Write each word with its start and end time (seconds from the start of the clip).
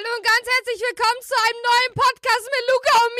Hallo 0.00 0.08
und 0.16 0.24
ganz 0.24 0.48
herzlich 0.56 0.80
willkommen 0.88 1.20
zu 1.20 1.34
einem 1.44 1.60
neuen 1.68 1.94
Podcast 1.94 2.48
mit 2.56 2.64
Luca 2.70 2.96
und 3.04 3.12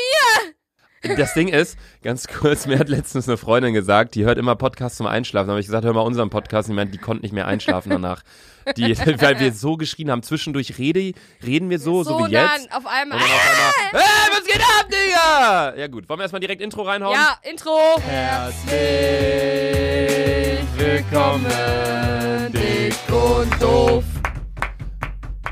mir. 1.13 1.15
Das 1.23 1.35
Ding 1.35 1.47
ist, 1.49 1.77
ganz 2.01 2.27
kurz, 2.27 2.65
mir 2.65 2.79
hat 2.79 2.89
letztens 2.89 3.27
eine 3.27 3.37
Freundin 3.37 3.75
gesagt, 3.75 4.15
die 4.15 4.25
hört 4.25 4.39
immer 4.39 4.55
Podcasts 4.55 4.97
zum 4.97 5.05
Einschlafen. 5.05 5.45
Da 5.47 5.51
habe 5.51 5.59
ich 5.59 5.67
gesagt, 5.67 5.85
hör 5.85 5.93
mal 5.93 6.01
unseren 6.01 6.31
Podcast. 6.31 6.69
Und 6.69 6.73
ich 6.73 6.75
meine, 6.77 6.89
die 6.89 6.97
konnte 6.97 7.21
nicht 7.21 7.33
mehr 7.33 7.45
einschlafen 7.45 7.91
danach. 7.91 8.23
Die, 8.77 8.97
weil 9.21 9.39
wir 9.39 9.53
so 9.53 9.77
geschrien 9.77 10.09
haben. 10.09 10.23
Zwischendurch 10.23 10.79
rede, 10.79 11.13
reden 11.45 11.69
wir 11.69 11.77
so, 11.77 12.01
so, 12.03 12.17
So, 12.17 12.25
wie 12.27 12.31
dann 12.31 12.61
jetzt. 12.61 12.73
auf 12.73 12.87
einmal. 12.87 13.19
Und 13.19 13.25
dann 13.25 13.29
auf 13.29 13.75
einmal, 13.77 14.01
hey, 14.01 14.31
was 14.31 14.45
geht 14.45 14.61
ab, 14.61 14.87
Digga? 14.89 15.75
Ja 15.75 15.87
gut, 15.87 16.09
wollen 16.09 16.19
wir 16.19 16.23
erstmal 16.23 16.39
direkt 16.39 16.63
Intro 16.63 16.81
reinhauen? 16.81 17.13
Ja, 17.13 17.37
Intro. 17.43 17.77
Herzlich 18.07 18.73
willkommen, 20.77 21.45
dick 22.53 22.95
und 23.13 23.61
doof. 23.61 24.03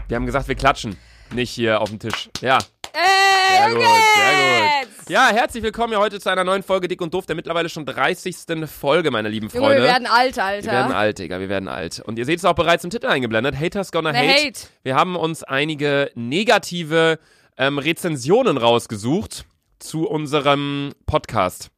Wir 0.07 0.15
haben 0.15 0.25
gesagt, 0.25 0.47
wir 0.47 0.55
klatschen. 0.55 0.97
Nicht 1.33 1.51
hier 1.51 1.81
auf 1.81 1.89
dem 1.89 1.99
Tisch. 1.99 2.29
Ja, 2.41 2.57
Ey, 2.91 3.57
sehr 3.57 3.69
gut, 3.75 3.83
sehr 3.83 4.81
gut. 4.81 5.09
Ja, 5.09 5.29
herzlich 5.29 5.63
willkommen 5.63 5.89
hier 5.93 5.99
heute 5.99 6.19
zu 6.19 6.29
einer 6.29 6.43
neuen 6.43 6.63
Folge 6.63 6.87
Dick 6.87 7.01
und 7.01 7.13
Doof, 7.13 7.25
der 7.27 7.35
mittlerweile 7.35 7.69
schon 7.69 7.85
30. 7.85 8.35
Folge, 8.65 9.11
meine 9.11 9.29
lieben 9.29 9.47
Junge, 9.47 9.67
Freunde. 9.67 9.83
wir 9.83 9.89
werden 9.89 10.07
alt, 10.07 10.39
Alter. 10.39 10.65
Wir 10.65 10.71
werden 10.71 10.91
alt, 10.91 11.19
Digga, 11.19 11.39
wir 11.39 11.49
werden 11.49 11.67
alt. 11.69 11.99
Und 11.99 12.17
ihr 12.17 12.25
seht 12.25 12.39
es 12.39 12.45
auch 12.45 12.55
bereits 12.55 12.83
im 12.83 12.89
Titel 12.89 13.07
eingeblendet. 13.07 13.59
Haters 13.59 13.91
gonna 13.91 14.11
hate. 14.11 14.27
Hate. 14.27 14.59
Wir 14.83 14.95
haben 14.95 15.15
uns 15.15 15.43
einige 15.43 16.11
negative 16.15 17.19
ähm, 17.57 17.77
Rezensionen 17.77 18.57
rausgesucht 18.57 19.45
zu 19.77 20.07
unserem 20.07 20.93
Podcast. 21.05 21.69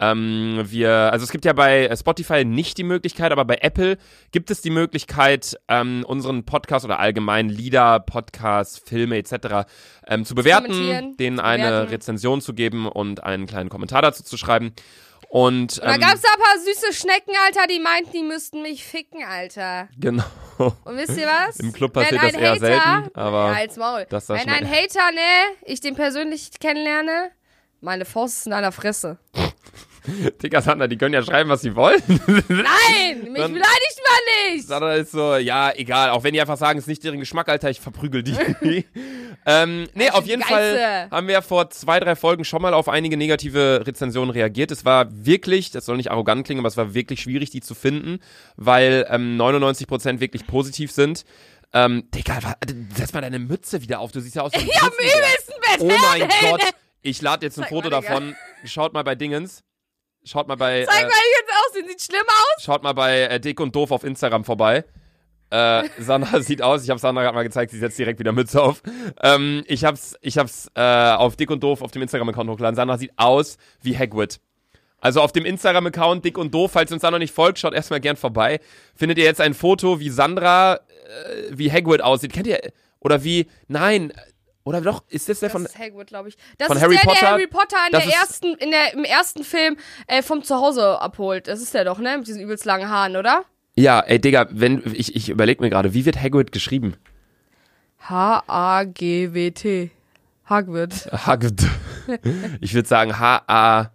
Ähm, 0.00 0.62
wir, 0.64 1.12
also 1.12 1.24
es 1.24 1.30
gibt 1.30 1.44
ja 1.44 1.52
bei 1.52 1.94
Spotify 1.96 2.44
nicht 2.44 2.78
die 2.78 2.84
Möglichkeit, 2.84 3.32
aber 3.32 3.44
bei 3.44 3.58
Apple 3.60 3.98
gibt 4.30 4.50
es 4.50 4.60
die 4.60 4.70
Möglichkeit, 4.70 5.58
ähm, 5.68 6.04
unseren 6.06 6.44
Podcast 6.44 6.84
oder 6.84 6.98
allgemein 7.00 7.48
Lieder, 7.48 7.98
Podcasts, 8.00 8.78
Filme 8.78 9.16
etc. 9.16 9.66
Ähm, 10.06 10.24
zu 10.24 10.34
bewerten, 10.34 11.16
denen 11.16 11.40
eine 11.40 11.64
bewerten. 11.64 11.88
Rezension 11.90 12.40
zu 12.40 12.54
geben 12.54 12.86
und 12.86 13.24
einen 13.24 13.46
kleinen 13.46 13.68
Kommentar 13.70 14.02
dazu 14.02 14.22
zu 14.22 14.36
schreiben. 14.36 14.72
Und, 15.30 15.78
Und 15.78 15.84
da 15.84 15.94
ähm, 15.94 16.00
gab's 16.00 16.22
da 16.22 16.28
ein 16.32 16.40
paar 16.40 16.58
süße 16.64 16.92
Schnecken, 16.94 17.34
Alter, 17.44 17.66
die 17.68 17.80
meinten, 17.80 18.12
die 18.12 18.22
müssten 18.22 18.62
mich 18.62 18.84
ficken, 18.86 19.22
Alter. 19.24 19.88
genau. 19.98 20.24
Und 20.58 20.96
wisst 20.96 21.18
ihr 21.18 21.26
was? 21.26 21.60
Im 21.60 21.72
Club 21.72 21.92
passiert 21.92 22.22
das 22.22 22.32
eher 22.32 22.50
Hater, 22.50 22.60
selten, 22.60 23.10
aber 23.14 23.52
Ja, 23.52 23.56
als 23.58 23.76
Maul. 23.76 24.06
das 24.08 24.26
da 24.26 24.34
Wenn 24.34 24.48
ein 24.48 24.68
Hater, 24.68 25.12
ne, 25.12 25.20
ich 25.66 25.80
den 25.80 25.94
persönlich 25.96 26.50
kennenlerne, 26.58 27.30
meine 27.80 28.04
Faust 28.04 28.38
ist 28.38 28.46
in 28.46 28.52
deiner 28.52 28.72
Fresse. 28.72 29.18
Digga, 30.42 30.60
Sandra, 30.62 30.86
die 30.86 30.96
können 30.96 31.14
ja 31.14 31.22
schreiben, 31.22 31.50
was 31.50 31.60
sie 31.62 31.74
wollen. 31.74 32.00
Nein, 32.08 33.22
mich 33.32 33.34
Dann- 33.34 33.52
beleidigt 33.52 34.00
man 34.04 34.54
nicht. 34.54 34.66
Sandra 34.66 34.94
ist 34.94 35.12
so, 35.12 35.36
ja, 35.36 35.72
egal, 35.74 36.10
auch 36.10 36.22
wenn 36.24 36.32
die 36.32 36.40
einfach 36.40 36.56
sagen, 36.56 36.78
es 36.78 36.84
ist 36.84 36.88
nicht 36.88 37.04
deren 37.04 37.20
Geschmack, 37.20 37.48
Alter, 37.48 37.70
ich 37.70 37.80
verprügel 37.80 38.22
die. 38.22 38.34
ähm, 39.46 39.88
nee, 39.94 40.10
auf 40.10 40.26
jeden 40.26 40.42
Geilste. 40.42 40.78
Fall 40.78 41.08
haben 41.10 41.28
wir 41.28 41.42
vor 41.42 41.70
zwei, 41.70 42.00
drei 42.00 42.16
Folgen 42.16 42.44
schon 42.44 42.62
mal 42.62 42.74
auf 42.74 42.88
einige 42.88 43.16
negative 43.16 43.82
Rezensionen 43.86 44.30
reagiert. 44.30 44.70
Es 44.70 44.84
war 44.84 45.06
wirklich, 45.10 45.70
das 45.70 45.84
soll 45.86 45.96
nicht 45.96 46.10
arrogant 46.10 46.44
klingen, 46.46 46.60
aber 46.60 46.68
es 46.68 46.76
war 46.76 46.94
wirklich 46.94 47.20
schwierig, 47.22 47.50
die 47.50 47.60
zu 47.60 47.74
finden, 47.74 48.18
weil 48.56 49.06
ähm, 49.10 49.36
99% 49.40 50.20
wirklich 50.20 50.46
positiv 50.46 50.90
sind. 50.92 51.24
Ähm, 51.72 52.08
Digga, 52.14 52.42
wa- 52.42 52.56
setz 52.94 53.12
mal 53.12 53.20
deine 53.20 53.38
Mütze 53.38 53.82
wieder 53.82 54.00
auf, 54.00 54.10
du 54.12 54.20
siehst 54.20 54.36
ja 54.36 54.42
aus 54.42 54.52
wie 54.54 54.58
ein 54.58 54.66
Ich 54.68 54.80
hab 54.82 54.92
übelsten. 54.94 55.54
Oh 55.80 55.92
mein 56.10 56.28
Gott. 56.40 56.62
Ich 57.02 57.20
lade 57.22 57.44
jetzt 57.46 57.58
ein 57.58 57.62
Zeig 57.62 57.68
Foto 57.68 57.90
mal, 57.90 58.00
davon. 58.02 58.34
Schaut 58.64 58.92
mal 58.92 59.04
bei 59.04 59.14
Dingens. 59.14 59.62
Schaut 60.28 60.46
mal 60.46 60.56
bei. 60.56 60.84
Zeig 60.84 61.00
äh, 61.00 61.02
mal, 61.04 61.10
wie 61.10 61.40
jetzt 61.40 61.52
aussehen. 61.66 61.88
Sieht 61.88 62.02
schlimm 62.02 62.26
aus. 62.26 62.62
Schaut 62.62 62.82
mal 62.82 62.92
bei 62.92 63.22
äh, 63.22 63.40
Dick 63.40 63.60
und 63.60 63.74
Doof 63.74 63.90
auf 63.90 64.04
Instagram 64.04 64.44
vorbei. 64.44 64.84
Äh, 65.50 65.88
Sandra 65.98 66.40
sieht 66.42 66.60
aus, 66.60 66.84
ich 66.84 66.90
habe 66.90 67.00
Sandra 67.00 67.22
gerade 67.22 67.34
mal 67.34 67.42
gezeigt, 67.42 67.70
sie 67.70 67.78
setzt 67.78 67.98
direkt 67.98 68.18
wieder 68.18 68.32
Mütze 68.32 68.62
auf. 68.62 68.82
Ähm, 69.22 69.64
ich 69.66 69.84
hab's, 69.84 70.14
ich 70.20 70.36
hab's 70.36 70.70
äh, 70.74 70.82
auf 70.82 71.36
Dick 71.36 71.50
und 71.50 71.62
Doof 71.62 71.80
auf 71.80 71.90
dem 71.90 72.02
Instagram-Account 72.02 72.50
hochgeladen. 72.50 72.76
Sandra 72.76 72.98
sieht 72.98 73.12
aus 73.16 73.56
wie 73.80 73.96
Hagrid. 73.96 74.40
Also 75.00 75.22
auf 75.22 75.32
dem 75.32 75.46
Instagram-Account 75.46 76.24
Dick 76.24 76.36
und 76.36 76.52
Doof, 76.52 76.72
falls 76.72 76.90
ihr 76.90 76.94
uns 76.94 77.02
da 77.02 77.10
noch 77.10 77.18
nicht 77.18 77.34
folgt, 77.34 77.58
schaut 77.58 77.72
erstmal 77.72 78.00
gern 78.00 78.16
vorbei. 78.16 78.60
Findet 78.94 79.16
ihr 79.16 79.24
jetzt 79.24 79.40
ein 79.40 79.54
Foto, 79.54 80.00
wie 80.00 80.10
Sandra, 80.10 80.74
äh, 80.74 80.78
wie 81.50 81.72
Hagrid 81.72 82.02
aussieht. 82.02 82.34
Kennt 82.34 82.46
ihr, 82.46 82.60
oder 83.00 83.24
wie, 83.24 83.46
nein, 83.68 84.12
oder 84.68 84.80
doch, 84.80 85.02
ist 85.08 85.28
das 85.28 85.40
der 85.40 85.50
von, 85.50 85.62
das 85.62 85.72
ist 85.72 85.78
Hagrid, 85.78 86.08
glaube 86.08 86.28
ich. 86.28 86.36
Das 86.58 86.68
ist 86.68 86.80
Harry 86.80 86.96
der, 86.96 87.02
Potter? 87.02 87.20
der 87.20 87.30
Harry 87.30 87.46
Potter 87.46 87.76
in 87.86 87.92
der 87.98 88.14
ersten, 88.14 88.54
in 88.54 88.70
der, 88.70 88.92
im 88.94 89.04
ersten 89.04 89.44
Film 89.44 89.76
äh, 90.06 90.22
vom 90.22 90.42
Zuhause 90.42 91.00
abholt. 91.00 91.48
Das 91.48 91.60
ist 91.60 91.74
der 91.74 91.84
doch, 91.84 91.98
ne? 91.98 92.18
Mit 92.18 92.26
diesen 92.28 92.42
übelst 92.42 92.64
langen 92.64 92.88
Haaren, 92.88 93.16
oder? 93.16 93.44
ja, 93.78 94.00
ey 94.00 94.20
Digga, 94.20 94.46
wenn, 94.50 94.82
ich, 94.94 95.14
ich 95.14 95.28
überleg 95.28 95.60
mir 95.60 95.70
gerade, 95.70 95.94
wie 95.94 96.04
wird 96.04 96.20
Hagrid 96.20 96.50
geschrieben? 96.52 96.96
H-A-G-W-T. 98.00 99.90
Hagrid. 100.46 101.08
Hagrid. 101.12 101.66
Ich 102.62 102.72
würde 102.72 102.88
sagen 102.88 103.18
H-A-G-R-I-T-T. 103.18 103.92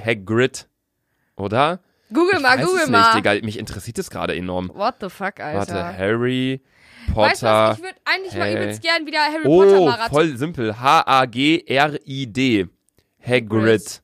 Hagrid. 0.00 0.66
Oder? 1.36 1.80
Google 2.12 2.36
Ich 2.36 2.40
mal, 2.42 2.58
weiß 2.58 2.66
Google 2.66 2.82
es 2.84 2.88
mal. 2.88 3.00
Nicht, 3.00 3.14
Digga. 3.16 3.34
Mich 3.44 3.58
interessiert 3.58 3.98
das 3.98 4.08
gerade 4.08 4.34
enorm. 4.34 4.70
What 4.74 4.94
the 5.02 5.10
fuck, 5.10 5.40
Alter. 5.40 5.58
Warte, 5.58 5.98
Harry 5.98 6.62
weißt 7.16 7.42
du 7.42 7.46
Potter. 7.46 7.68
was? 7.68 7.78
Ich 7.78 7.84
würde 7.84 7.98
eigentlich 8.04 8.34
mal 8.34 8.46
hey. 8.48 8.56
übelst 8.56 8.82
gern 8.82 9.06
wieder 9.06 9.18
Harry 9.20 9.42
Potter 9.42 9.80
oh, 9.80 9.86
Marathon. 9.86 10.10
voll 10.10 10.36
simpel. 10.36 10.78
H-A-G-R-I-D. 10.80 12.66
Hagrid. 13.26 14.02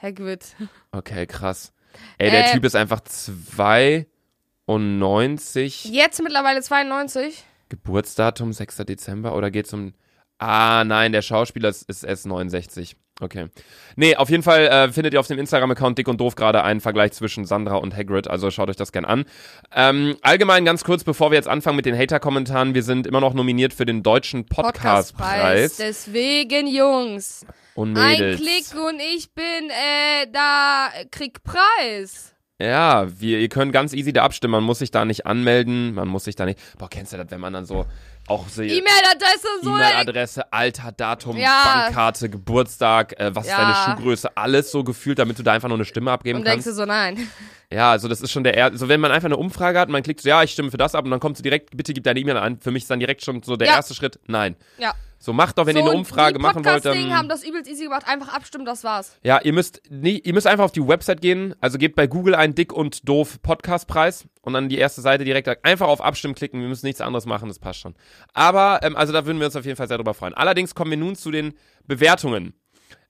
Hagrid. 0.00 0.44
Okay, 0.92 1.26
krass. 1.26 1.72
Ey, 2.18 2.30
der 2.30 2.50
Äh, 2.50 2.52
Typ 2.52 2.64
ist 2.64 2.76
einfach 2.76 3.00
92. 3.00 5.84
Jetzt 5.86 6.22
mittlerweile 6.22 6.62
92. 6.62 7.44
Geburtsdatum 7.68 8.52
6. 8.52 8.76
Dezember 8.76 9.34
oder 9.34 9.50
geht's 9.50 9.72
um. 9.72 9.94
Ah, 10.38 10.84
nein, 10.84 11.10
der 11.12 11.22
Schauspieler 11.22 11.70
ist, 11.70 11.88
ist 11.88 12.04
erst 12.04 12.26
69. 12.26 12.96
Okay. 13.20 13.46
Nee, 13.94 14.16
auf 14.16 14.28
jeden 14.28 14.42
Fall 14.42 14.66
äh, 14.66 14.92
findet 14.92 15.14
ihr 15.14 15.20
auf 15.20 15.28
dem 15.28 15.38
Instagram-Account 15.38 15.98
Dick 15.98 16.08
und 16.08 16.20
Doof 16.20 16.34
gerade 16.34 16.64
einen 16.64 16.80
Vergleich 16.80 17.12
zwischen 17.12 17.44
Sandra 17.44 17.76
und 17.76 17.96
Hagrid, 17.96 18.26
also 18.28 18.50
schaut 18.50 18.68
euch 18.70 18.76
das 18.76 18.90
gern 18.90 19.04
an. 19.04 19.24
Ähm, 19.72 20.16
allgemein 20.22 20.64
ganz 20.64 20.82
kurz, 20.82 21.04
bevor 21.04 21.30
wir 21.30 21.36
jetzt 21.36 21.48
anfangen 21.48 21.76
mit 21.76 21.86
den 21.86 21.96
Hater-Kommentaren, 21.96 22.74
wir 22.74 22.82
sind 22.82 23.06
immer 23.06 23.20
noch 23.20 23.32
nominiert 23.34 23.72
für 23.72 23.86
den 23.86 24.02
deutschen 24.02 24.46
Podcastpreis. 24.46 25.76
Deswegen, 25.76 26.66
Jungs. 26.66 27.46
und 27.76 27.96
Ein 27.96 28.18
Mädels. 28.18 28.40
Klick 28.40 28.82
und 28.82 29.00
ich 29.14 29.32
bin 29.32 29.70
äh, 29.70 30.26
da, 30.32 30.88
krieg 31.12 31.44
Preis. 31.44 32.34
Ja, 32.60 33.08
wir, 33.20 33.40
ihr 33.40 33.48
könnt 33.48 33.72
ganz 33.72 33.92
easy 33.92 34.12
da 34.12 34.22
abstimmen, 34.24 34.52
man 34.52 34.64
muss 34.64 34.78
sich 34.78 34.90
da 34.92 35.04
nicht 35.04 35.26
anmelden, 35.26 35.94
man 35.94 36.06
muss 36.06 36.24
sich 36.24 36.36
da 36.36 36.44
nicht. 36.44 36.58
Boah, 36.78 36.88
kennst 36.88 37.12
du 37.12 37.16
das, 37.16 37.26
wenn 37.30 37.40
man 37.40 37.52
dann 37.52 37.66
so 37.66 37.84
auch 38.28 38.48
so 38.48 38.62
E-Mail-Adresse 38.62 39.46
so. 39.62 39.70
E-Mail-Adresse, 39.70 40.52
Alter, 40.52 40.92
Datum, 40.92 41.36
Ja. 41.36 41.62
Bankkarte, 41.64 42.28
Geburtstag, 42.30 43.18
äh, 43.20 43.34
was 43.34 43.44
ist 43.44 43.50
Ja. 43.50 43.58
deine 43.60 43.74
Schuhgröße, 43.96 44.36
alles 44.36 44.70
so 44.70 44.82
gefühlt, 44.84 45.18
damit 45.18 45.38
du 45.38 45.42
da 45.42 45.52
einfach 45.52 45.68
nur 45.68 45.76
eine 45.76 45.84
Stimme 45.84 46.10
abgeben 46.10 46.38
Und 46.38 46.44
denkst 46.46 46.64
kannst. 46.64 46.78
du 46.78 46.82
so, 46.82 46.86
nein. 46.86 47.28
Ja, 47.72 47.90
also 47.90 48.08
das 48.08 48.20
ist 48.20 48.30
schon 48.30 48.44
der, 48.44 48.56
er 48.56 48.76
so 48.76 48.88
wenn 48.88 49.00
man 49.00 49.10
einfach 49.10 49.26
eine 49.26 49.36
Umfrage 49.36 49.78
hat 49.80 49.88
und 49.88 49.92
man 49.92 50.02
klickt 50.02 50.20
so, 50.20 50.28
ja, 50.28 50.42
ich 50.42 50.52
stimme 50.52 50.70
für 50.70 50.76
das 50.76 50.94
ab 50.94 51.04
und 51.04 51.10
dann 51.10 51.20
kommst 51.20 51.40
du 51.40 51.42
direkt, 51.42 51.76
bitte 51.76 51.92
gib 51.92 52.04
deine 52.04 52.20
E-Mail 52.20 52.36
an. 52.36 52.58
Für 52.60 52.70
mich 52.70 52.84
ist 52.84 52.90
dann 52.90 53.00
direkt 53.00 53.24
schon 53.24 53.42
so 53.42 53.56
der 53.56 53.68
Ja. 53.68 53.74
erste 53.76 53.94
Schritt, 53.94 54.18
nein. 54.26 54.56
Ja. 54.78 54.94
So 55.24 55.32
macht 55.32 55.56
doch, 55.56 55.64
wenn 55.64 55.74
so, 55.74 55.80
ihr 55.80 55.88
eine 55.88 55.98
Umfrage 55.98 56.36
die 56.36 56.42
machen 56.42 56.62
wollt, 56.66 56.84
dann 56.84 57.16
haben 57.16 57.30
das 57.30 57.42
übelst 57.46 57.70
easy 57.70 57.84
gemacht. 57.84 58.06
Einfach 58.06 58.34
abstimmen, 58.34 58.66
das 58.66 58.84
war's. 58.84 59.16
ja, 59.22 59.40
ihr 59.40 59.54
müsst, 59.54 59.80
nie, 59.88 60.18
ihr 60.18 60.34
müsst 60.34 60.46
einfach 60.46 60.66
auf 60.66 60.72
die 60.72 60.86
Website 60.86 61.22
gehen, 61.22 61.54
also 61.62 61.78
gebt 61.78 61.96
bei 61.96 62.06
Google 62.06 62.34
ein 62.34 62.54
Dick 62.54 62.74
und 62.74 63.08
Doof 63.08 63.40
Podcastpreis 63.40 64.26
und 64.42 64.52
dann 64.52 64.68
die 64.68 64.76
erste 64.76 65.00
Seite 65.00 65.24
direkt 65.24 65.64
einfach 65.64 65.88
auf 65.88 66.02
Abstimmen 66.02 66.34
klicken. 66.34 66.60
Wir 66.60 66.68
müssen 66.68 66.84
nichts 66.84 67.00
anderes 67.00 67.24
machen, 67.24 67.48
das 67.48 67.58
passt 67.58 67.80
schon. 67.80 67.94
Aber, 68.34 68.80
ähm, 68.82 68.96
also 68.96 69.14
da 69.14 69.24
würden 69.24 69.38
wir 69.38 69.46
uns 69.46 69.56
auf 69.56 69.64
jeden 69.64 69.78
Fall 69.78 69.88
sehr 69.88 69.96
drüber 69.96 70.12
freuen. 70.12 70.34
Allerdings 70.34 70.74
kommen 70.74 70.90
wir 70.90 70.98
nun 70.98 71.16
zu 71.16 71.30
den 71.30 71.54
Bewertungen. 71.86 72.52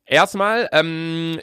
Erstmal, 0.06 0.68
ähm, 0.70 1.40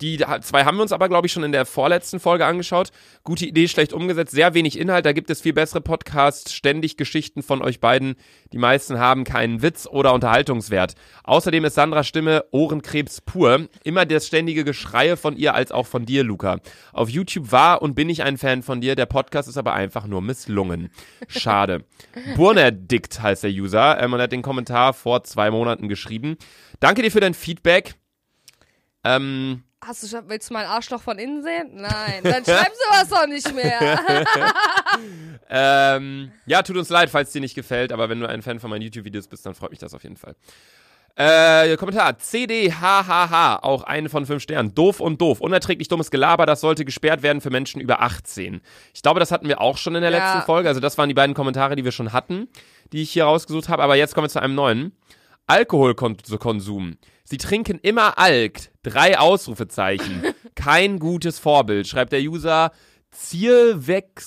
die 0.00 0.24
zwei 0.42 0.64
haben 0.64 0.76
wir 0.76 0.82
uns 0.82 0.92
aber, 0.92 1.08
glaube 1.08 1.26
ich, 1.26 1.32
schon 1.32 1.44
in 1.44 1.52
der 1.52 1.66
vorletzten 1.66 2.20
Folge 2.20 2.46
angeschaut. 2.46 2.90
Gute 3.24 3.46
Idee, 3.46 3.68
schlecht 3.68 3.92
umgesetzt, 3.92 4.32
sehr 4.32 4.54
wenig 4.54 4.78
Inhalt. 4.78 5.06
Da 5.06 5.12
gibt 5.12 5.30
es 5.30 5.40
viel 5.40 5.52
bessere 5.52 5.80
Podcasts, 5.80 6.52
ständig 6.52 6.96
Geschichten 6.96 7.42
von 7.42 7.62
euch 7.62 7.80
beiden. 7.80 8.16
Die 8.52 8.58
meisten 8.58 8.98
haben 8.98 9.24
keinen 9.24 9.62
Witz 9.62 9.86
oder 9.86 10.12
Unterhaltungswert. 10.12 10.94
Außerdem 11.24 11.64
ist 11.64 11.74
Sandras 11.74 12.06
Stimme 12.06 12.44
Ohrenkrebs 12.50 13.20
pur. 13.20 13.68
Immer 13.84 14.06
das 14.06 14.26
ständige 14.26 14.64
Geschreie 14.64 15.16
von 15.16 15.36
ihr 15.36 15.54
als 15.54 15.72
auch 15.72 15.86
von 15.86 16.04
dir, 16.04 16.24
Luca. 16.24 16.58
Auf 16.92 17.08
YouTube 17.08 17.52
war 17.52 17.82
und 17.82 17.94
bin 17.94 18.08
ich 18.08 18.22
ein 18.22 18.38
Fan 18.38 18.62
von 18.62 18.80
dir. 18.80 18.94
Der 18.96 19.06
Podcast 19.06 19.48
ist 19.48 19.58
aber 19.58 19.72
einfach 19.72 20.06
nur 20.06 20.22
misslungen. 20.22 20.90
Schade. 21.28 21.84
Burnerdickt 22.36 23.20
heißt 23.22 23.44
der 23.44 23.50
User 23.50 24.00
ähm, 24.00 24.12
und 24.12 24.20
hat 24.20 24.32
den 24.32 24.42
Kommentar 24.42 24.92
vor 24.92 25.24
zwei 25.24 25.50
Monaten 25.50 25.88
geschrieben. 25.88 26.36
Danke 26.80 27.02
dir 27.02 27.10
für 27.10 27.20
dein 27.20 27.34
Feedback. 27.34 27.94
Ähm, 29.04 29.64
Hast 29.84 30.02
du 30.02 30.06
schon, 30.06 30.28
willst 30.28 30.48
du 30.50 30.54
mein 30.54 30.66
Arschloch 30.66 31.02
von 31.02 31.18
innen 31.18 31.42
sehen? 31.42 31.70
Nein, 31.74 32.20
dann 32.22 32.44
schreib 32.44 32.72
sowas 32.72 33.08
doch 33.08 33.26
nicht 33.26 33.52
mehr. 33.54 33.98
Ähm, 35.54 36.32
ja, 36.46 36.62
tut 36.62 36.78
uns 36.78 36.88
leid, 36.88 37.10
falls 37.10 37.30
dir 37.32 37.42
nicht 37.42 37.54
gefällt, 37.54 37.92
aber 37.92 38.08
wenn 38.08 38.20
du 38.20 38.26
ein 38.26 38.40
Fan 38.40 38.58
von 38.58 38.70
meinen 38.70 38.80
YouTube-Videos 38.80 39.28
bist, 39.28 39.44
dann 39.44 39.54
freut 39.54 39.68
mich 39.70 39.78
das 39.80 39.92
auf 39.92 40.02
jeden 40.02 40.16
Fall. 40.16 40.34
Äh, 41.14 41.76
Kommentar. 41.76 42.16
CDHHH, 42.18 43.58
auch 43.62 43.82
eine 43.82 44.08
von 44.08 44.24
fünf 44.24 44.42
Sternen. 44.42 44.74
Doof 44.74 44.98
und 45.00 45.20
doof. 45.20 45.40
Unerträglich 45.42 45.88
dummes 45.88 46.10
Gelaber, 46.10 46.46
das 46.46 46.62
sollte 46.62 46.86
gesperrt 46.86 47.22
werden 47.22 47.42
für 47.42 47.50
Menschen 47.50 47.82
über 47.82 48.00
18. 48.00 48.62
Ich 48.94 49.02
glaube, 49.02 49.20
das 49.20 49.30
hatten 49.30 49.46
wir 49.46 49.60
auch 49.60 49.76
schon 49.76 49.94
in 49.94 50.00
der 50.00 50.10
Ja. 50.10 50.18
letzten 50.34 50.46
Folge. 50.46 50.70
Also 50.70 50.80
das 50.80 50.96
waren 50.96 51.10
die 51.10 51.14
beiden 51.14 51.34
Kommentare, 51.34 51.76
die 51.76 51.84
wir 51.84 51.92
schon 51.92 52.14
hatten, 52.14 52.48
die 52.94 53.02
ich 53.02 53.10
hier 53.10 53.24
rausgesucht 53.24 53.68
habe. 53.68 53.82
Aber 53.82 53.94
jetzt 53.96 54.14
kommen 54.14 54.24
wir 54.24 54.30
zu 54.30 54.40
einem 54.40 54.54
neuen. 54.54 54.96
Alkoholkonsum. 55.46 56.96
Sie 57.24 57.36
trinken 57.36 57.78
immer 57.82 58.18
Alk. 58.18 58.70
Drei 58.82 59.18
Ausrufezeichen. 59.18 60.22
Kein 60.54 60.98
gutes 60.98 61.38
Vorbild, 61.38 61.86
schreibt 61.86 62.12
der 62.12 62.20
User 62.20 62.72
Zierweg 63.10 64.20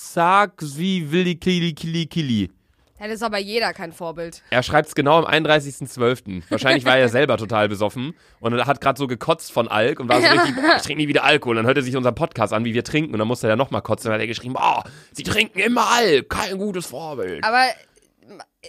wie 0.77 1.11
Willi 1.11 1.35
Kili 1.35 1.73
Kili 1.73 2.05
Kili. 2.05 2.51
Dann 2.97 3.09
ist 3.09 3.23
aber 3.23 3.39
jeder 3.39 3.73
kein 3.73 3.91
Vorbild. 3.91 4.41
Er 4.49 4.63
schreibt 4.63 4.87
es 4.87 4.95
genau 4.95 5.23
am 5.23 5.25
31.12. 5.25 6.43
Wahrscheinlich 6.49 6.85
war 6.85 6.97
er 6.97 7.09
selber 7.09 7.37
total 7.37 7.67
besoffen 7.67 8.15
und 8.39 8.65
hat 8.65 8.79
gerade 8.79 8.97
so 8.97 9.05
gekotzt 9.05 9.51
von 9.51 9.67
Alk 9.67 9.99
und 9.99 10.07
war 10.07 10.21
so 10.21 10.27
richtig, 10.31 10.55
ich 10.77 10.81
trinke 10.81 11.01
nie 11.01 11.07
wieder 11.09 11.25
Alkohol. 11.25 11.57
Und 11.57 11.63
dann 11.63 11.67
hört 11.67 11.77
er 11.77 11.83
sich 11.83 11.95
unseren 11.97 12.15
Podcast 12.15 12.53
an, 12.53 12.63
wie 12.63 12.73
wir 12.73 12.85
trinken 12.85 13.11
und 13.11 13.19
dann 13.19 13.27
musste 13.27 13.47
er 13.47 13.51
ja 13.51 13.55
nochmal 13.57 13.81
kotzen 13.81 14.07
und 14.07 14.11
dann 14.11 14.21
hat 14.21 14.21
er 14.21 14.27
geschrieben, 14.27 14.53
boah, 14.53 14.83
sie 15.11 15.23
trinken 15.23 15.59
immer 15.59 15.87
Alk, 15.91 16.29
kein 16.29 16.57
gutes 16.57 16.85
Vorbild. 16.85 17.43
Aber 17.43 17.65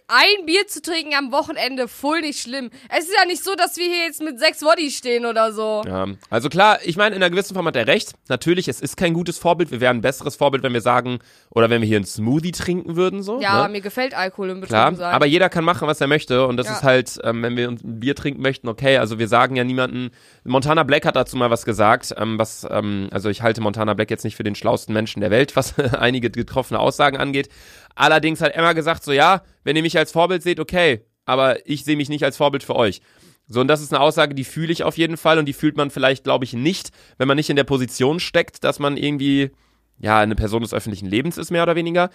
ein 0.09 0.47
Bier 0.47 0.67
zu 0.67 0.83
trinken 0.83 1.15
am 1.15 1.33
Wochenende, 1.33 1.89
voll 1.89 2.21
nicht 2.21 2.41
schlimm. 2.41 2.71
Es 2.89 3.05
ist 3.05 3.15
ja 3.19 3.25
nicht 3.27 3.43
so, 3.43 3.55
dass 3.55 3.77
wir 3.77 3.85
hier 3.87 4.05
jetzt 4.07 4.23
mit 4.23 4.39
sechs 4.39 4.63
Woddy 4.63 4.91
stehen 4.91 5.27
oder 5.27 5.53
so. 5.53 5.83
Ja, 5.87 6.07
also 6.31 6.49
klar, 6.49 6.79
ich 6.85 6.97
meine, 6.97 7.17
in 7.17 7.23
einer 7.23 7.31
gewissen 7.31 7.55
Form 7.55 7.67
hat 7.67 7.77
er 7.77 7.87
recht. 7.87 8.13
Natürlich, 8.29 8.69
es 8.69 8.81
ist 8.81 8.97
kein 8.97 9.15
gutes 9.15 9.39
Vorbild. 9.39 9.71
Wir 9.71 9.81
wären 9.81 9.99
ein 9.99 10.01
besseres 10.03 10.37
Vorbild, 10.37 10.63
wenn 10.63 10.73
wir 10.73 10.81
sagen, 10.81 11.19
oder 11.51 11.71
wenn 11.71 11.81
wir 11.81 11.89
hier 11.89 11.97
einen 11.99 12.07
Smoothie 12.07 12.53
trinken 12.53 12.97
würden, 12.97 13.23
so. 13.23 13.41
Ja, 13.41 13.65
ne? 13.67 13.73
mir 13.73 13.81
gefällt 13.81 14.15
Alkohol 14.15 14.51
im 14.51 14.61
Klar, 14.63 14.91
Betrieb 14.91 14.99
sein. 15.01 15.15
aber 15.15 15.27
jeder 15.27 15.49
kann 15.49 15.65
machen, 15.65 15.87
was 15.89 16.01
er 16.01 16.07
möchte. 16.07 16.47
Und 16.47 16.57
das 16.57 16.67
Ja. 16.67 16.73
ist 16.75 16.83
halt, 16.83 17.19
ähm, 17.25 17.43
wenn 17.43 17.57
wir 17.57 17.69
uns 17.69 17.83
ein 17.85 18.01
Bier 18.01 18.15
trinken 18.15 18.43
möchten, 18.43 18.69
okay. 18.69 18.99
Also 18.99 19.19
wir 19.19 19.29
sagen 19.29 19.57
ja 19.57 19.65
niemanden. 19.65 20.11
Montana 20.45 20.83
Black 20.83 21.07
hat 21.07 21.17
dazu 21.17 21.37
mal 21.37 21.51
was 21.51 21.65
gesagt. 21.65 22.15
Ähm, 22.17 22.39
was, 22.39 22.67
ähm, 22.71 23.09
also 23.13 23.29
ich 23.29 23.43
halte 23.43 23.61
Montana 23.61 23.95
Black 23.95 24.11
jetzt 24.11 24.25
nicht 24.25 24.37
für 24.37 24.45
den 24.45 24.55
schlauesten 24.55 24.93
Menschen 24.93 25.21
der 25.21 25.31
Welt, 25.31 25.57
was 25.57 25.75
einige 25.99 26.31
getroffene 26.31 26.79
Aussagen 26.81 27.17
angeht. 27.17 27.49
Allerdings 27.97 28.41
hat 28.41 28.55
Emma 28.55 28.75
gesagt, 28.75 29.03
so 29.03 29.11
ja, 29.11 29.43
wenn 29.65 29.75
ihr 29.75 29.83
mich 29.83 29.99
als 29.99 30.13
Vorbild 30.13 30.43
seht, 30.43 30.61
okay. 30.61 31.05
Aber 31.25 31.67
ich 31.67 31.83
sehe 31.83 31.97
mich 31.97 32.09
nicht 32.09 32.23
als 32.23 32.37
Vorbild 32.37 32.63
für 32.63 32.77
euch. 32.77 33.01
So, 33.49 33.61
und 33.61 33.69
das 33.69 33.81
ist 33.81 33.93
eine 33.93 34.03
Aussage, 34.03 34.35
die 34.35 34.45
fühle 34.45 34.73
ich 34.73 34.85
auf 34.85 34.99
jeden 34.99 35.17
Fall 35.17 35.39
und 35.39 35.47
die 35.47 35.53
fühlt 35.53 35.77
man 35.77 35.91
vielleicht, 35.91 36.25
glaube 36.25 36.45
ich, 36.45 36.53
nicht, 36.53 36.91
wenn 37.17 37.29
man 37.29 37.37
nicht 37.37 37.51
in 37.51 37.57
der 37.57 37.65
Position 37.65 38.21
steckt, 38.21 38.65
dass 38.65 38.79
man 38.79 38.97
irgendwie, 38.97 39.51
ja, 39.99 40.19
eine 40.19 40.35
Person 40.35 40.63
des 40.63 40.75
öffentlichen 40.75 41.07
Lebens 41.07 41.39
ist, 41.39 41.51
mehr 41.51 41.63
oder 41.63 41.77
weniger. 41.77 42.11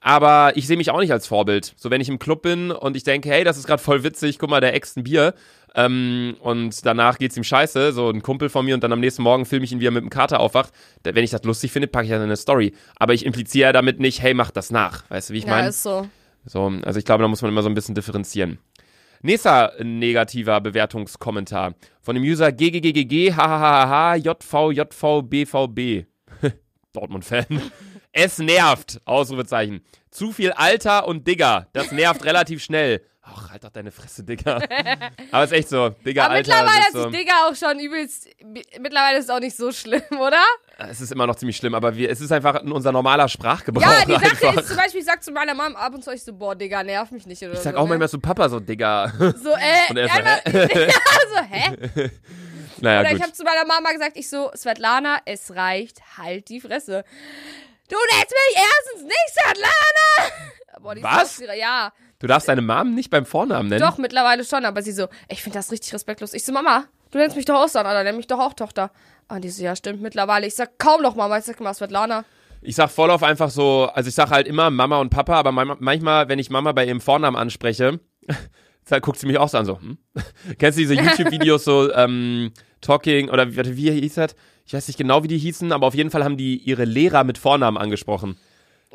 Aber 0.00 0.56
ich 0.56 0.66
sehe 0.66 0.76
mich 0.76 0.90
auch 0.90 1.00
nicht 1.00 1.12
als 1.12 1.28
Vorbild. 1.28 1.74
So, 1.76 1.90
wenn 1.90 2.00
ich 2.00 2.08
im 2.08 2.18
Club 2.18 2.42
bin 2.42 2.72
und 2.72 2.96
ich 2.96 3.04
denke, 3.04 3.28
hey, 3.30 3.44
das 3.44 3.56
ist 3.56 3.66
gerade 3.66 3.82
voll 3.82 4.02
witzig, 4.02 4.38
guck 4.38 4.50
mal, 4.50 4.60
der 4.60 4.74
äxt 4.74 4.96
ein 4.96 5.04
Bier. 5.04 5.34
Ähm, 5.74 6.36
und 6.40 6.84
danach 6.84 7.18
geht's 7.18 7.36
ihm 7.36 7.44
scheiße, 7.44 7.92
so 7.92 8.10
ein 8.10 8.22
Kumpel 8.22 8.48
von 8.48 8.64
mir 8.64 8.74
und 8.74 8.84
dann 8.84 8.92
am 8.92 9.00
nächsten 9.00 9.22
Morgen 9.22 9.46
filme 9.46 9.64
ich 9.64 9.72
ihn, 9.72 9.80
wie 9.80 9.86
er 9.86 9.90
mit 9.90 10.02
dem 10.02 10.10
Kater 10.10 10.40
aufwacht. 10.40 10.72
Da, 11.02 11.14
wenn 11.14 11.24
ich 11.24 11.30
das 11.30 11.44
lustig 11.44 11.72
finde, 11.72 11.88
packe 11.88 12.04
ich 12.04 12.10
das 12.10 12.18
in 12.18 12.24
eine 12.24 12.36
Story. 12.36 12.74
Aber 12.96 13.14
ich 13.14 13.24
impliziere 13.24 13.68
ja 13.68 13.72
damit 13.72 14.00
nicht, 14.00 14.20
hey, 14.22 14.34
mach 14.34 14.50
das 14.50 14.70
nach. 14.70 15.08
Weißt 15.10 15.30
du, 15.30 15.34
wie 15.34 15.38
ich 15.38 15.44
ja, 15.44 15.50
meine? 15.50 15.68
ist 15.68 15.82
so. 15.82 16.06
So, 16.44 16.72
also 16.82 16.98
ich 16.98 17.04
glaube, 17.04 17.22
da 17.22 17.28
muss 17.28 17.40
man 17.42 17.50
immer 17.50 17.62
so 17.62 17.68
ein 17.68 17.74
bisschen 17.74 17.94
differenzieren. 17.94 18.58
Nächster 19.22 19.72
negativer 19.80 20.60
Bewertungskommentar 20.60 21.74
von 22.00 22.16
dem 22.16 22.24
User 22.24 22.50
GGGGG 22.50 23.32
HHHH 23.32 24.16
JVJVBVB. 24.16 26.06
Dortmund-Fan. 26.92 27.46
Es 28.10 28.38
nervt. 28.38 29.00
Ausrufezeichen. 29.04 29.82
Zu 30.10 30.32
viel 30.32 30.50
Alter 30.50 31.06
und 31.06 31.26
Digger. 31.26 31.68
Das 31.72 31.92
nervt 31.92 32.24
relativ 32.24 32.62
schnell. 32.62 33.02
Ach, 33.34 33.50
halt 33.50 33.64
doch 33.64 33.70
deine 33.70 33.90
Fresse, 33.90 34.24
Digger. 34.24 34.56
Aber 35.30 35.44
ist 35.44 35.52
echt 35.52 35.68
so. 35.68 35.90
Digger, 35.90 36.24
Aber 36.24 36.34
Alter. 36.34 36.54
mittlerweile 36.54 36.86
ist 36.86 36.92
so, 36.92 37.10
sich 37.10 37.18
Digga 37.20 37.32
auch 37.48 37.54
schon 37.54 37.78
übelst. 37.78 38.28
Mittlerweile 38.80 39.18
ist 39.18 39.24
es 39.24 39.30
auch 39.30 39.40
nicht 39.40 39.56
so 39.56 39.72
schlimm, 39.72 40.02
oder? 40.20 40.42
es 40.78 41.00
ist 41.00 41.12
immer 41.12 41.26
noch 41.26 41.36
ziemlich 41.36 41.56
schlimm, 41.56 41.74
aber 41.74 41.96
wir, 41.96 42.10
es 42.10 42.20
ist 42.20 42.32
einfach 42.32 42.62
unser 42.62 42.92
normaler 42.92 43.28
Sprachgebrauch. 43.28 43.82
Ja, 43.82 44.04
die 44.04 44.12
Sache 44.12 44.24
einfach. 44.48 44.62
ist 44.62 44.68
zum 44.68 44.76
Beispiel, 44.76 45.00
ich 45.00 45.06
sag 45.06 45.22
zu 45.22 45.30
meiner 45.30 45.54
Mom 45.54 45.76
ab 45.76 45.94
und 45.94 46.02
zu, 46.02 46.10
ich 46.10 46.22
so, 46.22 46.32
boah, 46.32 46.54
Digga, 46.54 46.82
nerv 46.82 47.10
mich 47.10 47.26
nicht 47.26 47.42
oder 47.42 47.52
ich 47.52 47.60
sag 47.60 47.74
so. 47.74 47.78
auch 47.78 47.84
ne? 47.84 47.90
manchmal 47.90 48.08
zu 48.08 48.18
Papa 48.18 48.48
so, 48.48 48.58
Digger. 48.60 49.12
So, 49.18 49.50
äh, 49.50 49.90
Und 49.90 49.96
er 49.96 50.08
so, 50.08 50.14
einmal, 50.14 50.40
ja, 50.46 50.92
so, 51.30 51.42
hä? 51.48 52.10
naja, 52.80 53.00
Oder 53.00 53.08
gut. 53.10 53.18
ich 53.18 53.22
habe 53.22 53.32
zu 53.32 53.44
meiner 53.44 53.64
Mama 53.66 53.92
gesagt, 53.92 54.16
ich 54.16 54.28
so, 54.28 54.50
Svetlana, 54.56 55.18
es 55.24 55.54
reicht, 55.54 56.00
halt 56.18 56.48
die 56.48 56.60
Fresse. 56.60 57.04
Du 57.92 57.98
nennst 58.16 58.30
mich 58.32 58.56
erstens 58.56 59.02
nicht 59.04 59.28
Svetlana! 59.34 60.80
Boah, 60.80 60.94
die 60.94 61.00
ist 61.02 61.04
Was? 61.06 61.36
so- 61.36 61.44
Ja, 61.44 61.92
Du 62.20 62.26
darfst 62.26 62.48
deine 62.48 62.62
Mom 62.62 62.94
nicht 62.94 63.10
beim 63.10 63.26
Vornamen 63.26 63.68
nennen? 63.68 63.80
doch, 63.82 63.98
mittlerweile 63.98 64.44
schon, 64.44 64.64
aber 64.64 64.80
sie 64.82 64.92
so, 64.92 65.08
ich 65.28 65.42
finde 65.42 65.58
das 65.58 65.70
richtig 65.70 65.92
respektlos. 65.92 66.32
Ich 66.34 66.44
so, 66.44 66.52
Mama, 66.52 66.84
du 67.10 67.18
nennst 67.18 67.36
mich 67.36 67.44
doch 67.44 67.56
auch 67.56 67.68
oder 67.74 68.02
nenn 68.04 68.16
mich 68.16 68.28
doch 68.28 68.38
auch 68.38 68.54
Tochter. 68.54 68.90
Und 69.28 69.42
die 69.42 69.50
so, 69.50 69.62
ja, 69.62 69.76
stimmt, 69.76 70.00
mittlerweile. 70.00 70.46
Ich 70.46 70.54
sag 70.54 70.78
kaum 70.78 71.02
noch 71.02 71.16
Mama, 71.16 71.36
ich 71.38 71.44
sag 71.44 71.60
immer 71.60 71.74
Svetlana. 71.74 72.24
Ich 72.62 72.76
sag 72.76 72.90
voll 72.90 73.10
auf 73.10 73.22
einfach 73.24 73.50
so, 73.50 73.90
also 73.92 74.08
ich 74.08 74.14
sag 74.14 74.30
halt 74.30 74.46
immer 74.46 74.70
Mama 74.70 74.98
und 74.98 75.10
Papa, 75.10 75.34
aber 75.34 75.52
man- 75.52 75.76
manchmal, 75.80 76.28
wenn 76.28 76.38
ich 76.38 76.48
Mama 76.48 76.72
bei 76.72 76.86
ihrem 76.86 77.00
Vornamen 77.00 77.36
anspreche, 77.36 77.98
guckt 79.00 79.18
sie 79.18 79.26
mich 79.26 79.38
auch 79.38 79.48
so 79.48 79.58
an, 79.58 79.66
so, 79.66 79.80
hm? 79.80 79.98
Kennst 80.58 80.78
du 80.78 80.82
diese 80.82 80.94
YouTube-Videos 80.94 81.64
so, 81.64 81.92
ähm, 81.92 82.52
Talking, 82.80 83.30
oder 83.30 83.48
wie, 83.54 83.76
wie 83.76 84.00
hieß 84.00 84.14
das? 84.14 84.34
Ich 84.66 84.74
weiß 84.74 84.88
nicht 84.88 84.96
genau, 84.96 85.22
wie 85.22 85.28
die 85.28 85.38
hießen, 85.38 85.72
aber 85.72 85.86
auf 85.86 85.94
jeden 85.94 86.10
Fall 86.10 86.24
haben 86.24 86.36
die 86.36 86.56
ihre 86.56 86.84
Lehrer 86.84 87.24
mit 87.24 87.38
Vornamen 87.38 87.76
angesprochen. 87.76 88.36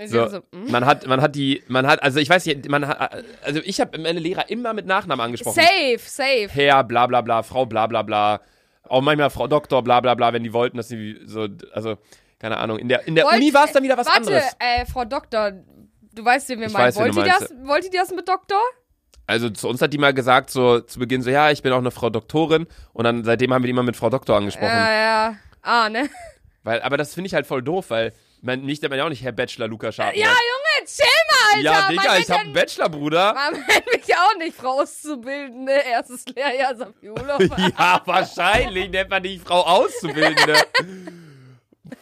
So, 0.05 0.27
so, 0.27 0.37
hm? 0.51 0.69
man 0.69 0.85
hat, 0.85 1.07
man 1.07 1.21
hat 1.21 1.35
die, 1.35 1.63
man 1.67 1.87
hat, 1.87 2.03
also 2.03 2.19
ich 2.19 2.29
weiß 2.29 2.45
nicht, 2.45 2.69
man 2.69 2.87
hat, 2.87 3.23
also 3.43 3.61
ich 3.63 3.81
habe 3.81 3.97
meine 3.97 4.19
Lehrer 4.19 4.47
immer 4.49 4.73
mit 4.73 4.85
Nachnamen 4.85 5.25
angesprochen. 5.25 5.55
Safe, 5.55 5.97
safe. 5.97 6.49
Herr, 6.49 6.83
bla 6.83 7.07
bla 7.07 7.21
bla, 7.21 7.41
Frau, 7.41 7.65
bla 7.65 7.87
bla 7.87 8.03
bla. 8.03 8.41
Auch 8.83 9.01
manchmal 9.01 9.29
Frau 9.31 9.47
Doktor, 9.47 9.81
bla 9.83 9.99
bla 9.99 10.13
bla, 10.13 10.31
wenn 10.33 10.43
die 10.43 10.53
wollten, 10.53 10.77
dass 10.77 10.89
sie 10.89 11.19
so, 11.25 11.47
also, 11.73 11.97
keine 12.39 12.57
Ahnung. 12.57 12.77
In 12.77 12.89
der, 12.89 13.07
in 13.07 13.15
der 13.15 13.25
Wollt- 13.25 13.37
Uni 13.37 13.53
war 13.53 13.65
es 13.65 13.71
dann 13.71 13.83
wieder 13.83 13.97
was 13.97 14.05
Warte, 14.05 14.19
anderes. 14.19 14.55
äh, 14.59 14.85
Frau 14.85 15.03
Doktor, 15.03 15.51
du 16.13 16.23
weißt, 16.23 16.47
wen 16.49 16.59
wir 16.59 16.67
Ich 16.67 16.73
meinen. 16.73 16.95
Wollt 16.95 17.15
ihr 17.15 17.23
das, 17.23 17.53
wollt 17.63 17.85
ihr 17.85 17.91
das 17.99 18.11
mit 18.11 18.27
Doktor? 18.29 18.61
Also 19.27 19.50
zu 19.50 19.68
uns 19.68 19.81
hat 19.81 19.91
die 19.91 19.97
mal 19.97 20.13
gesagt, 20.13 20.50
so 20.50 20.79
zu 20.79 21.00
Beginn 21.00 21.21
so, 21.21 21.29
ja, 21.29 21.51
ich 21.51 21.62
bin 21.62 21.74
auch 21.74 21.77
eine 21.77 21.91
Frau 21.91 22.09
Doktorin. 22.09 22.65
Und 22.94 23.03
dann 23.03 23.25
seitdem 23.25 23.53
haben 23.53 23.62
wir 23.62 23.68
die 23.68 23.71
immer 23.71 23.83
mit 23.83 23.97
Frau 23.97 24.09
Doktor 24.09 24.38
angesprochen. 24.38 24.69
Ja, 24.69 24.91
ja. 24.91 25.35
Ah, 25.62 25.89
ne? 25.89 26.09
Weil, 26.63 26.81
aber 26.81 26.97
das 26.97 27.13
finde 27.13 27.27
ich 27.27 27.33
halt 27.33 27.45
voll 27.45 27.62
doof, 27.62 27.89
weil 27.89 28.13
man, 28.41 28.63
mich 28.63 28.81
nennt 28.81 28.91
man 28.91 29.00
ja 29.00 29.06
auch 29.06 29.09
nicht 29.09 29.24
Herr 29.24 29.33
Bachelor 29.33 29.68
Luca 29.68 29.91
Scharf. 29.91 30.15
Ja, 30.15 30.27
Junge, 30.27 30.88
chill 30.88 31.06
mal, 31.06 31.57
Alter. 31.57 31.62
ja, 31.62 31.88
Digga, 31.89 32.18
ich 32.18 32.29
hab 32.29 32.39
einen 32.39 32.53
Bachelor, 32.53 32.89
Bruder. 32.89 33.33
Man 33.33 33.53
nennt 33.68 33.85
mich 33.94 34.07
ja 34.07 34.15
auch 34.18 34.38
nicht 34.38 34.56
Frau 34.56 34.81
Auszubildende, 34.81 35.73
erstes 35.73 36.25
Lehrjahr 36.33 36.75
Safiolo. 36.75 37.38
Ja, 37.77 38.01
wahrscheinlich 38.06 38.89
nennt 38.89 39.09
man 39.09 39.23
die 39.23 39.39
Frau 39.39 39.62
Auszubildende. 39.62 40.56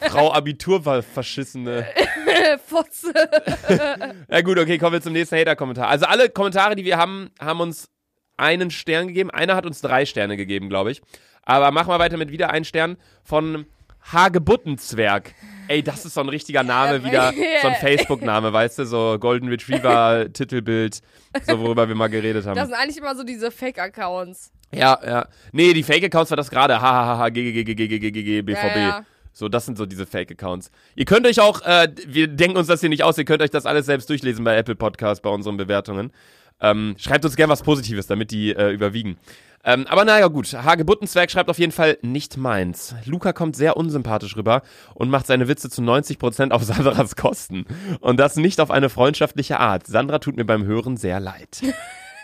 Frau 0.00 0.32
Abiturwahl 0.32 1.02
verschissene. 1.02 1.86
Äh. 1.94 2.06
Fotze. 2.66 3.12
ja 4.30 4.40
gut, 4.42 4.58
okay, 4.58 4.78
kommen 4.78 4.94
wir 4.94 5.02
zum 5.02 5.12
nächsten 5.12 5.36
Hater-Kommentar. 5.36 5.88
Also 5.88 6.06
alle 6.06 6.28
Kommentare, 6.28 6.76
die 6.76 6.84
wir 6.84 6.96
haben, 6.98 7.30
haben 7.40 7.60
uns 7.60 7.88
einen 8.36 8.70
Stern 8.70 9.08
gegeben. 9.08 9.30
Einer 9.30 9.56
hat 9.56 9.66
uns 9.66 9.80
drei 9.80 10.06
Sterne 10.06 10.36
gegeben, 10.36 10.68
glaube 10.68 10.92
ich. 10.92 11.02
Aber 11.42 11.70
machen 11.70 11.88
wir 11.88 11.98
weiter 11.98 12.16
mit 12.16 12.30
wieder 12.30 12.50
einen 12.50 12.64
Stern 12.64 12.96
von 13.24 13.66
Hagebuttenzwerg. 14.12 15.34
Ey, 15.68 15.82
das 15.82 16.04
ist 16.04 16.14
so 16.14 16.20
ein 16.20 16.28
richtiger 16.28 16.62
Name 16.62 17.02
wieder, 17.04 17.32
so 17.62 17.68
ein 17.68 17.74
Facebook-Name, 17.74 18.52
weißt 18.52 18.78
du, 18.80 18.86
so 18.86 19.16
Golden 19.18 19.48
Retriever 19.48 20.32
Titelbild, 20.32 21.00
so 21.44 21.58
worüber 21.58 21.88
wir 21.88 21.96
mal 21.96 22.08
geredet 22.08 22.46
haben. 22.46 22.54
Das 22.54 22.68
sind 22.68 22.76
eigentlich 22.76 22.98
immer 22.98 23.16
so 23.16 23.24
diese 23.24 23.50
Fake-Accounts. 23.50 24.52
Ja, 24.72 24.98
ja. 25.04 25.26
Nee, 25.52 25.72
die 25.72 25.82
Fake-Accounts 25.82 26.30
war 26.30 26.36
das 26.36 26.50
gerade. 26.50 26.80
Hahaha, 26.80 27.28
BVB. 27.30 29.06
So, 29.36 29.50
das 29.50 29.66
sind 29.66 29.76
so 29.76 29.84
diese 29.84 30.06
Fake-Accounts. 30.06 30.70
Ihr 30.94 31.04
könnt 31.04 31.26
euch 31.26 31.40
auch, 31.40 31.60
äh, 31.60 31.88
wir 32.06 32.26
denken 32.26 32.56
uns 32.56 32.68
das 32.68 32.80
hier 32.80 32.88
nicht 32.88 33.02
aus, 33.02 33.18
ihr 33.18 33.26
könnt 33.26 33.42
euch 33.42 33.50
das 33.50 33.66
alles 33.66 33.84
selbst 33.84 34.08
durchlesen 34.08 34.42
bei 34.46 34.56
Apple 34.56 34.76
Podcast, 34.76 35.20
bei 35.20 35.28
unseren 35.28 35.58
Bewertungen. 35.58 36.10
Ähm, 36.58 36.94
schreibt 36.98 37.22
uns 37.22 37.36
gern 37.36 37.50
was 37.50 37.62
Positives, 37.62 38.06
damit 38.06 38.30
die 38.30 38.54
äh, 38.54 38.70
überwiegen. 38.70 39.18
Ähm, 39.62 39.86
aber 39.88 40.06
naja, 40.06 40.28
gut. 40.28 40.54
Hage 40.54 40.86
Buttenzwerg 40.86 41.30
schreibt 41.30 41.50
auf 41.50 41.58
jeden 41.58 41.72
Fall 41.72 41.98
nicht 42.00 42.38
meins. 42.38 42.94
Luca 43.04 43.34
kommt 43.34 43.56
sehr 43.56 43.76
unsympathisch 43.76 44.38
rüber 44.38 44.62
und 44.94 45.10
macht 45.10 45.26
seine 45.26 45.48
Witze 45.48 45.68
zu 45.68 45.82
90% 45.82 46.52
auf 46.52 46.62
Sandras 46.64 47.14
Kosten. 47.14 47.66
Und 48.00 48.18
das 48.18 48.36
nicht 48.36 48.58
auf 48.58 48.70
eine 48.70 48.88
freundschaftliche 48.88 49.60
Art. 49.60 49.86
Sandra 49.86 50.18
tut 50.18 50.36
mir 50.36 50.46
beim 50.46 50.64
Hören 50.64 50.96
sehr 50.96 51.20
leid. 51.20 51.60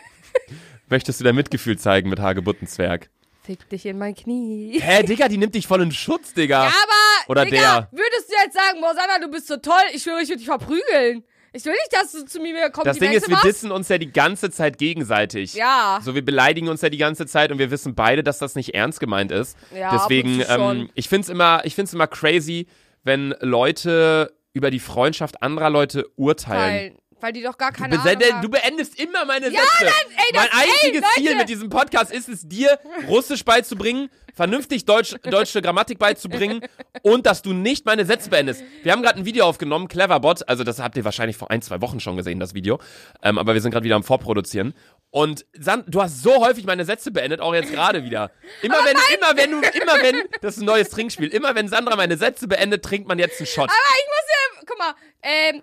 Möchtest 0.88 1.20
du 1.20 1.24
da 1.24 1.34
Mitgefühl 1.34 1.76
zeigen 1.76 2.08
mit 2.08 2.20
Hage 2.20 2.40
Buttenzwerg? 2.40 3.10
Fick 3.44 3.68
dich 3.68 3.86
in 3.86 3.98
mein 3.98 4.14
Knie. 4.14 4.78
Hä, 4.80 5.02
Digga, 5.02 5.26
die 5.26 5.36
nimmt 5.36 5.54
dich 5.54 5.66
voll 5.66 5.82
in 5.82 5.90
Schutz, 5.90 6.32
Digga. 6.32 6.64
Ja, 6.64 6.68
aber, 6.68 7.30
Oder 7.30 7.44
Digga, 7.44 7.88
der. 7.90 7.98
würdest 7.98 8.30
du 8.30 8.34
jetzt 8.40 8.54
sagen, 8.54 8.80
boah, 8.80 8.94
Sandra, 8.94 9.18
du 9.20 9.28
bist 9.28 9.48
so 9.48 9.56
toll, 9.56 9.82
ich 9.92 10.02
schwöre, 10.02 10.22
ich 10.22 10.28
würde 10.28 10.38
dich 10.38 10.46
verprügeln. 10.46 11.24
Ich 11.52 11.64
will 11.64 11.72
nicht, 11.72 11.92
dass 11.92 12.12
du 12.12 12.24
zu 12.24 12.40
mir 12.40 12.54
Das 12.54 12.72
Komplimente 12.72 13.00
Ding 13.04 13.12
ist, 13.12 13.28
wir 13.28 13.36
dissen 13.42 13.72
uns 13.72 13.88
ja 13.88 13.98
die 13.98 14.10
ganze 14.12 14.50
Zeit 14.50 14.78
gegenseitig. 14.78 15.54
Ja. 15.54 16.00
So, 16.02 16.14
wir 16.14 16.24
beleidigen 16.24 16.68
uns 16.68 16.80
ja 16.80 16.88
die 16.88 16.98
ganze 16.98 17.26
Zeit 17.26 17.52
und 17.52 17.58
wir 17.58 17.70
wissen 17.70 17.94
beide, 17.94 18.22
dass 18.22 18.38
das 18.38 18.54
nicht 18.54 18.74
ernst 18.74 19.00
gemeint 19.00 19.32
ist. 19.32 19.58
Ja, 19.76 19.90
Deswegen, 19.92 20.42
ähm, 20.48 20.88
ich 20.94 21.08
find's 21.08 21.28
immer, 21.28 21.62
ich 21.64 21.74
find's 21.74 21.92
immer 21.92 22.06
crazy, 22.06 22.68
wenn 23.02 23.34
Leute 23.40 24.32
über 24.54 24.70
die 24.70 24.78
Freundschaft 24.78 25.42
anderer 25.42 25.68
Leute 25.68 26.06
urteilen. 26.16 26.92
Teilen. 26.92 26.98
Weil 27.22 27.32
die 27.32 27.42
doch 27.42 27.56
gar 27.56 27.70
keine 27.72 27.96
Du, 27.96 28.02
Ahnung 28.02 28.20
haben. 28.32 28.42
du 28.42 28.48
beendest 28.48 28.98
immer 29.00 29.24
meine 29.24 29.46
Sätze. 29.46 29.62
ey, 29.80 29.86
das- 30.34 30.42
mein 30.42 30.48
einziges 30.60 31.02
ey, 31.16 31.22
Ziel 31.22 31.36
mit 31.36 31.48
diesem 31.48 31.68
Podcast 31.70 32.12
ist 32.12 32.28
es, 32.28 32.48
dir 32.48 32.78
Russisch 33.08 33.44
beizubringen, 33.44 34.10
vernünftig 34.34 34.84
Deutsch, 34.86 35.14
deutsche 35.22 35.62
Grammatik 35.62 35.98
beizubringen 35.98 36.62
und 37.02 37.26
dass 37.26 37.42
du 37.42 37.52
nicht 37.52 37.86
meine 37.86 38.04
Sätze 38.04 38.28
beendest. 38.30 38.62
Wir 38.82 38.90
haben 38.92 39.02
gerade 39.02 39.18
ein 39.20 39.24
Video 39.24 39.44
aufgenommen, 39.46 39.86
Cleverbot, 39.88 40.48
also 40.48 40.64
das 40.64 40.80
habt 40.80 40.96
ihr 40.96 41.04
wahrscheinlich 41.04 41.36
vor 41.36 41.50
ein, 41.50 41.62
zwei 41.62 41.80
Wochen 41.80 42.00
schon 42.00 42.16
gesehen, 42.16 42.40
das 42.40 42.54
Video, 42.54 42.80
ähm, 43.22 43.38
aber 43.38 43.54
wir 43.54 43.60
sind 43.60 43.70
gerade 43.70 43.84
wieder 43.84 43.96
am 43.96 44.02
Vorproduzieren. 44.02 44.74
Und 45.10 45.44
San 45.52 45.84
du 45.86 46.02
hast 46.02 46.22
so 46.22 46.44
häufig 46.44 46.64
meine 46.64 46.84
Sätze 46.86 47.10
beendet, 47.10 47.40
auch 47.40 47.54
jetzt 47.54 47.70
gerade 47.70 48.02
wieder. 48.02 48.30
Immer 48.62 48.78
wenn, 48.84 48.96
immer 49.14 49.36
wenn 49.36 49.50
du, 49.50 49.58
immer 49.58 50.02
wenn, 50.02 50.22
das 50.40 50.56
ist 50.56 50.62
ein 50.62 50.66
neues 50.66 50.88
Trinkspiel, 50.88 51.28
immer 51.28 51.54
wenn 51.54 51.68
Sandra 51.68 51.94
meine 51.96 52.16
Sätze 52.16 52.48
beendet, 52.48 52.82
trinkt 52.82 53.06
man 53.06 53.18
jetzt 53.18 53.38
einen 53.38 53.46
Shot. 53.46 53.68
Aber 53.68 53.74
ich 53.74 54.06
muss 54.08 54.28
ja, 54.28 54.64
guck 54.66 54.78
mal, 54.78 54.94
ähm, 55.22 55.62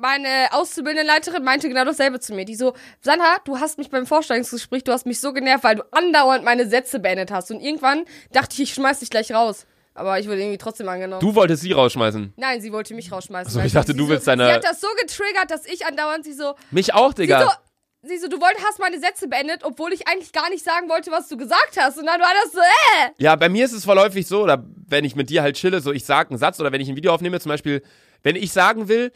meine 0.00 0.48
auszubildende 0.52 1.06
Leiterin 1.06 1.42
meinte 1.44 1.68
genau 1.68 1.84
dasselbe 1.84 2.20
zu 2.20 2.34
mir. 2.34 2.44
Die 2.44 2.54
so, 2.56 2.74
Sandra, 3.00 3.36
du 3.44 3.58
hast 3.60 3.78
mich 3.78 3.90
beim 3.90 4.06
Vorstellungsgespräch, 4.06 4.84
du 4.84 4.92
hast 4.92 5.06
mich 5.06 5.20
so 5.20 5.32
genervt, 5.32 5.64
weil 5.64 5.76
du 5.76 5.82
andauernd 5.92 6.44
meine 6.44 6.66
Sätze 6.68 6.98
beendet 7.00 7.30
hast. 7.30 7.50
Und 7.50 7.60
irgendwann 7.60 8.04
dachte 8.32 8.54
ich, 8.54 8.60
ich 8.70 8.74
schmeiß 8.74 9.00
dich 9.00 9.10
gleich 9.10 9.32
raus. 9.32 9.66
Aber 9.94 10.18
ich 10.18 10.26
wurde 10.28 10.38
irgendwie 10.40 10.58
trotzdem 10.58 10.88
angenommen. 10.88 11.20
Du 11.20 11.34
wolltest 11.34 11.62
sie 11.62 11.72
rausschmeißen. 11.72 12.32
Nein, 12.36 12.60
sie 12.60 12.72
wollte 12.72 12.94
mich 12.94 13.10
rausschmeißen. 13.12 13.52
so, 13.52 13.58
weil 13.58 13.66
ich 13.66 13.72
dachte, 13.72 13.92
sie 13.92 13.98
du 13.98 14.04
so, 14.04 14.10
willst 14.10 14.26
deine- 14.26 14.46
Sie 14.46 14.52
hat 14.52 14.64
das 14.64 14.80
so 14.80 14.86
getriggert, 15.00 15.50
dass 15.50 15.66
ich 15.66 15.84
andauernd 15.84 16.24
sie 16.24 16.32
so, 16.32 16.54
Mich 16.70 16.94
auch, 16.94 17.10
sie 17.10 17.22
Digga. 17.22 17.42
so, 17.42 18.08
sie 18.08 18.16
so, 18.18 18.28
du 18.28 18.40
wolltest, 18.40 18.64
hast 18.66 18.78
meine 18.78 18.98
Sätze 19.00 19.26
beendet, 19.28 19.62
obwohl 19.64 19.92
ich 19.92 20.06
eigentlich 20.08 20.32
gar 20.32 20.48
nicht 20.48 20.64
sagen 20.64 20.88
wollte, 20.88 21.10
was 21.10 21.28
du 21.28 21.36
gesagt 21.36 21.76
hast. 21.78 21.98
Und 21.98 22.06
dann 22.06 22.20
war 22.20 22.30
das 22.44 22.52
so, 22.52 22.60
äh. 22.60 23.10
Ja, 23.18 23.34
bei 23.36 23.48
mir 23.48 23.64
ist 23.64 23.72
es 23.72 23.84
vorläufig 23.84 24.26
so, 24.26 24.42
oder 24.44 24.64
wenn 24.86 25.04
ich 25.04 25.16
mit 25.16 25.28
dir 25.28 25.42
halt 25.42 25.56
chille, 25.56 25.80
so 25.80 25.92
ich 25.92 26.04
sag 26.04 26.30
einen 26.30 26.38
Satz 26.38 26.60
oder 26.60 26.70
wenn 26.72 26.80
ich 26.80 26.88
ein 26.88 26.96
Video 26.96 27.12
aufnehme, 27.12 27.40
zum 27.40 27.50
Beispiel, 27.50 27.82
wenn 28.22 28.36
ich 28.36 28.52
sagen 28.52 28.88
will, 28.88 29.12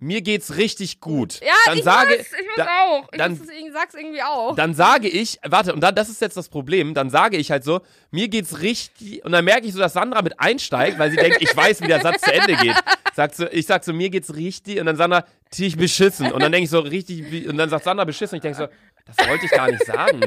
mir 0.00 0.20
geht's 0.22 0.56
richtig 0.56 1.00
gut, 1.00 1.40
Ja, 1.40 1.48
dann 1.66 1.78
ich 1.78 1.84
sage 1.84 2.16
muss, 2.18 2.26
ich 2.26 2.46
da- 2.56 2.66
auch. 2.84 3.08
Ich 3.12 3.18
dann- 3.18 3.32
muss 3.32 3.40
es, 3.48 3.72
sag's 3.72 3.94
irgendwie 3.94 4.22
auch. 4.22 4.54
dann 4.54 4.72
sage 4.74 5.08
ich, 5.08 5.38
warte, 5.44 5.72
und 5.74 5.80
dann, 5.80 5.94
das 5.94 6.08
ist 6.08 6.20
jetzt 6.20 6.36
das 6.36 6.48
Problem, 6.48 6.94
dann 6.94 7.10
sage 7.10 7.36
ich 7.36 7.50
halt 7.50 7.64
so, 7.64 7.80
mir 8.12 8.28
geht's 8.28 8.60
richtig, 8.60 9.24
und 9.24 9.32
dann 9.32 9.44
merke 9.44 9.66
ich 9.66 9.72
so, 9.72 9.78
dass 9.80 9.94
Sandra 9.94 10.22
mit 10.22 10.38
einsteigt, 10.38 10.98
weil 10.98 11.10
sie 11.10 11.16
denkt, 11.16 11.38
ich 11.40 11.54
weiß, 11.56 11.80
wie 11.82 11.88
der 11.88 12.00
Satz 12.00 12.20
zu 12.22 12.32
Ende 12.32 12.54
geht. 12.56 12.76
Sagt 13.14 13.34
so, 13.34 13.46
ich 13.50 13.66
sag 13.66 13.82
so, 13.84 13.92
mir 13.92 14.10
geht's 14.10 14.34
richtig, 14.36 14.78
und 14.78 14.86
dann 14.86 14.96
Sandra, 14.96 15.24
dich 15.58 15.76
beschissen. 15.76 16.30
Und 16.30 16.42
dann 16.42 16.52
denke 16.52 16.64
ich 16.64 16.70
so, 16.70 16.78
richtig, 16.80 17.48
und 17.48 17.56
dann 17.56 17.68
sagt 17.68 17.84
Sandra 17.84 18.04
beschissen, 18.04 18.34
und 18.36 18.38
ich 18.38 18.42
denke 18.54 18.58
so, 18.58 18.68
das 19.16 19.26
wollte 19.28 19.46
ich 19.46 19.50
gar 19.50 19.68
nicht 19.70 19.84
sagen. 19.84 20.20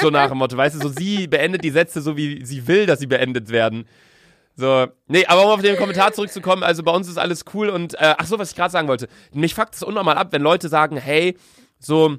So 0.00 0.08
nach 0.08 0.28
dem 0.28 0.38
Motto, 0.38 0.56
weißt 0.56 0.76
du, 0.76 0.80
so 0.80 0.88
sie 0.88 1.26
beendet 1.26 1.62
die 1.64 1.70
Sätze 1.70 2.00
so, 2.00 2.16
wie 2.16 2.44
sie 2.44 2.66
will, 2.66 2.86
dass 2.86 3.00
sie 3.00 3.06
beendet 3.06 3.50
werden. 3.50 3.86
So, 4.56 4.86
nee, 5.06 5.24
aber 5.26 5.44
um 5.44 5.50
auf 5.50 5.62
den 5.62 5.76
Kommentar 5.76 6.12
zurückzukommen, 6.12 6.62
also 6.62 6.82
bei 6.82 6.92
uns 6.92 7.08
ist 7.08 7.18
alles 7.18 7.44
cool 7.54 7.68
und, 7.70 7.94
äh, 7.94 8.14
ach 8.18 8.26
so, 8.26 8.38
was 8.38 8.50
ich 8.50 8.56
gerade 8.56 8.70
sagen 8.70 8.88
wollte. 8.88 9.08
Mich 9.32 9.54
fuckt 9.54 9.74
es 9.74 9.82
unnormal 9.82 10.18
ab, 10.18 10.28
wenn 10.32 10.42
Leute 10.42 10.68
sagen, 10.68 10.96
hey, 10.96 11.36
so, 11.78 12.18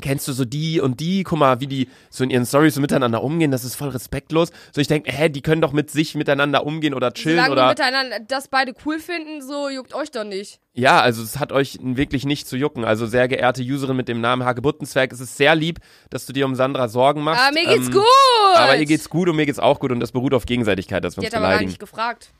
kennst 0.00 0.26
du 0.26 0.32
so 0.32 0.46
die 0.46 0.80
und 0.80 1.00
die, 1.00 1.22
guck 1.22 1.38
mal, 1.38 1.60
wie 1.60 1.66
die 1.66 1.88
so 2.08 2.24
in 2.24 2.30
ihren 2.30 2.46
Stories 2.46 2.74
so 2.74 2.80
miteinander 2.80 3.22
umgehen, 3.22 3.50
das 3.50 3.62
ist 3.62 3.74
voll 3.74 3.90
respektlos. 3.90 4.50
So, 4.74 4.80
ich 4.80 4.86
denke, 4.88 5.12
hä, 5.12 5.28
die 5.28 5.42
können 5.42 5.60
doch 5.60 5.72
mit 5.72 5.90
sich 5.90 6.14
miteinander 6.14 6.64
umgehen 6.64 6.94
oder 6.94 7.12
chillen 7.12 7.36
Solange 7.44 7.54
die 7.54 7.60
oder. 7.60 7.68
miteinander 7.68 8.20
das 8.26 8.48
beide 8.48 8.72
cool 8.86 8.98
finden, 8.98 9.42
so 9.42 9.68
juckt 9.68 9.92
euch 9.94 10.10
doch 10.10 10.24
nicht. 10.24 10.60
Ja, 10.72 11.00
also 11.02 11.22
es 11.22 11.38
hat 11.38 11.52
euch 11.52 11.78
wirklich 11.82 12.24
nicht 12.24 12.48
zu 12.48 12.56
jucken. 12.56 12.86
Also 12.86 13.04
sehr 13.06 13.28
geehrte 13.28 13.62
Userin 13.62 13.96
mit 13.96 14.08
dem 14.08 14.22
Namen 14.22 14.44
Hagebuttenzwerg, 14.46 15.12
es 15.12 15.20
ist 15.20 15.36
sehr 15.36 15.54
lieb, 15.54 15.78
dass 16.08 16.24
du 16.24 16.32
dir 16.32 16.46
um 16.46 16.54
Sandra 16.54 16.88
Sorgen 16.88 17.22
machst. 17.22 17.42
Aber 17.42 17.52
mir 17.52 17.66
geht's 17.66 17.88
Ähm, 17.88 17.92
gut. 17.92 18.56
Aber 18.56 18.76
ihr 18.78 18.86
geht's 18.86 19.10
gut 19.10 19.28
und 19.28 19.36
mir 19.36 19.44
geht's 19.44 19.58
auch 19.58 19.78
gut 19.78 19.92
und 19.92 20.00
das 20.00 20.12
beruht 20.12 20.32
auf 20.32 20.46
Gegenseitigkeit, 20.46 21.04
dass 21.04 21.16
wir 21.16 21.20
Die 21.20 21.26
uns 21.26 21.34
hat 21.34 21.38
aber 21.38 21.48
gar 21.48 21.50
beleidigen. 21.58 21.68
nicht 21.70 21.80
gefragt, 21.80 22.30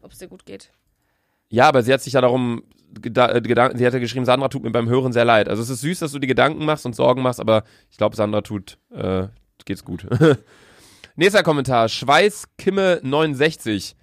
ob 0.00 0.12
es 0.12 0.18
dir 0.18 0.28
gut 0.28 0.46
geht. 0.46 0.70
Ja, 1.52 1.68
aber 1.68 1.82
sie 1.82 1.92
hat 1.92 2.00
sich 2.00 2.14
ja 2.14 2.20
darum, 2.22 2.62
geda- 2.98 3.34
äh, 3.34 3.40
Gedanken, 3.42 3.76
sie 3.78 3.86
hat 3.86 3.92
ja 3.92 3.98
geschrieben, 3.98 4.24
Sandra 4.24 4.48
tut 4.48 4.62
mir 4.62 4.70
beim 4.70 4.88
Hören 4.88 5.12
sehr 5.12 5.26
leid. 5.26 5.48
Also 5.48 5.62
es 5.62 5.68
ist 5.68 5.82
süß, 5.82 5.98
dass 5.98 6.12
du 6.12 6.18
dir 6.18 6.26
Gedanken 6.26 6.64
machst 6.64 6.86
und 6.86 6.96
Sorgen 6.96 7.20
machst, 7.22 7.40
aber 7.40 7.64
ich 7.90 7.98
glaube, 7.98 8.16
Sandra 8.16 8.40
tut, 8.40 8.78
äh, 8.90 9.28
geht's 9.66 9.84
gut. 9.84 10.06
Nächster 11.16 11.42
Kommentar, 11.42 11.86
Schweißkimme69. 11.88 13.94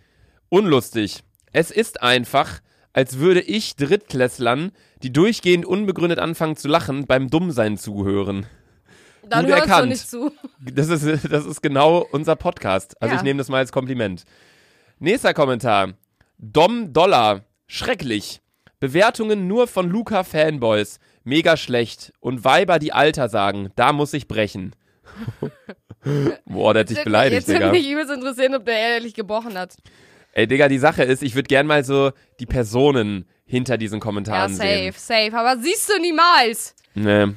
Unlustig. 0.49 1.21
Es 1.51 1.71
ist 1.71 2.01
einfach, 2.03 2.59
als 2.93 3.17
würde 3.19 3.41
ich 3.41 3.75
Drittklässlern, 3.75 4.71
die 5.03 5.11
durchgehend 5.11 5.65
unbegründet 5.65 6.19
anfangen 6.19 6.55
zu 6.55 6.67
lachen, 6.67 7.05
beim 7.07 7.29
Dummsein 7.29 7.77
zuhören. 7.77 8.45
Dann 9.27 9.45
Gut 9.45 9.53
hörst 9.55 9.65
du 9.65 9.69
erkannt. 9.71 9.89
nicht 9.89 10.09
zu. 10.09 10.31
Das 10.73 10.89
ist, 10.89 11.31
das 11.31 11.45
ist 11.45 11.61
genau 11.61 12.05
unser 12.11 12.35
Podcast. 12.35 13.01
Also 13.01 13.13
Ja. 13.13 13.19
ich 13.19 13.23
nehme 13.23 13.37
das 13.37 13.47
mal 13.49 13.59
als 13.59 13.71
Kompliment. 13.71 14.23
Nächster 14.99 15.33
Kommentar. 15.33 15.93
Dom 16.39 16.93
Dollar. 16.93 17.43
Schrecklich. 17.67 18.41
Bewertungen 18.79 19.47
nur 19.47 19.67
von 19.67 19.89
Luca 19.89 20.23
Fanboys. 20.23 20.99
Mega 21.23 21.57
schlecht. 21.57 22.13
Und 22.21 22.43
Weiber, 22.45 22.79
die 22.79 22.93
Alter 22.93 23.29
sagen. 23.29 23.71
Da 23.75 23.93
muss 23.93 24.13
ich 24.13 24.27
brechen. 24.27 24.73
Boah, 26.45 26.73
der 26.73 26.81
hat 26.81 26.89
dich 26.89 27.03
beleidigt, 27.03 27.41
Jetzt 27.41 27.47
würde 27.49 27.59
Digga. 27.59 27.71
mich 27.71 27.89
übelst 27.89 28.11
interessieren, 28.11 28.55
ob 28.55 28.65
der 28.65 28.75
ehrlich 28.77 29.13
gebrochen 29.13 29.57
hat. 29.57 29.75
Ey, 30.31 30.47
Digga, 30.47 30.69
die 30.69 30.77
Sache 30.79 31.03
ist, 31.03 31.21
ich 31.21 31.35
würde 31.35 31.47
gern 31.47 31.67
mal 31.67 31.83
so 31.83 32.11
die 32.39 32.45
Personen 32.45 33.25
hinter 33.45 33.77
diesen 33.77 33.95
Ja, 33.99 34.03
Kommentaren 34.03 34.53
safe, 34.53 34.67
sehen. 34.69 34.93
safe. 35.31 35.37
Aber 35.37 35.57
siehst 35.61 35.89
du 35.89 35.99
niemals. 35.99 36.75
Nee. 36.93 37.27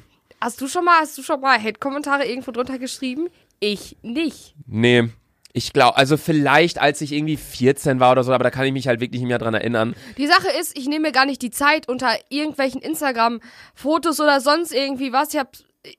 Hast 0.41 0.61
du 0.61 0.69
schon 0.69 0.85
mal, 0.85 1.01
hast 1.01 1.17
du 1.19 1.23
schon 1.23 1.41
mal 1.41 1.61
Hate-Kommentare 1.61 2.25
irgendwo 2.27 2.53
drunter 2.53 2.79
geschrieben? 2.79 3.29
Ich 3.61 3.97
nicht. 4.03 4.55
Nee. 4.67 5.09
Ich 5.55 5.73
glaube, 5.75 5.97
also 5.99 6.17
vielleicht, 6.17 6.79
als 6.81 7.01
ich 7.03 7.13
irgendwie 7.13 7.37
14 7.37 8.01
war 8.01 8.13
oder 8.13 8.25
so, 8.25 8.33
aber 8.33 8.45
da 8.45 8.51
kann 8.51 8.65
ich 8.65 8.73
mich 8.73 8.89
halt 8.89 9.01
wirklich 9.01 9.21
nicht 9.21 9.29
mehr 9.29 9.39
dran 9.39 9.53
erinnern. 9.53 9.95
Die 10.17 10.27
Sache 10.27 10.49
ist, 10.59 10.77
ich 10.79 10.87
nehme 10.89 11.09
mir 11.09 11.13
gar 11.13 11.27
nicht 11.27 11.43
die 11.43 11.51
Zeit 11.51 11.89
unter 11.89 12.09
irgendwelchen 12.31 12.81
Instagram-Fotos 12.81 14.21
oder 14.21 14.41
sonst 14.41 14.73
irgendwie 14.73 15.13
was. 15.13 15.35
Ich 15.35 15.39
hab, 15.41 15.53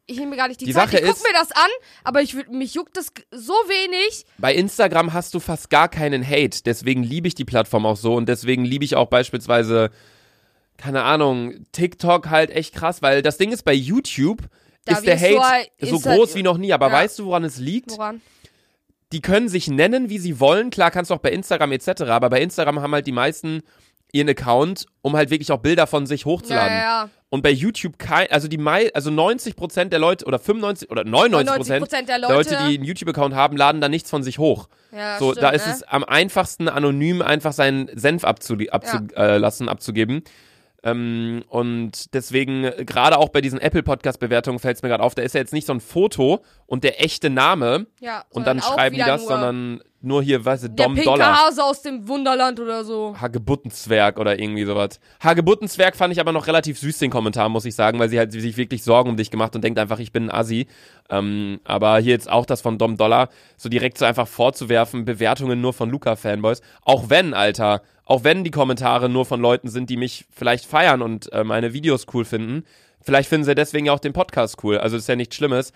ich 0.07 0.17
nehme 0.17 0.31
mir 0.31 0.38
gar 0.38 0.48
nicht 0.48 0.60
die, 0.62 0.65
Die 0.65 0.74
Zeit. 0.74 0.89
Sache 0.89 0.98
ich 1.01 1.05
guck 1.05 1.15
ist- 1.17 1.24
mir 1.24 1.33
das 1.33 1.51
an, 1.51 1.69
aber 2.03 2.22
ich, 2.24 2.36
mich 2.50 2.74
juckt 2.74 2.98
das 2.98 3.07
so 3.31 3.53
wenig. 3.53 4.25
Bei 4.39 4.53
Instagram 4.55 5.13
hast 5.13 5.33
du 5.36 5.39
fast 5.39 5.69
gar 5.69 5.88
keinen 5.88 6.27
Hate. 6.27 6.63
Deswegen 6.65 7.03
liebe 7.03 7.27
ich 7.27 7.36
die 7.36 7.45
Plattform 7.45 7.86
auch 7.86 7.98
so 7.98 8.15
und 8.15 8.27
deswegen 8.27 8.65
liebe 8.65 8.83
ich 8.86 8.95
auch 8.95 9.07
beispielsweise, 9.07 9.91
keine 10.77 11.03
Ahnung, 11.03 11.65
TikTok 11.74 12.29
halt 12.31 12.50
echt 12.50 12.74
krass, 12.74 13.01
weil 13.03 13.22
das 13.22 13.38
Ding 13.38 13.51
ist 13.51 13.63
bei 13.63 13.74
YouTube 13.74 14.41
Da 14.86 14.93
ist 14.98 15.05
der 15.05 15.19
Hate 15.19 15.33
so 15.81 16.03
halt- 16.03 16.17
groß 16.17 16.33
wie 16.36 16.43
noch 16.43 16.57
nie. 16.57 16.74
Aber 16.74 16.88
Ja. 16.88 16.93
weißt 16.93 17.19
du, 17.19 17.25
woran 17.25 17.43
es 17.43 17.57
liegt? 17.60 17.91
Woran? 17.91 18.22
Die 19.13 19.22
können 19.22 19.48
sich 19.48 19.67
nennen, 19.67 20.10
wie 20.10 20.17
sie 20.17 20.39
wollen. 20.39 20.72
Klar 20.72 20.91
kannst 20.91 21.12
du 21.12 21.15
auch 21.15 21.20
bei 21.20 21.32
Instagram 21.32 21.72
etc. 21.72 22.01
Aber 22.03 22.29
bei 22.29 22.41
Instagram 22.41 22.82
haben 22.82 22.93
halt 22.93 23.05
die 23.08 23.12
meisten 23.12 23.62
ihren 24.12 24.29
Account, 24.29 24.86
um 25.01 25.15
halt 25.15 25.29
wirklich 25.32 25.51
auch 25.51 25.58
Bilder 25.58 25.88
von 25.88 26.05
sich 26.05 26.22
Ja, 26.22 26.25
hochzuladen. 26.25 26.77
ja, 26.77 27.03
ja. 27.03 27.10
Und 27.29 27.41
bei 27.41 27.50
YouTube 27.50 27.98
kein, 27.98 28.32
also 28.32 28.48
die 28.48 28.60
mei 28.60 28.93
also 28.93 29.10
90% 29.10 29.86
der 29.86 29.98
Leute 29.98 30.25
oder 30.25 30.38
95 30.38 30.91
oder 30.91 31.03
99 31.03 31.74
99% 31.74 32.05
der 32.05 32.05
der 32.05 32.20
Leute, 32.20 32.34
Leute, 32.34 32.50
die 32.67 32.75
einen 32.75 32.84
YouTube-Account 32.84 33.34
haben, 33.34 33.58
laden 33.58 33.82
da 33.82 33.89
nichts 33.89 34.12
von 34.12 34.22
sich 34.22 34.38
hoch. 34.38 34.70
Ja, 34.91 35.17
so, 35.17 35.32
stimmt, 35.32 35.43
da 35.43 35.50
ist 35.50 35.65
ne? 35.65 35.74
es 35.74 35.84
am 35.84 36.03
einfachsten, 36.03 36.70
anonym 36.70 37.24
einfach 37.24 37.53
seinen 37.53 37.89
Senf 37.98 38.24
abzulassen, 38.24 38.70
abzu 38.70 39.63
äh, 39.65 39.67
abzugeben. 39.67 40.24
Ähm, 40.83 41.43
und 41.47 42.13
deswegen, 42.13 42.63
gerade 42.85 43.17
auch 43.17 43.29
bei 43.29 43.41
diesen 43.41 43.59
Apple-Podcast-Bewertungen 43.59 44.59
fällt 44.59 44.77
es 44.77 44.83
mir 44.83 44.89
gerade 44.89 45.03
auf, 45.03 45.15
da 45.15 45.21
ist 45.21 45.33
ja 45.33 45.39
jetzt 45.39 45.53
nicht 45.53 45.65
so 45.65 45.73
ein 45.73 45.79
Foto 45.79 46.43
und 46.65 46.83
der 46.83 47.03
echte 47.03 47.29
Name 47.29 47.87
Ja, 47.99 48.25
und 48.31 48.47
dann 48.47 48.61
schreiben 48.61 48.95
die 48.95 49.01
das, 49.01 49.25
sondern 49.25 49.81
nur 50.03 50.22
hier, 50.22 50.43
weißt 50.43 50.65
du, 50.65 50.67
Der 50.69 50.86
Dom 50.86 50.95
pinke 50.95 51.10
Dollar. 51.10 51.45
Hase 51.45 51.63
aus 51.63 51.81
dem 51.81 52.07
Wunderland 52.07 52.60
oder 52.60 52.83
so. 52.83 53.15
Hagebuttenzwerg 53.19 54.19
oder 54.19 54.38
irgendwie 54.38 54.65
sowas. 54.65 55.00
Hagebuttenzwerg 55.22 55.95
fand 55.95 56.13
ich 56.13 56.19
aber 56.19 56.31
noch 56.31 56.48
relativ 56.48 56.77
süß, 56.77 56.98
den 57.00 57.10
Kommentar, 57.10 57.50
muss 57.50 57.65
ich 57.65 57.75
sagen, 57.75 58.00
weil 58.00 58.10
sie 58.10 58.19
halt 58.19 58.31
sich 58.31 58.57
wirklich 58.57 58.83
Sorgen 58.83 59.10
um 59.10 59.17
dich 59.17 59.31
gemacht 59.31 59.55
und 59.55 59.63
denkt 59.63 59.79
einfach, 59.79 60.00
ich 60.00 60.12
bin 60.12 60.29
ein 60.29 60.31
Assi. 60.31 60.67
Ähm, 61.10 61.60
aber 61.63 62.00
hier 62.00 62.12
jetzt 62.12 62.29
auch 62.29 62.45
das 62.45 62.62
von 62.62 62.77
Dom 62.77 62.98
Dollar, 62.98 63.29
so 63.57 63.69
direkt 63.69 63.98
so 63.98 64.05
einfach 64.05 64.27
vorzuwerfen, 64.27 65.05
Bewertungen 65.05 65.62
nur 65.62 65.74
von 65.74 65.89
Luca-Fanboys. 65.89 66.62
Auch 66.83 67.10
wenn, 67.10 67.33
Alter, 67.33 67.81
auch 68.05 68.24
wenn 68.24 68.43
die 68.43 68.51
Kommentare 68.51 69.10
nur 69.10 69.25
von 69.25 69.39
Leuten 69.39 69.69
sind, 69.69 69.89
die 69.89 69.98
mich 69.98 70.25
vielleicht 70.31 70.65
feiern 70.65 71.01
und 71.01 71.31
äh, 71.31 71.43
meine 71.43 71.74
Videos 71.74 72.05
cool 72.13 72.25
finden, 72.25 72.65
vielleicht 73.01 73.29
finden 73.29 73.45
sie 73.45 73.55
deswegen 73.55 73.86
ja 73.86 73.93
auch 73.93 74.00
den 74.00 74.13
Podcast 74.13 74.57
cool. 74.63 74.77
Also 74.77 74.98
ist 74.98 75.07
ja 75.07 75.15
nichts 75.15 75.36
Schlimmes. 75.36 75.72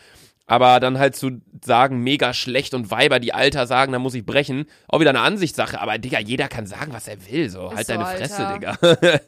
Aber 0.48 0.80
dann 0.80 0.98
halt 0.98 1.16
zu 1.16 1.42
sagen, 1.64 2.00
mega 2.00 2.34
schlecht 2.34 2.74
und 2.74 2.90
Weiber, 2.90 3.20
die 3.20 3.34
Alter 3.34 3.68
sagen, 3.68 3.92
da 3.92 4.00
muss 4.00 4.14
ich 4.14 4.26
brechen. 4.26 4.66
Auch 4.88 5.02
wieder 5.02 5.10
eine 5.10 5.20
Ansichtssache. 5.20 5.80
Aber 5.80 5.98
Digga, 5.98 6.20
jeder 6.20 6.48
kann 6.48 6.66
sagen, 6.66 6.94
was 6.94 7.08
er 7.10 7.18
will. 7.30 7.50
So, 7.50 7.74
halt 7.74 7.86
so, 7.86 7.94
deine 7.94 8.06
Alter. 8.06 8.26
Fresse, 8.26 8.54
Digga. 8.54 9.20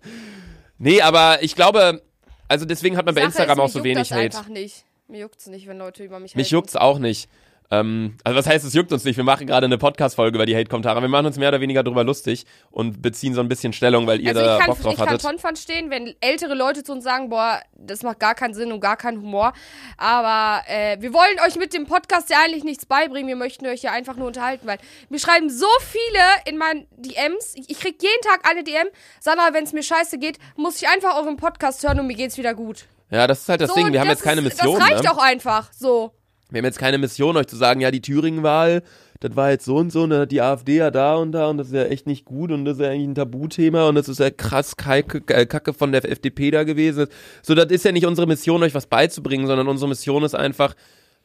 nee, 0.77 1.01
aber 1.01 1.43
ich 1.43 1.55
glaube, 1.55 2.01
also 2.47 2.65
deswegen 2.65 2.95
hat 2.95 3.05
man 3.05 3.15
bei 3.15 3.21
Sache 3.21 3.27
Instagram 3.27 3.59
ist, 3.59 3.63
auch 3.63 3.69
so 3.69 3.83
wenig 3.83 4.07
das 4.07 4.17
Hate. 4.17 4.37
einfach 4.37 4.47
nicht. 4.47 4.85
Mir 5.09 5.21
juckt's 5.21 5.47
nicht, 5.47 5.67
wenn 5.67 5.77
Leute 5.77 6.03
über 6.03 6.19
mich 6.19 6.35
Mich 6.35 6.47
haten. 6.47 6.55
juckt's 6.55 6.75
auch 6.77 6.99
nicht. 6.99 7.29
Ähm, 7.71 8.17
also 8.23 8.37
was 8.37 8.47
heißt, 8.47 8.65
es 8.65 8.73
juckt 8.73 8.91
uns 8.91 9.03
nicht. 9.03 9.17
Wir 9.17 9.23
machen 9.23 9.45
gerade 9.45 9.65
eine 9.65 9.77
Podcast-Folge 9.77 10.37
über 10.37 10.47
die 10.47 10.55
Hate-Kommentare. 10.55 11.01
Wir 11.01 11.07
machen 11.07 11.27
uns 11.27 11.37
mehr 11.37 11.49
oder 11.49 11.61
weniger 11.61 11.83
drüber 11.83 12.03
lustig 12.03 12.45
und 12.71 13.01
beziehen 13.01 13.35
so 13.35 13.41
ein 13.41 13.47
bisschen 13.47 13.73
Stellung, 13.73 14.07
weil 14.07 14.19
ihr 14.21 14.29
Also 14.29 14.41
da 14.41 14.53
ich 14.55 14.59
kann, 14.59 14.67
Bock 14.69 14.81
drauf 14.81 14.93
ich 14.93 14.97
kann 14.97 15.07
hattet. 15.09 15.21
schon 15.21 15.37
verstehen, 15.37 15.91
wenn 15.91 16.15
ältere 16.19 16.55
Leute 16.55 16.83
zu 16.83 16.93
uns 16.93 17.03
sagen, 17.03 17.29
boah, 17.29 17.61
das 17.77 18.01
macht 18.01 18.19
gar 18.19 18.33
keinen 18.33 18.55
Sinn 18.55 18.71
und 18.71 18.79
gar 18.79 18.97
keinen 18.97 19.21
Humor. 19.21 19.53
Aber 19.97 20.63
äh, 20.67 20.99
wir 20.99 21.13
wollen 21.13 21.39
euch 21.47 21.57
mit 21.57 21.73
dem 21.75 21.85
Podcast 21.85 22.31
ja 22.31 22.37
eigentlich 22.43 22.63
nichts 22.63 22.87
beibringen. 22.87 23.27
Wir 23.27 23.35
möchten 23.35 23.67
euch 23.67 23.83
ja 23.83 23.91
einfach 23.91 24.15
nur 24.15 24.27
unterhalten, 24.27 24.65
weil 24.65 24.79
mir 25.09 25.19
schreiben 25.19 25.51
so 25.51 25.67
viele 25.79 26.19
in 26.45 26.57
meinen 26.57 26.87
DMs. 26.97 27.53
Ich, 27.53 27.69
ich 27.69 27.79
krieg 27.79 28.01
jeden 28.01 28.21
Tag 28.23 28.49
eine 28.49 28.63
DM. 28.63 28.87
Sandra, 29.19 29.53
wenn 29.53 29.63
es 29.63 29.73
mir 29.73 29.83
scheiße 29.83 30.17
geht, 30.17 30.39
muss 30.55 30.81
ich 30.81 30.87
einfach 30.87 31.15
euren 31.17 31.37
Podcast 31.37 31.83
hören 31.83 31.99
und 31.99 32.07
mir 32.07 32.15
geht's 32.15 32.37
wieder 32.37 32.55
gut. 32.55 32.85
Ja, 33.11 33.27
das 33.27 33.41
ist 33.41 33.49
halt 33.49 33.61
das 33.61 33.69
so, 33.69 33.75
Ding. 33.75 33.91
Wir 33.91 33.99
haben 33.99 34.09
jetzt 34.09 34.23
keine 34.23 34.41
Mission. 34.41 34.79
Das 34.79 34.89
reicht 34.89 35.03
ne? 35.03 35.11
auch 35.11 35.17
einfach. 35.17 35.71
So. 35.73 36.13
Wir 36.49 36.59
haben 36.59 36.65
jetzt 36.65 36.79
keine 36.79 36.97
Mission, 36.97 37.37
euch 37.37 37.47
zu 37.47 37.55
sagen, 37.55 37.79
ja, 37.79 37.91
die 37.91 38.01
Thüringen-Wahl, 38.01 38.81
das 39.19 39.35
war 39.35 39.51
jetzt 39.51 39.65
so 39.65 39.75
und 39.75 39.91
so, 39.91 40.03
und 40.03 40.09
dann 40.09 40.21
hat 40.21 40.31
die 40.31 40.41
AfD 40.41 40.77
ja 40.77 40.89
da 40.89 41.15
und 41.15 41.31
da 41.31 41.47
und 41.47 41.57
das 41.57 41.67
ist 41.67 41.73
ja 41.73 41.83
echt 41.83 42.07
nicht 42.07 42.25
gut 42.25 42.51
und 42.51 42.65
das 42.65 42.77
ist 42.77 42.83
ja 42.83 42.89
eigentlich 42.89 43.09
ein 43.09 43.15
Tabuthema 43.15 43.87
und 43.87 43.95
das 43.95 44.09
ist 44.09 44.19
ja 44.19 44.31
krass 44.31 44.73
äh, 44.87 45.03
Kacke 45.45 45.73
von 45.73 45.91
der 45.91 46.09
FDP 46.09 46.51
da 46.51 46.63
gewesen. 46.63 47.07
So, 47.43 47.53
das 47.53 47.67
ist 47.67 47.85
ja 47.85 47.91
nicht 47.91 48.05
unsere 48.05 48.27
Mission, 48.27 48.63
euch 48.63 48.73
was 48.73 48.87
beizubringen, 48.87 49.45
sondern 49.45 49.67
unsere 49.67 49.89
Mission 49.89 50.23
ist 50.23 50.35
einfach, 50.35 50.75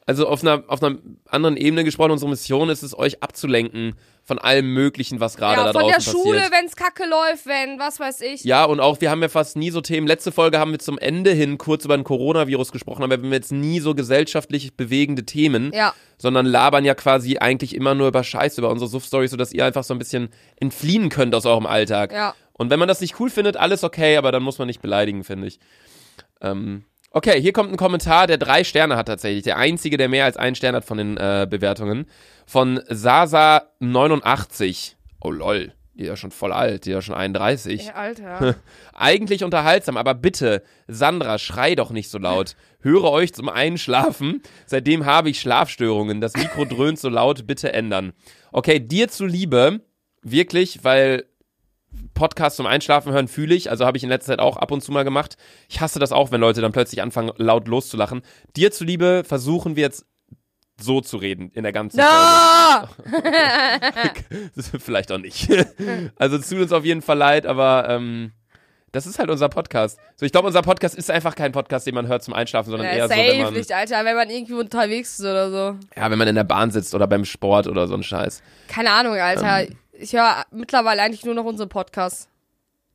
also 0.07 0.27
auf 0.29 0.43
einer, 0.43 0.63
auf 0.69 0.83
einer 0.83 0.99
anderen 1.27 1.57
Ebene 1.57 1.83
gesprochen, 1.85 2.11
unsere 2.11 2.31
Mission 2.31 2.69
ist 2.69 2.83
es, 2.83 2.97
euch 2.99 3.23
abzulenken 3.23 3.95
von 4.23 4.39
allem 4.39 4.73
Möglichen, 4.73 5.21
was 5.21 5.37
gerade 5.37 5.59
Ja, 5.61 5.67
da 5.67 5.73
von 5.73 5.83
draußen 5.83 6.05
der 6.05 6.11
Schule, 6.11 6.39
passiert. 6.41 6.53
wenn's 6.53 6.77
kacke 6.77 7.05
läuft, 7.09 7.47
wenn, 7.47 7.79
was 7.79 8.01
weiß 8.01 8.21
ich. 8.23 8.45
Ja, 8.45 8.65
und 8.65 8.81
auch, 8.81 9.01
wir 9.01 9.11
haben 9.11 9.21
ja 9.23 9.29
fast 9.29 9.57
nie 9.57 9.71
so 9.71 9.81
Themen. 9.81 10.07
Letzte 10.07 10.33
Folge 10.33 10.59
haben 10.59 10.73
wir 10.73 10.79
zum 10.79 10.99
Ende 10.99 11.31
hin 11.33 11.59
kurz 11.59 11.85
über 11.85 11.97
den 11.97 12.05
Coronavirus 12.05 12.73
gesprochen, 12.73 13.03
aber 13.03 13.19
wir 13.19 13.25
haben 13.25 13.33
jetzt 13.33 13.53
nie 13.53 13.81
so 13.81 13.95
gesellschaftlich 13.95 14.77
bewegende 14.77 15.25
Themen, 15.25 15.73
Ja. 15.75 15.95
sondern 16.19 16.47
labern 16.47 16.85
ja 16.85 16.95
quasi 16.95 17.37
eigentlich 17.39 17.75
immer 17.75 17.95
nur 17.95 18.09
über 18.09 18.25
Scheiß, 18.25 18.57
über 18.59 18.71
unsere 18.71 18.89
Suff-Stories, 18.91 19.31
sodass 19.31 19.53
ihr 19.53 19.65
einfach 19.65 19.85
so 19.85 19.95
ein 19.95 19.99
bisschen 19.99 20.29
entfliehen 20.57 21.09
könnt 21.11 21.35
aus 21.35 21.45
eurem 21.47 21.67
Alltag. 21.67 22.13
Ja. 22.13 22.35
Und 22.55 22.71
wenn 22.71 22.79
man 22.79 22.89
das 22.89 23.01
nicht 23.01 23.19
cool 23.21 23.31
findet, 23.31 23.57
alles 23.57 23.85
okay, 23.85 24.17
aber 24.17 24.33
dann 24.33 24.43
muss 24.43 24.59
man 24.59 24.69
nicht 24.69 24.81
beleidigen, 24.81 25.25
finde 25.25 25.49
ich. 25.49 25.59
Ähm, 26.41 26.85
okay, 27.15 27.41
hier 27.41 27.53
kommt 27.53 27.73
ein 27.73 27.79
Kommentar, 27.79 28.27
der 28.27 28.39
drei 28.39 28.65
Sterne 28.65 28.97
hat 28.97 29.07
tatsächlich. 29.07 29.45
Der 29.45 29.57
einzige, 29.57 29.97
der 29.97 30.09
mehr 30.09 30.25
als 30.27 30.37
einen 30.37 30.57
Stern 30.57 30.75
hat 30.75 30.85
von 30.85 30.99
den 30.99 31.17
äh, 31.17 31.47
Bewertungen. 31.49 32.07
Von 32.45 32.81
Sasa89. 32.81 34.95
Oh 35.21 35.31
lol, 35.31 35.73
die 35.95 36.03
ist 36.03 36.09
ja 36.09 36.17
schon 36.17 36.33
voll 36.33 36.53
alt, 36.53 36.85
die 36.85 36.91
ist 36.91 36.95
ja 36.95 37.03
schon 37.03 37.15
31. 37.15 37.87
Ey, 37.87 37.93
Alter. 37.95 38.57
Eigentlich 38.93 39.43
unterhaltsam, 39.45 39.97
aber 39.97 40.13
bitte, 40.15 40.63
Sandra, 40.89 41.39
schrei 41.39 41.75
doch 41.75 41.89
nicht 41.91 42.11
so 42.11 42.19
laut. 42.19 42.57
Höre 42.81 43.05
euch 43.05 43.33
zum 43.33 43.49
Einschlafen. 43.49 44.43
Seitdem 44.67 45.07
habe 45.07 45.31
ich 45.31 45.41
Schlafstörungen. 45.41 46.21
Das 46.21 46.35
Mikro 46.35 46.67
dröhnt 46.67 46.99
so 46.99 47.09
laut, 47.09 47.47
bitte 47.47 47.73
ändern. 47.73 48.13
Okay, 48.53 48.79
dir 48.81 49.09
zuliebe, 49.09 49.81
wirklich, 50.23 50.85
weil 50.85 51.25
Podcast 52.15 52.57
zum 52.57 52.67
Einschlafen 52.67 53.13
hören 53.13 53.29
fühle 53.29 53.55
ich, 53.55 53.71
also 53.71 53.87
habe 53.87 53.97
ich 53.97 54.03
in 54.03 54.09
letzter 54.09 54.33
Zeit 54.33 54.39
auch 54.39 54.57
ab 54.57 54.71
und 54.71 54.83
zu 54.83 54.93
mal 54.93 55.05
gemacht. 55.05 55.37
Ich 55.69 55.81
hasse 55.81 55.99
das 55.99 56.13
auch, 56.13 56.31
wenn 56.31 56.41
Leute 56.41 56.61
dann 56.61 56.73
plötzlich 56.73 57.03
anfangen, 57.03 57.33
laut 57.37 57.69
loszulachen. 57.69 58.23
Dir 58.57 58.71
zuliebe 58.71 59.23
versuchen 59.27 59.77
wir 59.77 59.83
jetzt 59.83 60.07
so 60.81 61.01
zu 61.01 61.17
reden 61.19 61.51
in 61.55 61.63
der 61.63 61.73
ganzen 61.73 62.01
Folge. 62.01 62.89
Na! 63.13 64.59
Vielleicht 64.79 65.13
auch 65.13 65.19
nicht. 65.19 65.49
Also 66.17 66.37
es 66.37 66.49
tut 66.49 66.59
uns 66.59 66.73
auf 66.73 66.85
jeden 66.85 67.03
Fall 67.03 67.19
leid, 67.19 67.47
aber 67.47 67.87
ähm, 67.89 68.33
das 68.93 69.07
ist 69.07 69.19
halt 69.19 69.29
unser 69.31 69.49
Podcast. 69.49 69.99
So, 70.17 70.25
ich 70.25 70.33
glaube, 70.33 70.47
unser 70.47 70.63
Podcast 70.63 70.95
ist 70.95 71.11
einfach 71.11 71.35
kein 71.35 71.53
Podcast, 71.53 71.87
den 71.87 71.95
man 71.95 72.07
hört 72.07 72.23
zum 72.23 72.33
Einschlafen, 72.35 72.71
sondern 72.71 72.87
Ja, 72.89 72.95
eher 72.95 73.09
so, 73.09 73.15
safe 73.15 73.29
wenn 73.29 73.43
man, 73.43 73.55
nicht, 73.55 73.73
Alter, 73.73 74.05
wenn 74.05 74.17
man 74.17 74.31
irgendwie 74.31 74.55
unterwegs 74.55 75.19
ist 75.19 75.25
oder 75.25 75.51
so. 75.51 75.79
ja, 75.97 76.11
wenn 76.11 76.19
man 76.19 76.29
in 76.29 76.37
der 76.37 76.45
Bahn 76.45 76.71
sitzt 76.71 76.95
oder 76.95 77.07
beim 77.07 77.25
Sport 77.25 77.67
oder 77.67 77.89
so 77.89 77.95
ein 77.95 78.03
Scheiß. 78.05 78.43
Keine 78.69 78.93
Ahnung, 78.93 79.15
Alter. 79.15 79.63
Ähm. 79.63 79.77
Ich 80.05 80.13
höre 80.13 80.45
mittlerweile 80.51 81.01
eigentlich 81.01 81.25
nur 81.25 81.35
noch 81.35 81.47
unsere 81.47 81.67
Podcasts. 81.67 82.29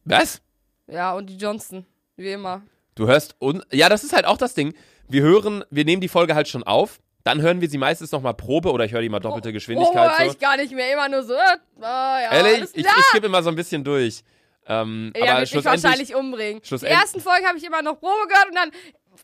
Was? 0.06 0.42
Ja, 0.86 1.14
und 1.14 1.26
die 1.28 1.38
Johnson. 1.38 1.88
Wie 2.18 2.32
immer. 2.32 2.62
Du 2.94 3.08
hörst 3.08 3.36
und 3.40 3.66
ja, 3.72 3.90
das 3.90 4.04
ist 4.04 4.14
halt 4.14 4.26
auch 4.26 4.38
das 4.38 4.54
Ding. 4.54 4.76
Wir 5.08 5.24
hören, 5.24 5.64
wir 5.72 5.86
nehmen 5.86 6.02
die 6.02 6.08
Folge 6.08 6.36
halt 6.36 6.48
schon 6.48 6.62
auf, 6.62 7.00
dann 7.24 7.42
hören 7.42 7.62
wir 7.62 7.70
sie 7.70 7.80
meistens 7.80 8.12
nochmal 8.12 8.36
Probe 8.36 8.72
oder 8.72 8.86
ich 8.86 8.92
höre 8.92 9.02
die 9.02 9.10
mal 9.10 9.20
doppelte 9.20 9.50
Oh, 9.50 9.54
Geschwindigkeit. 9.54 10.20
hör 10.20 10.26
so. 10.28 10.32
ich 10.34 10.40
gar 10.40 10.56
nicht 10.58 10.72
mehr. 10.72 10.94
Immer 10.94 11.10
nur 11.10 11.24
so, 11.24 11.34
äh, 11.34 11.58
ah, 11.82 12.22
ja, 12.22 12.32
Ehrlich, 12.32 12.70
ich, 12.74 12.86
ich 12.86 13.04
skippe 13.06 13.26
immer 13.26 13.42
so 13.42 13.50
ein 13.50 13.56
bisschen 13.56 13.84
durch. 13.84 14.24
Ähm, 14.68 15.12
Ja, 15.16 15.32
aber 15.32 15.40
wird 15.42 15.56
mich 15.56 15.66
wahrscheinlich 15.66 16.14
umbringen. 16.14 16.62
Die 16.62 16.86
ersten 16.86 17.22
Folgen 17.22 17.48
habe 17.48 17.58
ich 17.58 17.64
immer 17.64 17.82
noch 17.82 18.00
Probe 18.00 18.28
gehört 18.28 18.50
und 18.50 18.56
dann 18.56 18.72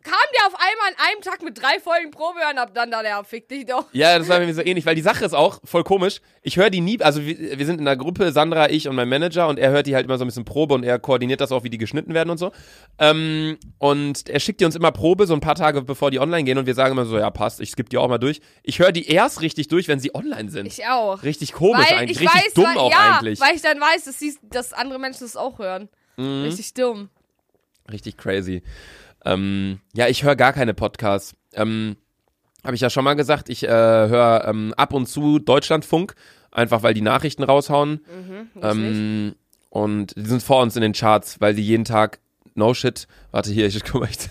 kam 0.05 0.13
der 0.37 0.47
auf 0.47 0.53
einmal 0.53 0.91
an 0.91 1.07
einem 1.07 1.21
Tag 1.21 1.41
mit 1.41 1.59
drei 1.59 1.79
Folgen 1.79 2.11
Probe 2.11 2.39
und 2.49 2.57
ab 2.59 2.71
dann 2.73 2.91
da, 2.91 3.01
der 3.01 3.23
fick 3.23 3.49
dich 3.49 3.65
doch. 3.65 3.85
Ja, 3.91 4.17
das 4.17 4.29
war 4.29 4.39
mir 4.39 4.53
so 4.53 4.61
ähnlich, 4.61 4.85
weil 4.85 4.95
die 4.95 5.01
Sache 5.01 5.25
ist 5.25 5.33
auch 5.33 5.59
voll 5.63 5.83
komisch. 5.83 6.21
Ich 6.43 6.57
höre 6.57 6.69
die 6.69 6.81
nie, 6.81 7.01
also 7.01 7.25
wir, 7.25 7.57
wir 7.57 7.65
sind 7.65 7.81
in 7.81 7.87
einer 7.87 7.97
Gruppe, 7.97 8.31
Sandra, 8.31 8.69
ich 8.69 8.87
und 8.87 8.95
mein 8.95 9.09
Manager 9.09 9.47
und 9.47 9.57
er 9.57 9.71
hört 9.71 9.87
die 9.87 9.95
halt 9.95 10.05
immer 10.05 10.17
so 10.17 10.23
ein 10.23 10.27
bisschen 10.27 10.45
Probe 10.45 10.75
und 10.75 10.83
er 10.83 10.99
koordiniert 10.99 11.41
das 11.41 11.51
auch, 11.51 11.63
wie 11.63 11.69
die 11.69 11.79
geschnitten 11.79 12.13
werden 12.13 12.29
und 12.29 12.37
so. 12.37 12.51
Ähm, 12.99 13.57
und 13.79 14.29
er 14.29 14.39
schickt 14.39 14.61
die 14.61 14.65
uns 14.65 14.75
immer 14.75 14.91
Probe, 14.91 15.25
so 15.25 15.33
ein 15.33 15.39
paar 15.39 15.55
Tage 15.55 15.81
bevor 15.81 16.11
die 16.11 16.19
online 16.19 16.43
gehen 16.43 16.57
und 16.59 16.67
wir 16.67 16.75
sagen 16.75 16.91
immer 16.91 17.05
so, 17.05 17.17
ja 17.17 17.31
passt, 17.31 17.59
ich 17.59 17.71
skippe 17.71 17.89
die 17.89 17.97
auch 17.97 18.07
mal 18.07 18.19
durch. 18.19 18.41
Ich 18.63 18.79
höre 18.79 18.91
die 18.91 19.07
erst 19.09 19.41
richtig 19.41 19.67
durch, 19.69 19.87
wenn 19.87 19.99
sie 19.99 20.13
online 20.13 20.51
sind. 20.51 20.67
Ich 20.67 20.85
auch. 20.85 21.23
richtig 21.23 21.53
komisch 21.53 21.89
weil 21.89 21.97
eigentlich, 21.97 22.21
ich 22.21 22.27
richtig 22.27 22.45
weiß, 22.45 22.53
dumm 22.53 22.65
weil, 22.65 22.77
auch 22.77 22.91
ja, 22.91 23.17
eigentlich. 23.17 23.39
weil 23.39 23.55
ich 23.55 23.61
dann 23.61 23.79
weiß, 23.79 24.05
dass, 24.05 24.19
sie, 24.19 24.37
dass 24.43 24.71
andere 24.73 24.99
Menschen 24.99 25.21
das 25.21 25.35
auch 25.35 25.57
hören. 25.57 25.89
Mhm. 26.17 26.43
Richtig 26.43 26.73
dumm. 26.73 27.09
Richtig 27.91 28.17
crazy. 28.17 28.63
Ähm, 29.25 29.79
ja, 29.93 30.07
ich 30.07 30.23
höre 30.23 30.35
gar 30.35 30.53
keine 30.53 30.73
Podcasts. 30.73 31.33
Ähm, 31.53 31.97
Habe 32.63 32.75
ich 32.75 32.81
ja 32.81 32.89
schon 32.89 33.03
mal 33.03 33.15
gesagt, 33.15 33.49
ich 33.49 33.63
äh, 33.63 33.67
höre 33.67 34.45
ähm, 34.47 34.73
ab 34.77 34.93
und 34.93 35.07
zu 35.07 35.39
Deutschlandfunk, 35.39 36.15
einfach 36.51 36.83
weil 36.83 36.93
die 36.93 37.01
Nachrichten 37.01 37.43
raushauen. 37.43 38.05
Mhm. 38.05 38.61
Ähm, 38.61 39.35
und 39.69 40.15
die 40.15 40.25
sind 40.25 40.41
vor 40.41 40.61
uns 40.61 40.75
in 40.75 40.81
den 40.81 40.93
Charts, 40.93 41.41
weil 41.41 41.53
die 41.53 41.65
jeden 41.65 41.85
Tag, 41.85 42.19
no 42.53 42.73
shit, 42.73 43.07
warte 43.31 43.51
hier, 43.51 43.65
ich 43.67 43.83
guck 43.91 44.01
mal, 44.01 44.09
ich, 44.09 44.29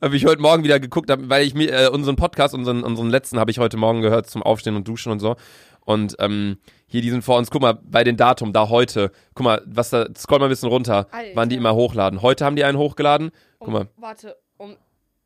habe 0.00 0.16
ich 0.16 0.26
heute 0.26 0.40
Morgen 0.40 0.62
wieder 0.64 0.78
geguckt, 0.78 1.10
weil 1.10 1.44
ich 1.44 1.54
mir 1.54 1.72
äh, 1.72 1.88
unseren 1.88 2.16
Podcast, 2.16 2.54
unseren, 2.54 2.82
unseren 2.82 3.10
letzten 3.10 3.38
habe 3.38 3.50
ich 3.50 3.58
heute 3.58 3.76
Morgen 3.76 4.02
gehört 4.02 4.28
zum 4.28 4.42
Aufstehen 4.42 4.76
und 4.76 4.86
Duschen 4.86 5.10
und 5.10 5.20
so. 5.20 5.36
Und 5.84 6.16
ähm, 6.18 6.58
hier, 6.86 7.02
die 7.02 7.10
sind 7.10 7.22
vor 7.22 7.38
uns, 7.38 7.50
guck 7.50 7.62
mal, 7.62 7.74
bei 7.74 8.04
den 8.04 8.16
Datum, 8.16 8.52
da 8.52 8.68
heute, 8.68 9.10
guck 9.34 9.44
mal, 9.44 9.62
was 9.66 9.90
da, 9.90 10.06
scroll 10.16 10.38
mal 10.38 10.46
ein 10.46 10.50
bisschen 10.50 10.68
runter, 10.68 11.08
Alter. 11.10 11.30
wann 11.34 11.48
die 11.48 11.56
immer 11.56 11.74
hochladen. 11.74 12.22
Heute 12.22 12.44
haben 12.44 12.56
die 12.56 12.64
einen 12.64 12.78
hochgeladen, 12.78 13.30
guck 13.58 13.68
um, 13.68 13.74
mal. 13.74 13.88
Warte, 13.96 14.36
um, 14.56 14.76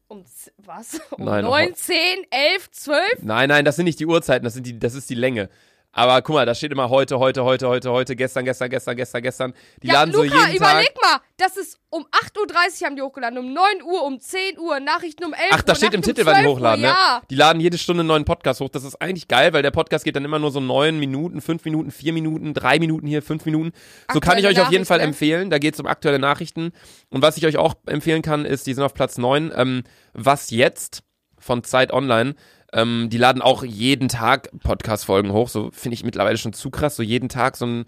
um, 0.09 0.25
was? 0.59 1.01
Um 1.11 1.25
Nein, 1.25 1.45
9, 1.45 1.75
10, 1.75 1.97
11, 2.31 2.71
12? 2.71 3.03
Nein, 3.23 3.49
nein, 3.49 3.65
das 3.65 3.77
sind 3.77 3.85
nicht 3.85 4.01
die 4.01 4.07
Uhrzeiten, 4.07 4.45
das, 4.45 4.55
sind 4.55 4.67
die, 4.67 4.79
das 4.79 4.95
ist 4.95 5.09
die 5.11 5.15
Länge. 5.15 5.49
Aber 5.93 6.21
guck 6.23 6.35
mal, 6.35 6.47
da 6.47 6.55
steht 6.55 6.71
immer 6.71 6.91
heute, 6.91 7.19
heute, 7.19 7.43
heute, 7.45 7.67
heute, 7.67 7.91
heute, 7.91 8.15
gestern, 8.15 8.45
gestern, 8.45 8.69
gestern, 8.69 8.97
gestern, 8.97 9.23
gestern. 9.23 9.55
Die 9.83 9.89
Ja, 9.89 9.95
laden 9.95 10.13
Luca, 10.13 10.29
so 10.29 10.47
jeden 10.47 10.57
überleg 10.57 10.95
Tag. 10.95 11.03
mal, 11.03 11.21
das 11.39 11.57
ist 11.57 11.79
um 11.91 12.05
8.30 12.05 12.83
Uhr 12.83 12.87
haben 12.87 12.97
die 12.97 13.03
hochgeladen, 13.03 13.39
um 13.39 13.53
9 13.53 13.83
Uhr, 13.83 14.05
um 14.05 14.21
10 14.21 14.59
Uhr, 14.59 14.81
Nachrichten 14.81 15.25
um 15.25 15.33
11 15.33 15.43
Ach, 15.51 15.63
da 15.63 15.73
Uhr, 15.73 15.77
steht 15.77 15.95
im 15.95 16.03
Titel, 16.03 16.21
um 16.21 16.27
wann 16.27 16.37
die 16.37 16.43
12 16.43 16.55
hochladen, 16.57 16.85
Uhr, 16.85 16.91
ne? 16.91 16.95
Ja. 16.95 17.23
Die 17.31 17.35
laden 17.35 17.61
jede 17.61 17.79
Stunde 17.79 18.01
einen 18.03 18.09
neuen 18.09 18.25
Podcast 18.27 18.61
hoch. 18.61 18.69
Das 18.69 18.85
ist 18.85 19.01
eigentlich 19.01 19.29
geil, 19.29 19.55
weil 19.55 19.63
der 19.63 19.71
Podcast 19.71 20.05
geht 20.05 20.15
dann 20.15 20.25
immer 20.25 20.39
nur 20.39 20.51
so 20.51 20.61
neun 20.61 20.99
Minuten, 20.99 21.41
fünf 21.41 21.65
Minuten, 21.65 21.91
vier 21.91 22.13
Minuten, 22.13 22.53
drei 22.53 22.79
Minuten 22.79 23.07
hier, 23.07 23.23
fünf 23.23 23.47
Minuten. 23.47 23.73
So 24.13 24.21
kann 24.21 24.39
ich 24.39 24.45
Aktuelle 24.45 24.61
euch 24.61 24.67
auf 24.67 24.73
jeden 24.73 24.85
Fall 24.85 24.99
ne? 24.99 25.05
empfehlen. 25.05 25.49
Da 25.49 25.59
geht 25.59 25.75
es 25.75 25.81
um 25.81 25.87
aktuelle 25.87 26.19
Nachrichten. 26.19 26.73
Und 27.09 27.23
was 27.23 27.39
ich 27.39 27.47
euch 27.47 27.57
auch 27.57 27.75
empfehlen 27.87 28.21
kann, 28.23 28.45
ist, 28.45 28.67
die 28.67 28.75
sind 28.75 28.85
auf 28.85 28.93
Platz 28.93 29.17
neun. 29.17 29.51
Ähm, 29.57 29.85
was 30.13 30.51
jetzt 30.51 31.03
von 31.39 31.65
Zeit 31.65 31.93
Online. 31.93 32.35
Ähm, 32.73 33.09
die 33.11 33.19
laden 33.19 33.43
auch 33.43 33.65
jeden 33.65 34.09
Tag 34.09 34.51
Podcast-Folgen 34.63 35.33
hoch. 35.33 35.49
So 35.49 35.71
finde 35.73 35.95
ich 35.95 36.05
mittlerweile 36.05 36.37
schon 36.37 36.53
zu 36.53 36.71
krass. 36.71 36.97
So 36.97 37.03
jeden 37.03 37.29
Tag 37.29 37.57
so 37.57 37.67
ein. 37.67 37.85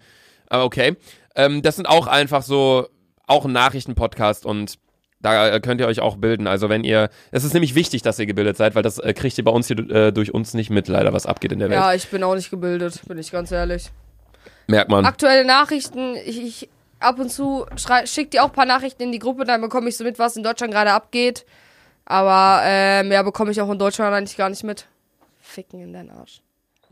Aber 0.47 0.65
okay. 0.65 0.97
Ähm, 1.35 1.61
das 1.61 1.75
sind 1.75 1.87
auch 1.87 2.07
einfach 2.07 2.43
so, 2.43 2.87
auch 3.27 3.45
ein 3.45 3.53
Nachrichten-Podcast 3.53 4.45
und 4.45 4.77
da 5.21 5.47
äh, 5.47 5.59
könnt 5.59 5.79
ihr 5.79 5.87
euch 5.87 6.01
auch 6.01 6.17
bilden. 6.17 6.47
Also 6.47 6.67
wenn 6.67 6.83
ihr, 6.83 7.09
es 7.31 7.43
ist 7.43 7.53
nämlich 7.53 7.75
wichtig, 7.75 8.01
dass 8.01 8.19
ihr 8.19 8.25
gebildet 8.25 8.57
seid, 8.57 8.75
weil 8.75 8.83
das 8.83 8.97
äh, 8.97 9.13
kriegt 9.13 9.37
ihr 9.37 9.43
bei 9.43 9.51
uns 9.51 9.67
hier 9.67 9.77
äh, 9.89 10.11
durch 10.11 10.33
uns 10.33 10.53
nicht 10.53 10.69
mit, 10.71 10.87
leider, 10.87 11.13
was 11.13 11.25
abgeht 11.25 11.51
in 11.51 11.59
der 11.59 11.69
Welt. 11.69 11.79
Ja, 11.79 11.93
ich 11.93 12.07
bin 12.09 12.23
auch 12.23 12.35
nicht 12.35 12.49
gebildet, 12.49 12.99
bin 13.07 13.17
ich 13.17 13.31
ganz 13.31 13.51
ehrlich. 13.51 13.91
Merkt 14.67 14.89
man. 14.89 15.05
Aktuelle 15.05 15.45
Nachrichten, 15.45 16.15
ich, 16.25 16.41
ich 16.41 16.69
ab 16.99 17.19
und 17.19 17.31
zu 17.31 17.65
schrei- 17.75 18.07
schick 18.07 18.31
dir 18.31 18.43
auch 18.43 18.47
ein 18.49 18.53
paar 18.53 18.65
Nachrichten 18.65 19.03
in 19.03 19.11
die 19.11 19.19
Gruppe, 19.19 19.45
dann 19.45 19.61
bekomme 19.61 19.89
ich 19.89 19.95
so 19.95 20.03
mit, 20.03 20.17
was 20.19 20.35
in 20.35 20.43
Deutschland 20.43 20.73
gerade 20.73 20.91
abgeht. 20.91 21.45
Aber 22.11 22.61
äh, 22.65 23.03
mehr 23.03 23.23
bekomme 23.23 23.51
ich 23.51 23.61
auch 23.61 23.71
in 23.71 23.79
Deutschland 23.79 24.13
eigentlich 24.13 24.35
gar 24.35 24.49
nicht 24.49 24.65
mit. 24.65 24.85
Ficken 25.39 25.79
in 25.79 25.93
deinen 25.93 26.09
Arsch. 26.09 26.41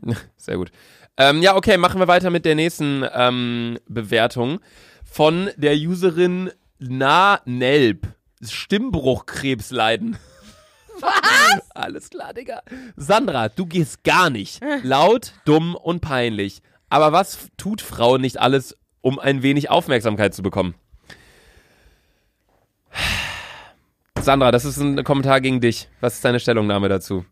Sehr 0.38 0.56
gut. 0.56 0.72
Ähm, 1.18 1.42
ja, 1.42 1.56
okay, 1.56 1.76
machen 1.76 2.00
wir 2.00 2.08
weiter 2.08 2.30
mit 2.30 2.46
der 2.46 2.54
nächsten 2.54 3.04
ähm, 3.12 3.78
Bewertung 3.86 4.60
von 5.04 5.50
der 5.56 5.74
Userin 5.74 6.50
Na-Nelb. 6.78 8.06
Stimmbruchkrebs 8.40 9.70
leiden. 9.70 10.16
Was? 11.00 11.70
Alles 11.74 12.08
klar, 12.08 12.32
Digga. 12.32 12.62
Sandra, 12.96 13.50
du 13.50 13.66
gehst 13.66 14.02
gar 14.04 14.30
nicht. 14.30 14.60
Laut, 14.82 15.34
dumm 15.44 15.74
und 15.74 16.00
peinlich. 16.00 16.62
Aber 16.88 17.12
was 17.12 17.48
tut 17.56 17.82
Frau 17.82 18.18
nicht 18.18 18.40
alles, 18.40 18.76
um 19.00 19.18
ein 19.18 19.42
wenig 19.42 19.70
Aufmerksamkeit 19.70 20.34
zu 20.34 20.42
bekommen? 20.42 20.74
Sandra, 24.22 24.50
das 24.50 24.64
ist 24.64 24.76
ein 24.78 25.02
Kommentar 25.04 25.40
gegen 25.40 25.60
dich. 25.60 25.88
Was 26.00 26.14
ist 26.14 26.24
deine 26.24 26.40
Stellungnahme 26.40 26.88
dazu? 26.88 27.24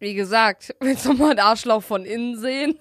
Wie 0.00 0.14
gesagt, 0.14 0.74
willst 0.80 1.06
du 1.06 1.12
mal 1.12 1.30
einen 1.30 1.38
Arschloch 1.38 1.82
von 1.82 2.04
innen 2.04 2.38
sehen? 2.38 2.78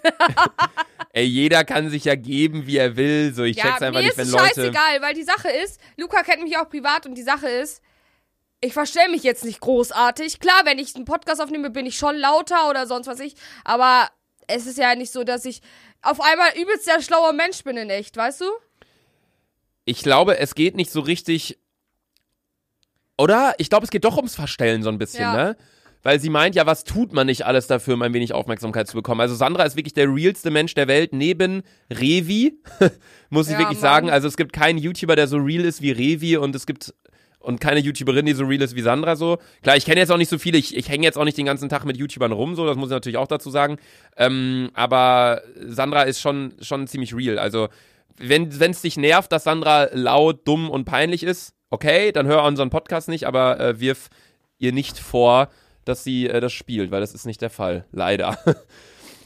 Ey, 1.13 1.25
jeder 1.25 1.63
kann 1.63 1.89
sich 1.89 2.05
ja 2.05 2.15
geben, 2.15 2.65
wie 2.65 2.77
er 2.77 2.95
will. 2.97 3.33
So, 3.33 3.43
ich 3.43 3.57
ja, 3.57 3.65
check's 3.65 3.81
einfach 3.81 3.99
mir 3.99 4.07
nicht, 4.07 4.11
ist 4.11 4.17
wenn 4.17 4.27
es 4.27 4.31
Leute. 4.33 4.45
scheißegal, 4.45 5.01
weil 5.01 5.13
die 5.13 5.23
Sache 5.23 5.49
ist, 5.63 5.79
Luca 5.97 6.23
kennt 6.23 6.43
mich 6.43 6.57
auch 6.57 6.67
privat 6.67 7.05
und 7.05 7.15
die 7.15 7.23
Sache 7.23 7.47
ist, 7.47 7.81
ich 8.61 8.73
verstell 8.73 9.09
mich 9.09 9.23
jetzt 9.23 9.45
nicht 9.45 9.59
großartig. 9.59 10.39
Klar, 10.39 10.61
wenn 10.63 10.79
ich 10.79 10.95
einen 10.95 11.05
Podcast 11.05 11.41
aufnehme, 11.41 11.69
bin 11.69 11.85
ich 11.85 11.97
schon 11.97 12.15
lauter 12.15 12.69
oder 12.69 12.87
sonst 12.87 13.07
was 13.07 13.19
ich, 13.19 13.35
aber 13.63 14.09
es 14.47 14.65
ist 14.65 14.77
ja 14.77 14.95
nicht 14.95 15.11
so, 15.11 15.23
dass 15.23 15.45
ich 15.45 15.61
auf 16.01 16.19
einmal 16.19 16.49
übelst 16.59 16.87
der 16.87 17.01
schlaue 17.01 17.33
Mensch 17.33 17.63
bin 17.63 17.77
in 17.77 17.89
echt, 17.89 18.17
weißt 18.17 18.41
du? 18.41 18.45
Ich 19.85 20.01
glaube, 20.01 20.37
es 20.39 20.55
geht 20.55 20.75
nicht 20.75 20.91
so 20.91 21.01
richtig. 21.01 21.59
Oder? 23.17 23.53
Ich 23.57 23.69
glaube, 23.69 23.83
es 23.85 23.91
geht 23.91 24.05
doch 24.05 24.17
ums 24.17 24.35
Verstellen 24.35 24.83
so 24.83 24.89
ein 24.89 24.97
bisschen, 24.97 25.21
Ja. 25.21 25.33
ne? 25.35 25.57
Weil 26.05 26.19
sie 26.19 26.29
meint, 26.29 26.53
ja, 26.55 26.65
was 26.65 26.83
tut 26.83 27.13
man 27.13 27.27
nicht 27.27 27.45
alles 27.45 27.67
dafür, 27.67 27.93
um 27.93 28.01
ein 28.01 28.13
wenig 28.13 28.33
Aufmerksamkeit 28.33 28.89
zu 28.89 28.95
bekommen? 28.95 29.21
Also 29.21 29.35
Sandra 29.35 29.63
ist 29.63 29.77
wirklich 29.77 29.93
der 29.93 30.07
realste 30.13 30.51
Mensch 30.51 30.73
der 30.73 30.89
Welt, 30.89 31.13
neben 31.13 31.63
Revi, 31.89 32.59
muss 33.29 33.47
ich 33.47 33.53
Ja, 33.53 33.59
wirklich 33.59 33.77
Mann. 33.77 33.81
sagen. 33.81 34.09
Also 34.09 34.27
es 34.27 34.35
gibt 34.35 34.51
keinen 34.51 34.77
YouTuber, 34.79 35.15
der 35.15 35.27
so 35.29 35.37
real 35.37 35.63
ist 35.63 35.81
wie 35.81 35.91
Revi 35.91 36.35
und 36.35 36.53
es 36.55 36.65
gibt 36.65 36.93
und 37.39 37.59
keine 37.61 37.79
YouTuberin, 37.81 38.25
die 38.25 38.33
so 38.33 38.43
real 38.45 38.61
ist 38.61 38.75
wie 38.75 38.81
Sandra 38.81 39.15
so. 39.17 39.37
Klar, 39.63 39.75
ich 39.77 39.85
kenne 39.85 39.99
jetzt 40.01 40.11
auch 40.11 40.17
nicht 40.17 40.29
so 40.29 40.37
viele, 40.37 40.57
ich, 40.57 40.75
ich 40.75 40.89
hänge 40.89 41.03
jetzt 41.05 41.17
auch 41.17 41.25
nicht 41.25 41.37
den 41.37 41.45
ganzen 41.45 41.67
Tag 41.69 41.83
mit 41.85 41.95
YouTubern 41.97 42.31
rum, 42.33 42.55
so, 42.55 42.65
das 42.65 42.75
muss 42.77 42.87
ich 42.89 42.93
natürlich 42.93 43.17
auch 43.17 43.27
dazu 43.27 43.49
sagen. 43.49 43.77
Ähm, 44.17 44.71
aber 44.73 45.41
Sandra 45.65 46.03
ist 46.03 46.19
schon, 46.21 46.53
schon 46.61 46.87
ziemlich 46.87 47.13
real. 47.15 47.39
Also, 47.39 47.67
wenn 48.17 48.49
es 48.49 48.81
dich 48.81 48.95
nervt, 48.97 49.31
dass 49.31 49.43
Sandra 49.45 49.89
laut, 49.93 50.47
dumm 50.47 50.69
und 50.69 50.85
peinlich 50.85 51.23
ist, 51.23 51.53
okay, 51.73 52.11
dann 52.11 52.27
hör 52.27 52.43
unseren 52.43 52.69
Podcast 52.69 53.09
nicht, 53.09 53.25
aber 53.25 53.59
äh, 53.59 53.79
wirf 53.79 54.11
ihr 54.59 54.71
nicht 54.71 54.99
vor, 54.99 55.49
dass 55.85 56.03
sie 56.03 56.29
äh, 56.29 56.39
das 56.39 56.53
spielt, 56.53 56.91
weil 56.91 57.01
das 57.01 57.15
ist 57.15 57.25
nicht 57.25 57.41
der 57.41 57.49
Fall, 57.49 57.85
leider. 57.91 58.37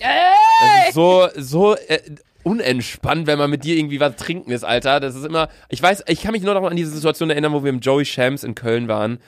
Ist 0.87 0.93
so, 0.93 1.27
so 1.35 1.75
äh, 1.75 1.99
unentspannt, 2.43 3.27
wenn 3.27 3.37
man 3.37 3.49
mit 3.49 3.65
dir 3.65 3.75
irgendwie 3.75 3.99
was 3.99 4.15
trinken 4.15 4.51
ist, 4.51 4.63
Alter. 4.63 4.99
Das 4.99 5.15
ist 5.15 5.25
immer, 5.25 5.49
ich 5.69 5.81
weiß, 5.81 6.05
ich 6.07 6.21
kann 6.21 6.31
mich 6.31 6.43
nur 6.43 6.53
noch 6.53 6.63
an 6.63 6.77
diese 6.77 6.91
Situation 6.91 7.29
erinnern, 7.29 7.51
wo 7.51 7.63
wir 7.63 7.69
im 7.69 7.79
Joey 7.79 8.05
Shams 8.05 8.43
in 8.43 8.55
Köln 8.55 8.87
waren 8.87 9.19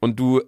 und 0.00 0.20
du 0.20 0.42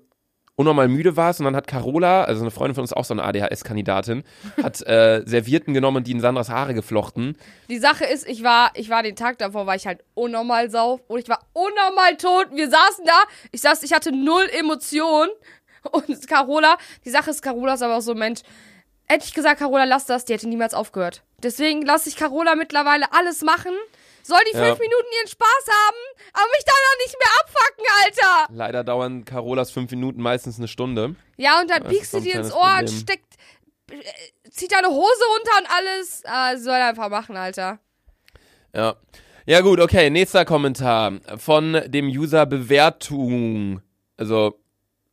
unnormal 0.61 0.89
müde 0.89 1.17
warst 1.17 1.41
und 1.41 1.45
dann 1.45 1.57
hat 1.57 1.67
Carola, 1.67 2.25
also 2.25 2.43
eine 2.43 2.51
Freundin 2.51 2.75
von 2.75 2.83
uns, 2.83 2.93
auch 2.93 3.07
so 3.07 3.15
eine 3.15 3.25
ADHS-Kandidatin, 3.25 4.25
hat 4.63 4.87
äh, 4.87 5.23
Servietten 5.25 5.73
genommen 5.73 5.99
und 5.99 6.07
die 6.07 6.13
in 6.13 6.21
Sandras 6.21 6.51
Haare 6.51 6.75
geflochten. 6.75 7.37
Die 7.71 7.79
Sache 7.79 8.05
ist, 8.05 8.29
ich 8.29 8.43
war, 8.43 8.71
ich 8.75 8.91
war 8.91 9.03
den 9.03 9.17
Tag 9.17 9.39
davor, 9.39 9.67
war 9.67 9.75
ich 9.75 9.87
halt 9.87 10.05
unnormal 10.15 10.71
sauf 10.71 11.01
und 11.09 11.19
ich 11.19 11.29
war 11.29 11.41
unnormal 11.55 12.17
tot. 12.19 12.49
Wir 12.53 12.69
saßen 12.69 13.07
da, 13.07 13.23
ich 13.53 13.63
saß, 13.63 13.83
ich 13.83 13.95
hatte 13.95 14.13
null 14.13 14.47
Emotionen 14.59 15.31
und 15.91 16.27
Carola, 16.29 16.77
die 17.05 17.11
Sache 17.11 17.31
ist, 17.31 17.41
Carola 17.41 17.75
ist 17.75 17.83
aber 17.83 17.97
auch 17.97 18.03
so 18.03 18.13
ein 18.13 18.19
Mensch. 18.19 18.41
Hätte 19.09 19.25
ich 19.25 19.35
gesagt, 19.35 19.59
Carola, 19.59 19.85
lass 19.85 20.05
das, 20.07 20.27
die 20.27 20.35
hätte 20.35 20.49
niemals 20.49 20.75
aufgehört. 20.75 21.23
Deswegen 21.43 21.83
lasse 21.83 22.09
ich 22.09 22.17
Carola 22.17 22.55
mittlerweile 22.55 23.13
alles 23.13 23.43
machen. 23.43 23.73
Soll 24.23 24.39
die 24.53 24.57
Ja. 24.57 24.67
fünf 24.67 24.79
Minuten 24.79 25.07
ihren 25.19 25.29
Spaß 25.29 25.67
haben, 25.69 25.97
aber 26.33 26.47
mich 26.53 26.65
dann 26.65 26.75
auch 26.75 27.05
nicht 27.05 27.17
mehr 27.19 27.41
abfacken, 27.41 27.85
Alter. 28.05 28.55
Leider 28.55 28.85
dauern 28.85 29.25
Carolas 29.25 29.71
fünf 29.71 29.91
Minuten 29.91 30.21
meistens 30.23 30.59
eine 30.59 30.69
Stunde. 30.69 31.17
Ja, 31.37 31.61
und 31.61 31.71
dann 31.71 31.83
Das 31.85 31.93
ist 31.93 32.13
du 32.15 32.21
dir 32.21 32.35
ins 32.37 32.53
Ohr 32.53 32.61
und 32.63 32.87
Problem. 32.87 32.89
steckt, 32.89 33.35
äh, 33.91 34.51
zieht 34.51 34.73
deine 34.73 34.89
Hose 34.89 35.25
runter 35.37 35.53
und 35.61 35.67
alles. 35.71 36.23
Ah, 36.27 36.57
soll 36.57 36.75
einfach 36.75 37.09
machen, 37.09 37.37
Alter. 37.37 37.79
Ja. 38.75 38.97
Ja, 39.47 39.63
gut, 39.63 39.81
okay. 39.81 40.11
Nächster 40.11 40.45
Kommentar 40.45 41.15
von 41.39 41.81
dem 41.87 42.07
User 42.07 42.47
Bewertung. 42.47 43.81
Also, 44.17 44.60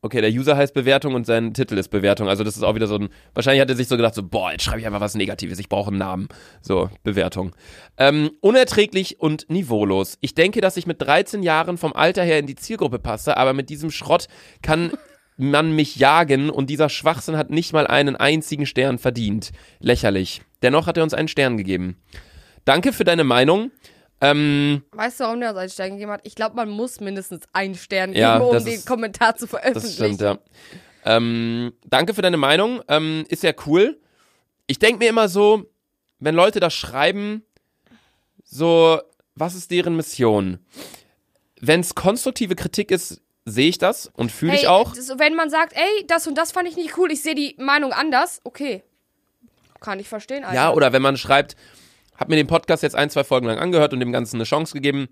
okay, 0.07 0.21
der 0.21 0.31
User 0.31 0.57
heißt 0.57 0.73
Bewertung 0.73 1.13
und 1.13 1.25
sein 1.25 1.53
Titel 1.53 1.77
ist 1.77 1.89
Bewertung. 1.89 2.27
Also, 2.27 2.43
das 2.43 2.57
ist 2.57 2.63
auch 2.63 2.75
wieder 2.75 2.87
so 2.87 2.95
ein. 2.95 3.09
Wahrscheinlich 3.33 3.61
hat 3.61 3.69
er 3.69 3.75
sich 3.75 3.87
so 3.87 3.97
gedacht, 3.97 4.15
so, 4.15 4.23
boah, 4.23 4.51
jetzt 4.51 4.63
schreibe 4.63 4.79
ich 4.79 4.87
einfach 4.87 5.01
was 5.01 5.15
Negatives. 5.15 5.59
Ich 5.59 5.69
brauche 5.69 5.89
einen 5.89 5.99
Namen. 5.99 6.27
So, 6.61 6.89
Bewertung. 7.03 7.55
Ähm, 7.97 8.31
unerträglich 8.41 9.19
und 9.19 9.49
niveaulos. 9.49 10.17
Ich 10.21 10.33
denke, 10.33 10.61
dass 10.61 10.77
ich 10.77 10.87
mit 10.87 11.01
13 11.01 11.43
Jahren 11.43 11.77
vom 11.77 11.93
Alter 11.93 12.23
her 12.23 12.39
in 12.39 12.47
die 12.47 12.55
Zielgruppe 12.55 12.99
passe, 12.99 13.37
aber 13.37 13.53
mit 13.53 13.69
diesem 13.69 13.91
Schrott 13.91 14.27
kann 14.61 14.91
man 15.37 15.75
mich 15.75 15.97
jagen 15.97 16.49
und 16.49 16.69
dieser 16.69 16.89
Schwachsinn 16.89 17.37
hat 17.37 17.49
nicht 17.49 17.73
mal 17.73 17.85
einen 17.85 18.15
einzigen 18.15 18.65
Stern 18.65 18.97
verdient. 18.97 19.51
Lächerlich. 19.79 20.41
Dennoch 20.63 20.87
hat 20.87 20.97
er 20.97 21.03
uns 21.03 21.13
einen 21.13 21.27
Stern 21.27 21.57
gegeben. 21.57 21.97
Danke 22.65 22.91
für 22.91 23.03
deine 23.03 23.23
Meinung. 23.23 23.71
Ähm, 24.19 24.83
Weißt 24.91 25.19
du, 25.19 25.25
warum 25.25 25.39
der 25.39 25.49
uns 25.51 25.59
einen 25.59 25.69
Stern 25.69 25.89
gegeben 25.91 26.11
hat? 26.11 26.21
Ich 26.23 26.33
glaube, 26.35 26.55
man 26.55 26.69
muss 26.69 26.99
mindestens 26.99 27.43
einen 27.53 27.75
Stern 27.75 28.11
geben, 28.11 28.19
Ja, 28.21 28.37
um 28.39 28.51
das 28.53 28.63
den 28.63 28.73
ist- 28.75 28.87
Kommentar 28.87 29.35
zu 29.35 29.45
das 29.45 29.49
veröffentlichen. 29.51 29.93
stimmt, 30.15 30.21
ja. 30.21 30.37
Ähm, 31.05 31.73
danke 31.85 32.13
für 32.13 32.21
deine 32.23 32.37
Meinung. 32.37 32.81
Ähm, 32.87 33.25
ist 33.29 33.43
ja 33.43 33.51
cool. 33.65 33.99
Ich 34.65 34.79
denke 34.79 34.99
mir 34.99 35.09
immer 35.09 35.29
so, 35.29 35.65
wenn 36.19 36.35
Leute 36.35 36.59
das 36.59 36.73
schreiben, 36.73 37.43
so, 38.43 38.99
was 39.35 39.55
ist 39.55 39.71
deren 39.71 39.95
Mission? 39.95 40.59
Wenn 41.61 41.81
es 41.81 41.95
konstruktive 41.95 42.55
Kritik 42.55 42.91
ist, 42.91 43.21
sehe 43.45 43.69
ich 43.69 43.77
das 43.77 44.07
und 44.13 44.31
fühle 44.31 44.53
Hey, 44.53 44.61
ich 44.61 44.67
auch. 44.67 44.93
das- 44.93 45.17
wenn 45.19 45.35
man 45.35 45.49
sagt, 45.49 45.73
ey, 45.75 46.05
das 46.07 46.27
und 46.27 46.35
das 46.37 46.51
fand 46.51 46.67
ich 46.67 46.75
nicht 46.75 46.97
cool, 46.97 47.11
ich 47.11 47.21
sehe 47.21 47.35
die 47.35 47.55
Meinung 47.59 47.93
anders, 47.93 48.41
okay. 48.43 48.83
Kann 49.79 49.99
ich 49.99 50.09
verstehen, 50.09 50.43
Alter. 50.43 50.55
Ja, 50.55 50.73
oder 50.73 50.91
wenn 50.91 51.03
man 51.03 51.17
schreibt, 51.17 51.55
hab 52.17 52.29
mir 52.29 52.35
den 52.35 52.47
Podcast 52.47 52.83
jetzt 52.83 52.95
ein, 52.95 53.09
zwei 53.09 53.23
Folgen 53.23 53.47
lang 53.47 53.59
angehört 53.59 53.93
und 53.93 53.99
dem 53.99 54.11
Ganzen 54.11 54.37
eine 54.37 54.43
Chance 54.43 54.73
gegeben, 54.73 55.07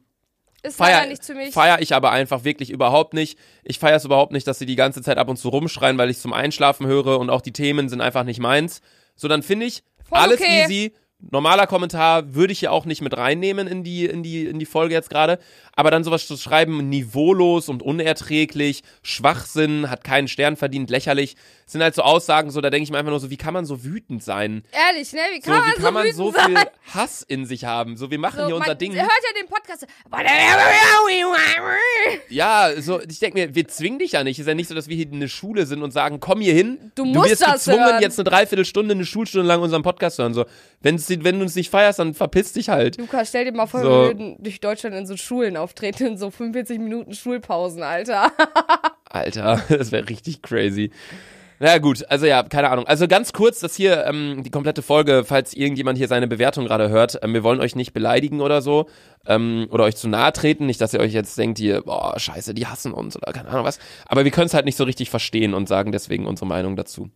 Ist 0.63 0.77
feier, 0.77 1.05
nichts 1.05 1.27
für 1.27 1.35
mich. 1.35 1.53
feier 1.53 1.79
ich 1.81 1.93
aber 1.95 2.11
einfach 2.11 2.43
wirklich 2.43 2.71
überhaupt 2.71 3.13
nicht. 3.13 3.37
Ich 3.63 3.79
feiere 3.79 3.97
es 3.97 4.05
überhaupt 4.05 4.31
nicht, 4.31 4.47
dass 4.47 4.59
sie 4.59 4.65
die 4.65 4.75
ganze 4.75 5.01
Zeit 5.01 5.17
ab 5.17 5.29
und 5.29 5.37
zu 5.37 5.49
rumschreien, 5.49 5.97
weil 5.97 6.09
ich 6.09 6.19
zum 6.19 6.33
Einschlafen 6.33 6.87
höre 6.87 7.19
und 7.19 7.29
auch 7.29 7.41
die 7.41 7.53
Themen 7.53 7.89
sind 7.89 8.01
einfach 8.01 8.23
nicht 8.23 8.39
meins. 8.39 8.81
So, 9.15 9.27
dann 9.27 9.43
finde 9.43 9.67
ich, 9.67 9.83
Voll 10.03 10.19
alles 10.19 10.39
okay. 10.41 10.63
easy. 10.63 10.93
Normaler 11.31 11.67
Kommentar 11.67 12.33
würde 12.35 12.53
ich 12.53 12.61
ja 12.61 12.71
auch 12.71 12.85
nicht 12.85 13.01
mit 13.01 13.17
reinnehmen 13.17 13.67
in 13.67 13.83
die, 13.83 14.05
in 14.05 14.23
die, 14.23 14.45
in 14.45 14.59
die 14.59 14.65
Folge 14.65 14.93
jetzt 14.93 15.09
gerade. 15.09 15.39
Aber 15.75 15.91
dann 15.91 16.03
sowas 16.03 16.27
zu 16.27 16.37
schreiben, 16.37 16.87
niveaulos 16.89 17.67
und 17.69 17.81
unerträglich, 17.83 18.83
Schwachsinn, 19.01 19.89
hat 19.89 20.03
keinen 20.03 20.27
Stern 20.27 20.55
verdient, 20.55 20.89
lächerlich, 20.89 21.35
sind 21.65 21.81
halt 21.81 21.95
so 21.95 22.03
Aussagen, 22.03 22.51
so, 22.51 22.61
da 22.61 22.69
denke 22.69 22.83
ich 22.83 22.91
mir 22.91 22.99
einfach 22.99 23.09
nur 23.09 23.19
so, 23.19 23.29
wie 23.31 23.37
kann 23.37 23.53
man 23.53 23.65
so 23.65 23.83
wütend 23.83 24.23
sein? 24.23 24.63
Ehrlich, 24.71 25.11
ne? 25.13 25.19
Wie 25.33 25.41
So, 25.41 25.51
kann 25.51 25.59
man 25.61 25.71
wie 25.77 25.81
kann 25.81 25.93
man 25.93 26.03
wütend 26.03 26.17
so 26.17 26.31
sein? 26.31 26.55
viel 26.57 26.65
Hass 26.93 27.21
in 27.23 27.45
sich 27.45 27.65
haben? 27.65 27.97
So, 27.97 28.11
wir 28.11 28.19
machen 28.19 28.39
So, 28.41 28.45
hier 28.45 28.55
unser 28.55 28.67
man 28.69 28.77
Ding. 28.77 28.93
hört 28.93 29.09
ja 29.09 29.41
den 29.41 29.49
Podcast. 29.49 29.87
Ja, 32.29 32.69
so, 32.81 33.01
ich 33.01 33.19
denke 33.19 33.39
mir, 33.39 33.55
wir 33.55 33.67
zwingen 33.67 33.99
dich 33.99 34.13
ja 34.13 34.23
nicht. 34.23 34.39
Ist 34.39 34.47
ja 34.47 34.53
nicht 34.53 34.67
so, 34.67 34.75
dass 34.75 34.87
wir 34.87 34.95
hier 34.95 35.07
eine 35.11 35.29
Schule 35.29 35.65
sind 35.65 35.81
und 35.81 35.91
sagen, 35.91 36.19
komm 36.19 36.41
hier 36.41 36.53
hin. 36.53 36.91
Du 36.95 37.05
musst 37.05 37.31
wirst 37.31 37.41
das 37.41 37.65
gezwungen, 37.65 37.85
hören. 37.85 38.01
jetzt 38.01 38.19
eine 38.19 38.29
Dreiviertelstunde, 38.29 38.93
eine 38.93 39.05
Schulstunde 39.05 39.47
lang 39.47 39.61
unseren 39.61 39.83
Podcast 39.83 40.17
zu 40.17 40.23
hören. 40.23 40.33
So, 40.33 40.45
wenn's, 40.85 41.09
wenn 41.09 41.39
du 41.39 41.41
uns 41.41 41.55
nicht 41.55 41.69
feierst, 41.69 41.99
dann 41.99 42.13
verpiss 42.13 42.53
dich 42.53 42.69
halt. 42.69 42.97
Lukas, 42.97 43.29
stell 43.29 43.43
dir 43.43 43.51
mal 43.51 43.65
vor, 43.65 43.81
So. 43.81 43.89
wir 43.89 44.07
würden 44.07 44.37
durch 44.39 44.61
Deutschland 44.61 44.95
in 44.95 45.05
so 45.05 45.17
Schulen 45.17 45.57
auftreten, 45.57 46.05
in 46.05 46.17
so 46.17 46.29
45 46.29 46.79
Minuten 46.79 47.13
Schulpausen, 47.13 47.83
Alter. 47.83 48.31
Alter, 49.09 49.61
das 49.69 49.91
wäre 49.91 50.07
richtig 50.07 50.41
crazy. 50.41 50.91
Na 51.57 51.67
ja, 51.69 51.77
gut, 51.77 52.03
also 52.09 52.25
ja, 52.25 52.43
keine 52.43 52.69
Ahnung. 52.69 52.85
Also 52.85 53.07
ganz 53.07 53.31
kurz, 53.31 53.61
das 53.61 53.75
hier, 53.75 54.05
ähm, 54.05 54.43
die 54.43 54.51
komplette 54.51 54.81
Folge, 54.81 55.23
falls 55.25 55.53
irgendjemand 55.53 55.97
hier 55.97 56.09
seine 56.09 56.27
Bewertung 56.27 56.65
gerade 56.65 56.89
hört, 56.89 57.17
ähm, 57.23 57.33
wir 57.33 57.43
wollen 57.43 57.61
euch 57.61 57.75
nicht 57.77 57.93
beleidigen 57.93 58.41
oder 58.41 58.61
so, 58.61 58.87
ähm, 59.25 59.67
oder 59.71 59.85
euch 59.85 59.95
zu 59.95 60.09
nahe 60.09 60.33
treten, 60.33 60.65
nicht, 60.65 60.81
dass 60.81 60.93
ihr 60.93 60.99
euch 60.99 61.13
jetzt 61.13 61.37
denkt, 61.37 61.59
ihr, 61.59 61.81
boah, 61.81 62.19
scheiße, 62.19 62.53
die 62.53 62.67
hassen 62.67 62.91
uns 62.93 63.15
oder 63.15 63.31
keine 63.31 63.47
Ahnung 63.49 63.63
was. 63.65 63.79
Aber 64.05 64.25
wir 64.25 64.31
können 64.31 64.47
es 64.47 64.53
halt 64.53 64.65
nicht 64.65 64.77
so 64.77 64.83
richtig 64.83 65.09
verstehen 65.09 65.53
und 65.53 65.67
sagen 65.69 65.93
deswegen 65.93 66.25
unsere 66.27 66.45
Meinung 66.45 66.75
dazu. 66.75 67.09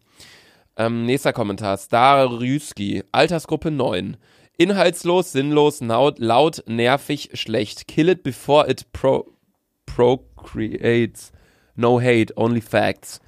Ähm, 0.80 1.06
nächster 1.06 1.34
Kommentar, 1.34 1.78
Starrüski, 1.78 3.04
Altersgruppe 3.12 3.70
9. 3.70 4.16
Inhaltslos, 4.58 5.34
sinnlos, 5.34 5.82
laut, 5.82 6.20
laut, 6.20 6.64
nervig, 6.68 7.32
schlecht. 7.34 7.86
Kill 7.90 8.08
it 8.08 8.24
before 8.24 8.66
it 8.70 8.90
pro 8.94 9.30
procreates. 9.86 11.34
No 11.76 12.00
hate, 12.00 12.34
only 12.38 12.62
facts. 12.62 13.20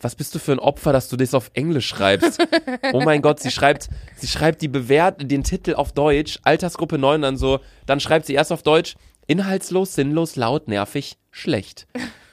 Was 0.00 0.16
bist 0.16 0.34
du 0.34 0.40
für 0.40 0.50
ein 0.50 0.58
Opfer, 0.58 0.92
dass 0.92 1.08
du 1.08 1.16
das 1.16 1.32
auf 1.32 1.52
Englisch 1.54 1.86
schreibst? 1.86 2.44
Oh 2.92 3.02
mein 3.04 3.22
Gott, 3.22 3.38
sie 3.38 3.52
schreibt, 3.52 3.88
sie 4.16 4.26
schreibt 4.26 4.60
die 4.60 4.68
Bewert, 4.68 5.30
den 5.30 5.44
Titel 5.44 5.74
auf 5.74 5.92
Deutsch, 5.92 6.40
Altersgruppe 6.42 6.98
9, 6.98 7.22
dann 7.22 7.36
so, 7.36 7.60
dann 7.86 8.00
schreibt 8.00 8.26
sie 8.26 8.34
erst 8.34 8.50
auf 8.50 8.64
Deutsch, 8.64 8.96
inhaltslos, 9.28 9.94
sinnlos, 9.94 10.34
laut, 10.34 10.66
nervig, 10.66 11.18
schlecht. 11.30 11.86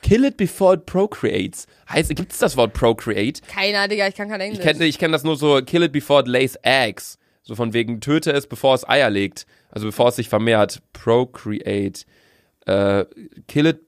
Kill 0.08 0.24
it 0.24 0.38
before 0.38 0.74
it 0.76 0.86
procreates. 0.86 1.68
Heißt, 1.90 2.16
gibt's 2.16 2.40
das 2.40 2.56
Wort 2.56 2.74
procreate? 2.74 3.42
Keiner, 3.48 3.90
Digga, 3.90 4.08
ich 4.08 4.16
kann 4.16 4.30
kein 4.30 4.40
Englisch. 4.40 4.60
Ich 4.60 4.66
kenne 4.66 4.86
ich 4.86 4.98
kenn 4.98 5.12
das 5.12 5.26
nur 5.26 5.36
so, 5.36 5.62
kill 5.62 5.84
it 5.84 5.92
before 5.92 6.22
it 6.22 6.28
lays 6.28 6.58
eggs. 6.62 7.18
So 7.44 7.56
von 7.56 7.74
wegen, 7.74 8.00
töte 8.00 8.32
es, 8.32 8.48
bevor 8.48 8.74
es 8.74 8.88
Eier 8.88 9.10
legt. 9.10 9.46
Also 9.70 9.88
bevor 9.88 10.08
es 10.08 10.16
sich 10.16 10.30
vermehrt. 10.30 10.82
Procreate. 10.94 12.06
Äh, 12.66 13.04
kill 13.50 13.66
it 13.66 13.80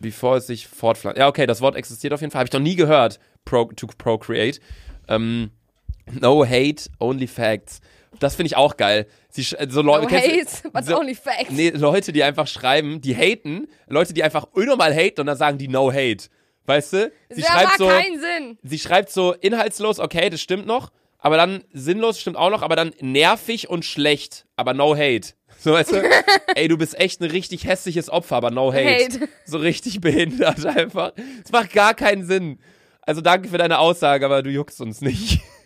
bevor 0.00 0.38
es 0.38 0.48
sich 0.48 0.66
fortpflanzt. 0.66 1.18
Ja, 1.18 1.28
okay, 1.28 1.46
das 1.46 1.60
Wort 1.60 1.76
existiert 1.76 2.12
auf 2.12 2.22
jeden 2.22 2.32
Fall. 2.32 2.40
Habe 2.40 2.48
ich 2.48 2.52
noch 2.52 2.60
nie 2.60 2.76
gehört. 2.76 3.20
Pro, 3.44 3.66
to 3.66 3.86
procreate. 3.98 4.58
Ähm, 5.06 5.50
no 6.20 6.44
hate, 6.44 6.90
only 6.98 7.28
facts. 7.28 7.80
Das 8.20 8.34
finde 8.34 8.48
ich 8.48 8.56
auch 8.56 8.76
geil. 8.76 9.06
Sie, 9.30 9.42
so 9.42 9.82
Leute, 9.82 10.02
no 10.02 10.06
kennst 10.08 10.62
hate, 10.64 10.70
but 10.72 10.84
so- 10.84 10.98
only 10.98 11.14
facts. 11.14 11.50
Nee, 11.50 11.70
Leute, 11.70 12.12
die 12.12 12.22
einfach 12.22 12.46
schreiben, 12.46 13.00
die 13.00 13.14
haten, 13.14 13.68
Leute, 13.86 14.12
die 14.14 14.22
einfach 14.22 14.44
unnormal 14.52 14.92
haten 14.94 15.20
und 15.20 15.26
dann 15.26 15.36
sagen 15.36 15.58
die 15.58 15.68
no 15.68 15.92
hate. 15.92 16.28
Weißt 16.66 16.92
du? 16.92 17.12
Sie 17.30 17.40
das 17.42 17.50
schreibt 17.50 17.64
macht 17.64 17.78
so, 17.78 17.86
keinen 17.88 18.20
Sinn. 18.20 18.58
sie 18.62 18.78
schreibt 18.78 19.10
so 19.10 19.32
inhaltslos, 19.34 19.98
okay, 20.00 20.28
das 20.30 20.40
stimmt 20.40 20.66
noch, 20.66 20.90
aber 21.18 21.36
dann 21.36 21.64
sinnlos 21.72 22.20
stimmt 22.20 22.36
auch 22.36 22.50
noch, 22.50 22.62
aber 22.62 22.76
dann 22.76 22.92
nervig 23.00 23.68
und 23.70 23.84
schlecht, 23.84 24.46
aber 24.56 24.74
no 24.74 24.94
hate. 24.96 25.34
So, 25.60 25.72
weißt 25.72 25.90
du? 25.90 26.08
Ey, 26.54 26.68
du 26.68 26.78
bist 26.78 26.96
echt 27.00 27.20
ein 27.20 27.28
richtig 27.30 27.64
hässliches 27.64 28.10
Opfer, 28.10 28.36
aber 28.36 28.52
no 28.52 28.72
hate. 28.72 29.04
Hate. 29.18 29.28
So 29.44 29.58
richtig 29.58 30.00
behindert 30.00 30.64
einfach. 30.66 31.12
Es 31.44 31.50
macht 31.50 31.72
gar 31.72 31.94
keinen 31.94 32.24
Sinn. 32.24 32.60
Also 33.02 33.22
danke 33.22 33.48
für 33.48 33.58
deine 33.58 33.80
Aussage, 33.80 34.24
aber 34.24 34.42
du 34.44 34.50
juckst 34.50 34.80
uns 34.80 35.00
nicht. 35.00 35.40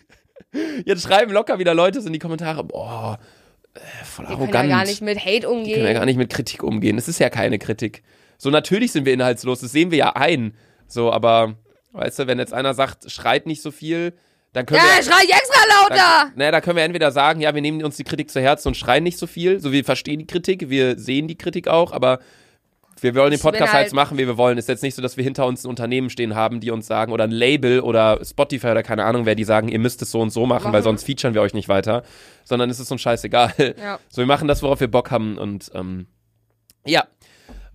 Jetzt 0.85 1.03
schreiben 1.03 1.31
locker 1.31 1.59
wieder 1.59 1.73
Leute 1.73 2.01
so 2.01 2.07
in 2.07 2.13
die 2.13 2.19
Kommentare, 2.19 2.63
boah, 2.63 3.19
äh, 3.73 3.79
voll 4.05 4.25
Wir 4.25 4.35
können 4.35 4.41
arrogant. 4.43 4.69
ja 4.69 4.75
gar 4.77 4.85
nicht 4.85 5.01
mit 5.01 5.19
Hate 5.19 5.31
Wir 5.31 5.41
können 5.41 5.65
ja 5.65 5.71
umgehen. 5.79 5.93
gar 5.93 6.05
nicht 6.05 6.17
mit 6.17 6.29
Kritik 6.31 6.63
umgehen. 6.63 6.97
Es 6.97 7.07
ist 7.07 7.19
ja 7.19 7.29
keine 7.29 7.59
Kritik. 7.59 8.03
So, 8.37 8.49
natürlich 8.49 8.91
sind 8.91 9.05
wir 9.05 9.13
inhaltslos, 9.13 9.61
das 9.61 9.71
sehen 9.71 9.91
wir 9.91 9.97
ja 9.97 10.15
ein. 10.15 10.53
So, 10.87 11.11
aber, 11.11 11.55
weißt 11.93 12.19
du, 12.19 12.27
wenn 12.27 12.39
jetzt 12.39 12.53
einer 12.53 12.73
sagt, 12.73 13.09
schreit 13.11 13.45
nicht 13.47 13.61
so 13.61 13.71
viel, 13.71 14.13
dann 14.51 14.65
können 14.67 14.81
Ja, 14.81 14.97
wir. 14.97 15.03
schrei 15.03 15.23
ich 15.23 15.33
extra 15.33 15.59
lauter! 15.79 15.95
Dann, 16.29 16.31
naja, 16.35 16.51
da 16.51 16.61
können 16.61 16.75
wir 16.75 16.83
entweder 16.83 17.11
sagen, 17.11 17.41
ja, 17.41 17.55
wir 17.55 17.61
nehmen 17.61 17.83
uns 17.83 17.97
die 17.97 18.03
Kritik 18.03 18.29
zu 18.29 18.39
Herzen 18.41 18.67
und 18.67 18.75
schreien 18.77 19.03
nicht 19.03 19.17
so 19.17 19.25
viel. 19.25 19.59
So, 19.59 19.71
wir 19.71 19.83
verstehen 19.83 20.19
die 20.19 20.27
Kritik, 20.27 20.69
wir 20.69 20.99
sehen 20.99 21.27
die 21.27 21.37
Kritik 21.37 21.67
auch, 21.67 21.91
aber 21.91 22.19
wir 23.03 23.15
wollen 23.15 23.31
den 23.31 23.39
Podcast 23.39 23.73
halt 23.73 23.85
halt- 23.85 23.93
machen, 23.93 24.17
wie 24.17 24.25
wir 24.25 24.37
wollen. 24.37 24.57
Ist 24.57 24.69
jetzt 24.69 24.83
nicht 24.83 24.95
so, 24.95 25.01
dass 25.01 25.17
wir 25.17 25.23
hinter 25.23 25.45
uns 25.45 25.63
ein 25.65 25.69
Unternehmen 25.69 26.09
stehen 26.09 26.35
haben, 26.35 26.59
die 26.59 26.71
uns 26.71 26.87
sagen, 26.87 27.11
oder 27.11 27.25
ein 27.25 27.31
Label 27.31 27.81
oder 27.81 28.23
Spotify 28.23 28.67
oder 28.67 28.83
keine 28.83 29.03
Ahnung, 29.03 29.25
wer 29.25 29.35
die 29.35 29.43
sagen, 29.43 29.67
ihr 29.67 29.79
müsst 29.79 30.01
es 30.01 30.11
so 30.11 30.21
und 30.21 30.29
so 30.29 30.45
machen, 30.45 30.65
weil 30.65 30.71
Machen. 30.71 30.83
sonst 30.83 31.03
featuren 31.03 31.33
wir 31.33 31.41
euch 31.41 31.53
nicht 31.53 31.69
weiter. 31.69 32.03
Sondern 32.43 32.69
es 32.69 32.79
ist 32.79 32.91
uns 32.91 33.01
scheißegal. 33.01 33.53
Ja. 33.77 33.99
So, 34.09 34.21
wir 34.21 34.25
machen 34.25 34.47
das, 34.47 34.63
worauf 34.63 34.79
wir 34.79 34.89
Bock 34.89 35.11
haben 35.11 35.37
und 35.37 35.71
ähm, 35.73 36.07
ja. 36.85 37.03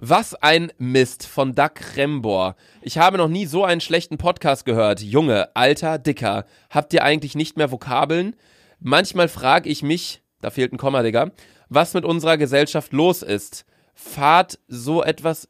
Was 0.01 0.35
ein 0.37 0.71
Mist 0.79 1.27
von 1.27 1.55
Doug 1.55 1.73
Rembor. 1.97 2.55
Ich 2.83 2.99
habe 2.99 3.19
noch 3.19 3.29
nie 3.29 3.47
so 3.47 3.65
einen 3.65 3.81
schlechten 3.81 4.17
Podcast 4.17 4.65
gehört. 4.65 5.01
Junge, 5.01 5.55
alter, 5.57 5.99
dicker. 5.99 6.45
Habt 6.71 6.93
ihr 6.95 7.03
eigentlich 7.03 7.35
nicht 7.35 7.57
mehr 7.57 7.73
Vokabeln? 7.73 8.37
Manchmal 8.79 9.27
frage 9.27 9.69
ich 9.69 9.83
mich, 9.83 10.23
da 10.41 10.51
fehlt 10.51 10.73
ein 10.73 10.79
Komma, 10.79 11.03
Digga, 11.03 11.33
was 11.69 11.95
mit 11.95 12.05
unserer 12.05 12.37
Gesellschaft 12.37 12.93
los 12.93 13.23
ist. 13.23 13.65
Fahrt 13.99 14.61
so 14.69 15.03
etwas. 15.03 15.49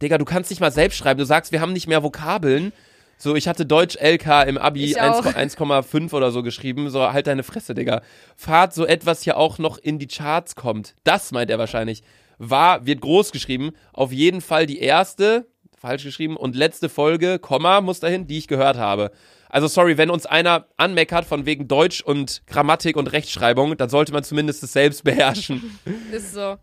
Digga, 0.00 0.16
du 0.16 0.24
kannst 0.24 0.50
nicht 0.50 0.60
mal 0.60 0.70
selbst 0.70 0.96
schreiben. 0.96 1.18
Du 1.18 1.26
sagst, 1.26 1.50
wir 1.50 1.60
haben 1.60 1.72
nicht 1.72 1.88
mehr 1.88 2.04
Vokabeln. 2.04 2.72
So, 3.18 3.34
ich 3.34 3.48
hatte 3.48 3.66
Deutsch 3.66 3.96
LK 4.00 4.46
im 4.46 4.56
Abi 4.56 4.84
Ich 4.84 5.00
auch. 5.00 5.26
1, 5.26 5.58
1,5 5.58 6.12
oder 6.14 6.30
so 6.30 6.42
geschrieben. 6.42 6.88
So, 6.88 7.12
halt 7.12 7.26
deine 7.26 7.42
Fresse, 7.42 7.74
Digga. 7.74 8.00
Fahrt 8.36 8.72
so 8.72 8.86
etwas 8.86 9.22
hier 9.22 9.36
auch 9.36 9.58
noch 9.58 9.76
in 9.76 9.98
die 9.98 10.06
Charts 10.06 10.54
kommt. 10.54 10.94
Das 11.02 11.32
meint 11.32 11.50
er 11.50 11.58
wahrscheinlich. 11.58 12.02
War, 12.38 12.86
wird 12.86 13.00
groß 13.00 13.32
geschrieben. 13.32 13.72
Auf 13.92 14.12
jeden 14.12 14.40
Fall 14.40 14.66
die 14.66 14.78
erste, 14.78 15.48
falsch 15.76 16.04
geschrieben, 16.04 16.36
und 16.36 16.54
letzte 16.54 16.88
Folge, 16.88 17.40
Komma, 17.40 17.80
muss 17.80 18.00
dahin, 18.00 18.26
die 18.26 18.38
ich 18.38 18.46
gehört 18.48 18.78
habe. 18.78 19.10
Also 19.50 19.66
sorry, 19.66 19.98
wenn 19.98 20.10
uns 20.10 20.26
einer 20.26 20.68
anmeckert 20.76 21.24
von 21.24 21.44
wegen 21.44 21.66
Deutsch 21.66 22.00
und 22.00 22.42
Grammatik 22.46 22.96
und 22.96 23.12
Rechtschreibung, 23.12 23.76
dann 23.76 23.90
sollte 23.90 24.12
man 24.12 24.22
zumindest 24.22 24.62
es 24.62 24.72
selbst 24.72 25.02
beherrschen. 25.04 25.78
Ist 26.12 26.32
so. 26.32 26.56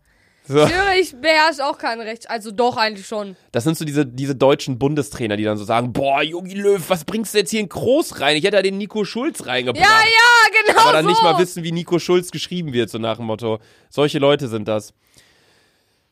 So. 0.48 0.64
Ich 0.64 0.72
höre, 0.74 0.94
ich 0.98 1.14
beherrsche 1.20 1.64
auch 1.66 1.76
kein 1.78 2.00
Recht. 2.00 2.30
Also 2.30 2.50
doch, 2.50 2.76
eigentlich 2.78 3.06
schon. 3.06 3.36
Das 3.52 3.64
sind 3.64 3.76
so 3.76 3.84
diese, 3.84 4.06
diese 4.06 4.34
deutschen 4.34 4.78
Bundestrainer, 4.78 5.36
die 5.36 5.44
dann 5.44 5.58
so 5.58 5.64
sagen, 5.64 5.92
boah, 5.92 6.22
Jogi 6.22 6.54
Löw, 6.54 6.82
was 6.88 7.04
bringst 7.04 7.34
du 7.34 7.38
jetzt 7.38 7.50
hier 7.50 7.60
in 7.60 7.68
Groß 7.68 8.20
rein? 8.20 8.36
Ich 8.36 8.44
hätte 8.44 8.56
da 8.56 8.62
den 8.62 8.78
Nico 8.78 9.04
Schulz 9.04 9.46
reingebracht. 9.46 9.84
Ja, 9.84 10.00
ja, 10.00 10.62
genau 10.66 10.80
aber 10.82 10.92
dann 10.92 11.04
so. 11.04 11.10
nicht 11.10 11.22
mal 11.22 11.38
wissen, 11.38 11.62
wie 11.64 11.72
Nico 11.72 11.98
Schulz 11.98 12.30
geschrieben 12.30 12.72
wird, 12.72 12.88
so 12.90 12.98
nach 12.98 13.16
dem 13.16 13.26
Motto. 13.26 13.58
Solche 13.90 14.18
Leute 14.18 14.48
sind 14.48 14.66
das. 14.68 14.94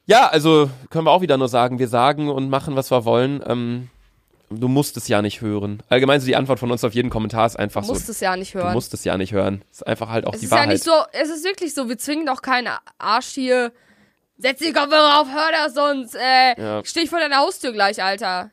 Ja, 0.05 0.29
also 0.29 0.71
können 0.91 1.07
wir 1.07 1.11
auch 1.11 1.23
wieder 1.23 1.37
nur 1.37 1.49
sagen, 1.49 1.79
wir 1.79 1.89
sagen 1.89 2.29
und 2.29 2.49
machen, 2.49 2.77
was 2.77 2.91
wir 2.93 3.05
wollen. 3.05 3.43
Ähm, 3.47 3.89
du 4.51 4.69
musst 4.69 4.97
es 4.97 5.09
ja 5.09 5.21
nicht 5.23 5.41
hören. 5.41 5.83
Allgemein 5.89 6.21
so 6.21 6.27
die 6.27 6.37
Antwort 6.37 6.61
von 6.61 6.71
uns 6.71 6.85
auf 6.85 6.95
jeden 6.95 7.11
Kommentar 7.11 7.47
ist 7.47 7.59
einfach 7.59 7.81
Du 7.81 7.89
so. 7.89 7.93
musst 7.95 8.09
es 8.09 8.21
ja 8.21 8.37
nicht 8.37 8.55
Du 8.55 8.59
hören. 8.61 8.73
musst 8.75 8.95
es 8.95 9.03
ja 9.03 9.17
nicht 9.17 9.33
hören. 9.33 9.65
Ist 9.73 9.87
einfach 9.87 10.09
halt 10.09 10.27
auch 10.27 10.35
es 10.35 10.41
die 10.41 10.45
ist 10.47 10.53
ja 10.53 10.59
Wahrheit. 10.59 10.75
nicht 10.75 10.85
so, 10.85 10.93
es 11.13 11.29
ist 11.31 11.45
wirklich 11.45 11.75
so, 11.75 11.89
wir 11.89 11.99
zwingen 11.99 12.27
doch 12.27 12.43
keinen 12.43 12.69
Arsch 12.99 13.29
hier. 13.29 13.73
Setz 14.39 14.59
die 14.61 14.73
Kopfhörer 14.73 15.21
auf, 15.21 15.29
hör 15.33 15.51
das 15.53 15.75
sonst. 15.75 16.15
Äh, 16.15 16.61
Ja. 16.61 16.83
steh 16.85 17.01
ich 17.01 17.11
vor 17.11 17.21
deiner 17.21 17.39
Haustür 17.39 17.73
gleich, 17.73 18.03
Alter. 18.03 18.51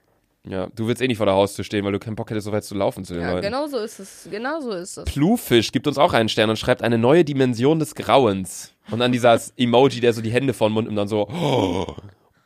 ja, 0.47 0.67
du 0.75 0.87
willst 0.87 1.01
eh 1.01 1.07
nicht 1.07 1.17
vor 1.17 1.25
der 1.25 1.35
Haustür 1.35 1.63
stehen, 1.65 1.83
weil 1.85 1.91
du 1.91 1.99
keinen 1.99 2.15
Bock 2.15 2.29
hättest, 2.29 2.45
so 2.45 2.51
weit 2.51 2.63
zu 2.63 2.75
laufen 2.75 3.03
zu 3.05 3.13
den 3.13 3.23
Ja, 3.23 3.31
Leuten. 3.31 3.43
genau 3.45 3.67
so 3.67 3.77
ist 3.79 3.99
es. 3.99 4.27
Genau 4.31 4.59
so 4.61 4.71
ist 4.71 4.97
es. 4.97 5.05
Plufisch 5.05 5.71
gibt 5.71 5.87
uns 5.87 5.97
auch 5.97 6.13
einen 6.13 6.29
Stern 6.29 6.49
und 6.49 6.57
schreibt 6.57 6.81
eine 6.83 6.97
neue 6.97 7.23
Dimension 7.25 7.79
des 7.79 7.95
Grauens. 7.95 8.73
Und 8.91 8.99
dann 8.99 9.11
dieser 9.11 9.39
Emoji, 9.57 9.99
der 10.01 10.13
so 10.13 10.21
die 10.21 10.31
Hände 10.31 10.53
vor 10.53 10.69
den 10.69 10.73
Mund 10.73 10.87
und 10.87 10.95
dann 10.95 11.07
so, 11.07 11.27
oh, 11.29 11.95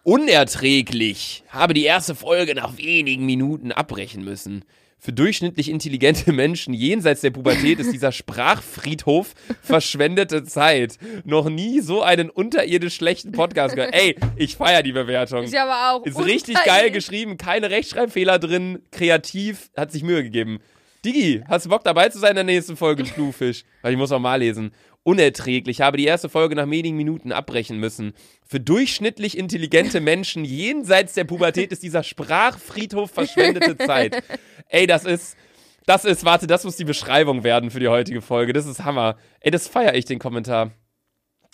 unerträglich. 0.04 1.43
Habe 1.50 1.73
die 1.73 1.84
erste 1.84 2.15
Folge 2.15 2.56
nach 2.56 2.78
wenigen 2.78 3.26
Minuten 3.26 3.71
abbrechen 3.71 4.23
müssen. 4.23 4.63
Für 4.99 5.13
durchschnittlich 5.13 5.69
intelligente 5.69 6.33
Menschen 6.33 6.73
jenseits 6.73 7.21
der 7.21 7.29
Pubertät 7.29 7.79
ist 7.79 7.91
dieser 7.93 8.12
Sprachfriedhof 8.12 9.36
verschwendete 9.62 10.43
Zeit. 10.43 10.97
Noch 11.23 11.49
nie 11.49 11.81
so 11.81 12.01
einen 12.01 12.31
unterirdisch 12.31 12.95
schlechten 12.95 13.31
Podcast 13.31 13.75
gehört. 13.75 13.93
Ey, 13.93 14.15
ich 14.36 14.55
feier 14.55 14.81
die 14.81 14.93
Bewertung. 14.93 15.43
Ich 15.43 15.57
aber 15.60 15.91
auch. 15.91 16.05
Ist 16.05 16.19
richtig 16.25 16.57
geil 16.65 16.89
geschrieben, 16.89 17.38
keine 17.38 17.69
Rechtschreibfehler 17.69 18.39
drin, 18.39 18.79
kreativ, 18.91 19.69
hat 19.77 19.91
sich 19.91 20.01
Mühe 20.01 20.23
gegeben. 20.23 20.60
Digi, 21.05 21.43
hast 21.47 21.65
du 21.65 21.69
Bock 21.69 21.83
dabei 21.83 22.10
zu 22.10 22.17
sein 22.17 22.31
in 22.31 22.38
der 22.38 22.43
nächsten 22.43 22.75
Folge 22.75 23.03
Bluefish? 23.03 23.63
Weil 23.83 23.93
ich 23.93 23.97
muss 23.97 24.12
auch 24.12 24.19
mal 24.19 24.38
lesen. 24.39 24.71
Unerträglich, 25.08 25.80
habe 25.80 25.96
die 25.96 26.04
erste 26.04 26.28
Folge 26.28 26.54
nach 26.54 26.70
wenigen 26.70 26.98
Minuten 26.98 27.32
abbrechen 27.32 27.78
müssen. 27.80 28.13
Für 28.46 28.60
durchschnittlich 28.60 29.38
intelligente 29.38 30.02
Menschen 30.02 30.43
jenseits 30.43 31.13
der 31.13 31.24
Pubertät 31.24 31.72
ist 31.72 31.82
dieser 31.82 32.04
Sprachfriedhof 32.04 33.10
verschwendete 33.12 33.78
Zeit. 33.88 34.22
Ey, 34.67 34.86
das 34.86 35.06
ist, 35.06 35.38
das 35.86 36.04
ist, 36.04 36.26
warte, 36.26 36.46
das 36.46 36.65
muss 36.65 36.76
die 36.76 36.84
Beschreibung 36.84 37.46
werden 37.46 37.72
für 37.72 37.80
die 37.80 37.88
heutige 37.88 38.22
Folge. 38.22 38.52
Das 38.52 38.65
ist 38.65 38.84
Hammer. 38.84 39.15
Ey, 39.39 39.50
das 39.50 39.70
feiere 39.70 39.96
ich, 39.96 40.04
den 40.04 40.20
Kommentar. 40.20 40.72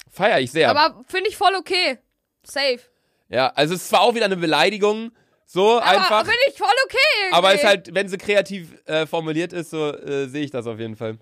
Feier 0.10 0.39
ich 0.39 0.52
sehr. 0.52 0.72
Aber 0.72 1.04
finde 1.08 1.30
ich 1.30 1.38
voll 1.38 1.54
okay. 1.56 2.00
Safe. 2.42 2.80
ja, 3.30 3.50
also 3.50 3.76
es 3.76 3.84
ist 3.84 3.89
zwar 3.89 4.02
auch 4.02 4.16
wieder 4.16 4.26
eine 4.26 4.36
Beleidigung, 4.38 5.12
so 5.46 5.80
Aber 5.80 5.86
einfach. 5.86 6.22
finde 6.22 6.39
ich 6.50 6.58
voll 6.58 6.68
okay. 6.86 6.98
Irgendwie. 7.22 7.38
Aber 7.38 7.54
ist 7.54 7.63
halt, 7.63 7.94
wenn 7.94 8.08
sie 8.08 8.18
kreativ 8.18 8.74
äh, 8.88 9.06
formuliert 9.06 9.54
ist, 9.54 9.70
so 9.70 9.94
äh, 9.94 10.28
sehe 10.28 10.44
ich 10.44 10.50
das 10.50 10.66
auf 10.66 10.80
jeden 10.80 10.96
Fall. 10.96 11.20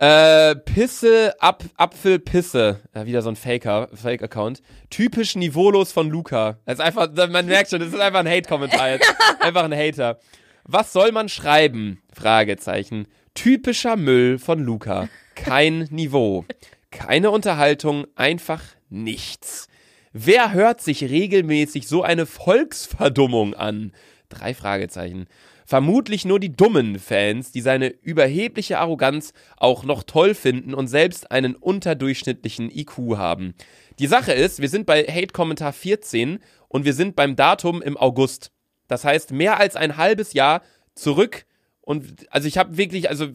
Äh, 0.00 0.56
Pisse, 0.56 1.34
Ap 1.40 1.62
Apfel, 1.76 2.18
Pisse. 2.18 2.80
Ja, 2.94 3.04
wieder 3.04 3.20
so 3.20 3.28
ein 3.28 3.36
Faker, 3.36 3.90
Fake-Account. 3.92 4.62
Typisch 4.88 5.36
niveaulos 5.36 5.92
von 5.92 6.08
Luca. 6.08 6.56
Das 6.64 6.78
ist 6.78 6.80
einfach, 6.80 7.10
man 7.28 7.44
merkt 7.44 7.68
schon, 7.68 7.80
das 7.80 7.90
ist 7.90 8.00
einfach 8.00 8.20
ein 8.20 8.28
Hate-Kommentar 8.28 8.92
jetzt. 8.92 9.14
Einfach 9.40 9.64
ein 9.64 9.74
Hater. 9.74 10.18
Was 10.64 10.92
soll 10.92 11.12
man 11.12 11.28
schreiben? 11.28 12.02
Fragezeichen. 12.14 13.08
Typischer 13.34 13.96
Müll 13.96 14.38
von 14.38 14.60
Luca. 14.60 15.08
Kein 15.34 15.80
Niveau. 15.90 16.46
Keine 16.90 17.30
Unterhaltung, 17.30 18.06
einfach 18.16 18.62
nichts. 18.88 19.68
Wer 20.12 20.52
hört 20.52 20.80
sich 20.80 21.04
regelmäßig 21.04 21.86
so 21.86 22.02
eine 22.02 22.26
Volksverdummung 22.26 23.54
an? 23.54 23.92
Drei 24.28 24.54
Fragezeichen. 24.54 25.26
Vermutlich 25.70 26.24
nur 26.24 26.40
die 26.40 26.52
dummen 26.52 26.98
Fans, 26.98 27.52
die 27.52 27.60
seine 27.60 27.86
überhebliche 27.86 28.80
Arroganz 28.80 29.32
auch 29.56 29.84
noch 29.84 30.02
toll 30.02 30.34
finden 30.34 30.74
und 30.74 30.88
selbst 30.88 31.30
einen 31.30 31.54
unterdurchschnittlichen 31.54 32.72
IQ 32.76 33.16
haben. 33.16 33.54
Die 34.00 34.08
Sache 34.08 34.32
ist, 34.32 34.60
wir 34.60 34.68
sind 34.68 34.84
bei 34.84 35.04
Hate-Kommentar 35.04 35.72
14 35.72 36.40
und 36.66 36.84
wir 36.84 36.92
sind 36.92 37.14
beim 37.14 37.36
Datum 37.36 37.82
im 37.82 37.96
August. 37.96 38.50
Das 38.88 39.04
heißt, 39.04 39.30
mehr 39.30 39.60
als 39.60 39.76
ein 39.76 39.96
halbes 39.96 40.32
Jahr 40.32 40.62
zurück 40.96 41.46
und 41.82 42.26
also 42.30 42.48
ich 42.48 42.58
habe 42.58 42.76
wirklich, 42.76 43.08
also 43.08 43.28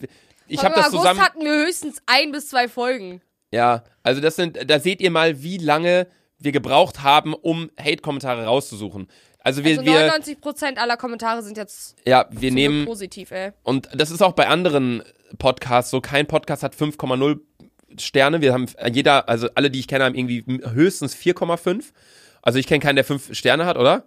ich 0.50 0.62
habe 0.62 0.76
das 0.76 0.88
im 0.88 0.96
August 0.96 1.04
zusammen. 1.04 1.22
hatten 1.22 1.40
wir 1.40 1.66
höchstens 1.66 2.02
ein 2.06 2.34
bis 2.34 2.50
zwei 2.50 2.68
Folgen. 2.68 3.22
Ja, 3.54 3.86
also 4.04 4.20
das 4.20 4.36
sind, 4.36 4.70
da 4.70 4.82
seht 4.82 5.00
ihr 5.00 5.10
mal, 5.10 5.42
wie 5.42 5.58
lange 5.58 6.08
wir 6.38 6.52
gebraucht 6.52 7.02
haben, 7.02 7.34
um 7.34 7.72
Hate-Kommentare 7.80 8.44
rauszusuchen. 8.44 9.08
Also 9.46 9.64
wir, 9.64 9.78
Also 9.78 9.86
wir, 9.86 10.12
99% 10.12 10.78
aller 10.78 10.98
Kommentare 10.98 11.44
sind 11.44 11.56
jetzt 11.56 11.96
ja, 12.04 12.26
wir 12.32 12.52
nehmen, 12.52 12.84
positiv, 12.86 13.30
ey. 13.30 13.52
und 13.62 13.88
das 13.94 14.10
ist 14.10 14.24
auch 14.24 14.34
bei 14.34 14.48
anderen 14.48 15.04
Podcasts 15.38 15.92
so, 15.92 16.02
kein 16.02 16.26
Podcast 16.26 16.64
hat 16.64 16.76
5,0 16.76 17.40
Sterne. 18.00 18.42
Wir 18.42 18.54
haben 18.54 18.66
jeder, 18.92 19.30
also 19.30 19.48
alle, 19.54 19.70
die 19.70 19.80
ich 19.80 19.88
kenne, 19.88 20.04
haben 20.06 20.16
irgendwie 20.16 20.44
höchstens 20.48 21.16
4,5. 21.16 21.94
Also 22.42 22.58
ich 22.58 22.66
kenne 22.66 22.80
keinen, 22.80 22.96
der 22.96 23.06
5 23.06 23.36
Sterne 23.36 23.68
hat, 23.68 23.78
oder? 23.78 24.06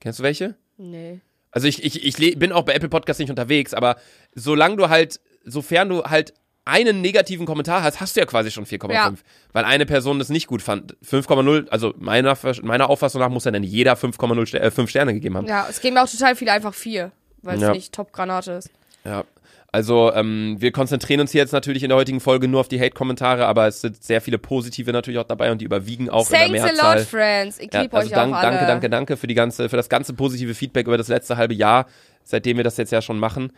Kennst 0.00 0.18
du 0.18 0.24
welche? 0.24 0.56
Nee. 0.76 1.20
Also 1.52 1.68
ich, 1.68 1.84
ich, 1.84 2.04
ich 2.20 2.38
bin 2.38 2.50
auch 2.50 2.64
bei 2.64 2.74
Apple 2.74 2.88
Podcasts 2.88 3.20
nicht 3.20 3.30
unterwegs, 3.30 3.74
aber 3.74 3.96
solange 4.34 4.76
du 4.76 4.88
halt, 4.88 5.20
sofern 5.44 5.90
du 5.90 6.02
halt 6.02 6.34
einen 6.64 7.00
negativen 7.00 7.44
Kommentar 7.46 7.82
hast, 7.82 8.00
hast 8.00 8.14
du 8.16 8.20
ja 8.20 8.26
quasi 8.26 8.50
schon 8.50 8.64
4,5. 8.66 8.92
Ja. 8.92 9.12
Weil 9.52 9.64
eine 9.64 9.84
Person 9.86 10.18
das 10.18 10.28
nicht 10.28 10.46
gut 10.46 10.62
fand. 10.62 10.96
5,0, 11.04 11.68
also 11.68 11.92
meiner, 11.98 12.36
meiner 12.62 12.88
Auffassung 12.88 13.20
nach 13.20 13.28
muss 13.30 13.44
ja 13.44 13.50
dann 13.50 13.64
jeder 13.64 13.94
5,0 13.94 14.46
Ster 14.46 14.62
äh, 14.62 14.70
5 14.70 14.88
Sterne 14.88 15.12
gegeben 15.14 15.36
haben. 15.36 15.46
Ja, 15.46 15.66
es 15.68 15.80
geben 15.80 15.98
auch 15.98 16.08
total 16.08 16.36
viele 16.36 16.52
einfach 16.52 16.74
vier, 16.74 17.10
weil 17.42 17.56
es 17.56 17.62
Ja. 17.62 17.72
nicht 17.72 17.92
Top-Granate 17.92 18.52
ist. 18.52 18.70
Ja. 19.04 19.24
Also 19.74 20.12
ähm, 20.12 20.56
wir 20.58 20.70
konzentrieren 20.70 21.20
uns 21.20 21.32
hier 21.32 21.40
jetzt 21.40 21.52
natürlich 21.52 21.82
in 21.82 21.88
der 21.88 21.96
heutigen 21.96 22.20
Folge 22.20 22.46
nur 22.46 22.60
auf 22.60 22.68
die 22.68 22.78
Hate-Kommentare, 22.78 23.46
aber 23.46 23.66
es 23.68 23.80
sind 23.80 24.04
sehr 24.04 24.20
viele 24.20 24.36
positive 24.36 24.92
natürlich 24.92 25.18
auch 25.18 25.24
dabei 25.24 25.50
und 25.50 25.62
die 25.62 25.64
überwiegen 25.64 26.10
auch 26.10 26.28
in 26.30 26.36
Thanks 26.36 26.52
der 26.52 26.62
a 26.62 26.66
Mehrzahl. 26.66 26.98
lot, 26.98 27.06
friends. 27.08 27.58
Ich 27.58 27.72
Ja, 27.72 27.80
liebe 27.80 27.96
also 27.96 28.06
euch 28.08 28.14
dank, 28.14 28.34
auch 28.34 28.38
alle. 28.38 28.50
danke, 28.50 28.66
danke, 28.66 28.90
danke 28.90 29.16
für 29.16 29.26
die 29.26 29.34
ganze, 29.34 29.70
für 29.70 29.76
das 29.78 29.88
ganze 29.88 30.12
positive 30.12 30.54
Feedback 30.54 30.86
über 30.86 30.98
das 30.98 31.08
letzte 31.08 31.38
halbe 31.38 31.54
Jahr, 31.54 31.86
seitdem 32.22 32.58
wir 32.58 32.64
das 32.64 32.76
jetzt 32.76 32.92
ja 32.92 33.00
schon 33.00 33.18
machen. 33.18 33.52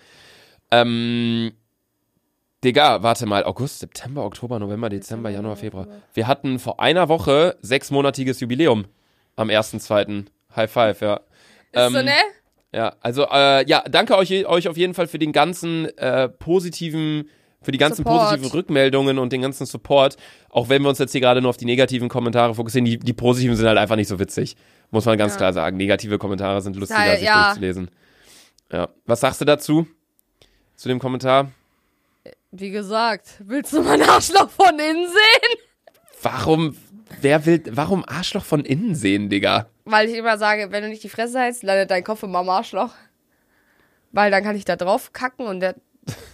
Ähm, 0.70 1.52
Digga, 2.64 3.02
warte 3.02 3.26
mal, 3.26 3.44
August, 3.44 3.80
September, 3.80 4.24
Oktober, 4.24 4.58
November, 4.58 4.88
Dezember, 4.88 5.30
Januar, 5.30 5.56
Februar. 5.56 5.86
Wir 6.14 6.26
hatten 6.26 6.58
vor 6.58 6.80
einer 6.80 7.08
Woche 7.08 7.56
sechsmonatiges 7.60 8.40
Jubiläum 8.40 8.86
am 9.36 9.48
1.2. 9.48 10.24
High 10.56 10.70
Five, 10.70 11.00
ja. 11.02 11.16
Ist 11.72 11.92
so, 11.92 11.98
Ähm, 11.98 12.04
ne? 12.06 12.12
Ja, 12.72 12.96
also 13.00 13.26
äh, 13.30 13.64
ja, 13.68 13.82
danke 13.88 14.16
euch, 14.16 14.46
euch 14.46 14.68
auf 14.68 14.76
jeden 14.76 14.94
Fall 14.94 15.06
für 15.06 15.18
den 15.18 15.32
ganzen 15.32 15.86
äh, 15.98 16.28
positiven, 16.28 17.28
für 17.62 17.70
die 17.70 17.78
ganzen 17.78 17.98
Support. 17.98 18.30
positiven 18.30 18.50
Rückmeldungen 18.50 19.18
und 19.18 19.32
den 19.32 19.42
ganzen 19.42 19.66
Support. 19.66 20.16
Auch 20.50 20.68
wenn 20.68 20.82
wir 20.82 20.88
uns 20.88 20.98
jetzt 20.98 21.12
hier 21.12 21.20
gerade 21.20 21.40
nur 21.40 21.50
auf 21.50 21.56
die 21.56 21.66
negativen 21.66 22.08
Kommentare 22.08 22.54
fokussieren, 22.54 22.84
die, 22.84 22.98
die 22.98 23.12
positiven 23.12 23.56
sind 23.56 23.66
halt 23.68 23.78
einfach 23.78 23.96
nicht 23.96 24.08
so 24.08 24.18
witzig. 24.18 24.56
Muss 24.90 25.04
man 25.04 25.18
ganz 25.18 25.34
Ja. 25.34 25.38
klar 25.38 25.52
sagen. 25.52 25.76
Negative 25.76 26.18
Kommentare 26.18 26.62
sind 26.62 26.76
lustiger, 26.76 27.16
sich 27.16 27.24
ja. 27.26 27.44
durchzulesen. 27.44 27.90
Ja. 28.72 28.88
Was 29.06 29.20
sagst 29.20 29.40
du 29.40 29.44
dazu? 29.44 29.86
Zu 30.76 30.88
dem 30.88 30.98
Kommentar? 30.98 31.50
Wie 32.56 32.70
gesagt, 32.70 33.40
willst 33.40 33.72
du 33.72 33.82
mein 33.82 34.00
Arschloch 34.00 34.48
von 34.48 34.78
innen 34.78 35.08
sehen? 35.08 35.58
Warum, 36.22 36.76
wer 37.20 37.46
will, 37.46 37.64
warum 37.72 38.04
Arschloch 38.06 38.44
von 38.44 38.64
innen 38.64 38.94
sehen, 38.94 39.28
Digga? 39.28 39.66
Weil 39.84 40.08
ich 40.08 40.16
immer 40.16 40.38
sage, 40.38 40.70
wenn 40.70 40.84
du 40.84 40.88
nicht 40.88 41.02
die 41.02 41.08
Fresse 41.08 41.40
hältst, 41.40 41.64
landet 41.64 41.90
dein 41.90 42.04
Kopf 42.04 42.22
in 42.22 42.30
meinem 42.30 42.48
Arschloch. 42.50 42.90
Weil 44.12 44.30
dann 44.30 44.44
kann 44.44 44.54
ich 44.54 44.64
da 44.64 44.76
drauf 44.76 45.12
kacken 45.12 45.48
und 45.48 45.58
der, 45.58 45.74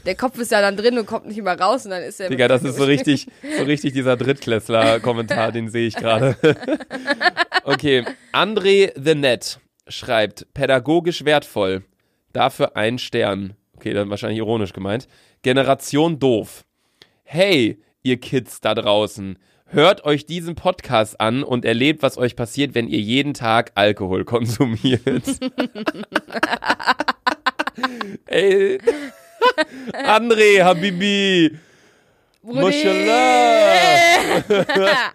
der 0.05 0.15
Kopf 0.15 0.39
ist 0.39 0.53
ja 0.53 0.61
dann 0.61 0.77
drin 0.77 0.99
und 0.99 1.07
kommt 1.07 1.27
nicht 1.27 1.41
mehr 1.41 1.59
raus 1.59 1.87
und 1.87 1.93
dann 1.93 2.03
ist 2.03 2.21
er. 2.21 2.29
Digga, 2.29 2.49
das 2.49 2.65
ist 2.65 2.77
so 2.77 2.85
richtig, 2.85 3.27
so 3.57 3.65
richtig 3.65 3.95
dieser 3.95 4.19
Drittklässler-Kommentar, 4.19 5.53
den 5.53 5.71
sehe 5.71 5.87
ich 5.87 5.97
gerade. 5.97 6.37
okay, 7.65 8.05
André 8.35 8.93
the 8.95 9.15
Net 9.15 9.59
schreibt, 9.89 10.53
pädagogisch 10.53 11.25
wertvoll, 11.25 11.83
dafür 12.35 12.77
ein 12.77 12.99
Stern. 12.99 13.57
Okay, 13.81 13.95
dann 13.95 14.11
wahrscheinlich 14.11 14.37
ironisch 14.37 14.75
gemeint. 14.75 15.09
Generation 15.41 16.19
doof. 16.19 16.67
Hey, 17.25 17.81
ihr 18.03 18.21
Kids 18.21 18.61
da 18.61 18.75
draußen, 18.75 19.39
hört 19.65 20.05
euch 20.05 20.27
diesen 20.27 20.55
Podcast 20.55 21.19
an 21.19 21.43
und 21.43 21.65
erlebt, 21.65 22.03
was 22.03 22.19
euch 22.19 22.37
passiert, 22.37 22.75
wenn 22.75 22.89
ihr 22.89 23.01
jeden 23.01 23.33
Tag 23.33 23.73
Alkohol 23.77 24.25
konsumiert. 24.27 25.25
Ey. 28.27 28.81
André, 29.95 30.63
Habibi. 30.63 31.57
Mashallah. 32.43 33.15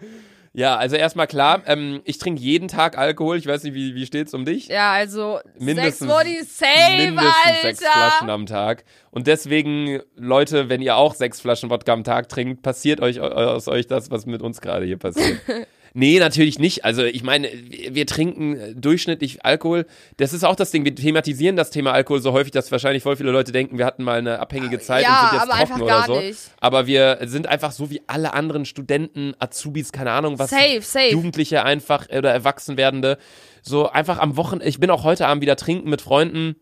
Ja, 0.58 0.76
also 0.76 0.96
erstmal 0.96 1.26
klar, 1.26 1.62
ähm, 1.66 2.00
ich 2.04 2.16
trinke 2.16 2.40
jeden 2.40 2.66
Tag 2.68 2.96
Alkohol. 2.96 3.36
Ich 3.36 3.46
weiß 3.46 3.62
nicht, 3.64 3.74
wie, 3.74 3.94
wie 3.94 4.06
steht's 4.06 4.32
um 4.32 4.46
dich? 4.46 4.68
Ja, 4.68 4.92
also 4.92 5.38
Mindestens- 5.58 5.98
sechs 5.98 6.10
Body 6.10 6.42
Save, 6.44 6.96
Mindestens 7.12 7.62
sechs 7.62 7.82
Alter. 7.84 7.92
Flaschen 7.92 8.30
am 8.30 8.46
Tag. 8.46 8.84
Und 9.10 9.26
deswegen, 9.26 10.00
Leute, 10.14 10.70
wenn 10.70 10.80
ihr 10.80 10.96
auch 10.96 11.14
sechs 11.14 11.42
Flaschen 11.42 11.68
Wodka 11.68 11.92
am 11.92 12.04
Tag 12.04 12.30
trinkt, 12.30 12.62
passiert 12.62 13.00
euch 13.00 13.20
aus 13.20 13.68
euch 13.68 13.86
das, 13.86 14.10
was 14.10 14.24
mit 14.24 14.40
uns 14.40 14.62
gerade 14.62 14.86
hier 14.86 14.96
passiert. 14.98 15.40
Nee, 15.98 16.18
natürlich 16.18 16.58
nicht. 16.58 16.84
Also 16.84 17.04
ich 17.04 17.22
meine, 17.22 17.48
wir 17.88 18.04
trinken 18.04 18.78
durchschnittlich 18.78 19.46
Alkohol. 19.46 19.86
Das 20.18 20.34
ist 20.34 20.44
auch 20.44 20.54
das 20.54 20.70
Ding. 20.70 20.84
Wir 20.84 20.94
thematisieren 20.94 21.56
das 21.56 21.70
Thema 21.70 21.92
Alkohol 21.92 22.20
so 22.20 22.32
häufig, 22.32 22.52
dass 22.52 22.70
wahrscheinlich 22.70 23.02
voll 23.02 23.16
viele 23.16 23.30
Leute 23.30 23.50
denken, 23.50 23.78
wir 23.78 23.86
hatten 23.86 24.04
mal 24.04 24.18
eine 24.18 24.38
abhängige 24.38 24.78
Zeit 24.78 25.04
ja, 25.04 25.22
und 25.22 25.30
sind 25.30 25.40
jetzt 25.40 25.50
aber 25.50 25.58
trocken 25.58 25.72
einfach 25.72 26.04
oder 26.06 26.14
so. 26.14 26.20
nicht. 26.20 26.38
Aber 26.60 26.86
wir 26.86 27.20
sind 27.22 27.46
einfach 27.46 27.72
so 27.72 27.88
wie 27.88 28.02
alle 28.08 28.34
anderen 28.34 28.66
Studenten, 28.66 29.32
Azubis, 29.38 29.90
keine 29.90 30.10
Ahnung, 30.10 30.38
was 30.38 30.50
Safe, 30.50 30.82
safe. 30.82 31.12
Jugendliche 31.12 31.64
einfach 31.64 32.10
oder 32.10 32.30
Erwachsenwerdende. 32.30 33.16
So 33.62 33.88
einfach 33.88 34.18
am 34.18 34.36
Wochenende. 34.36 34.68
Ich 34.68 34.78
bin 34.78 34.90
auch 34.90 35.02
heute 35.02 35.26
Abend 35.26 35.40
wieder 35.40 35.56
trinken 35.56 35.88
mit 35.88 36.02
Freunden. 36.02 36.56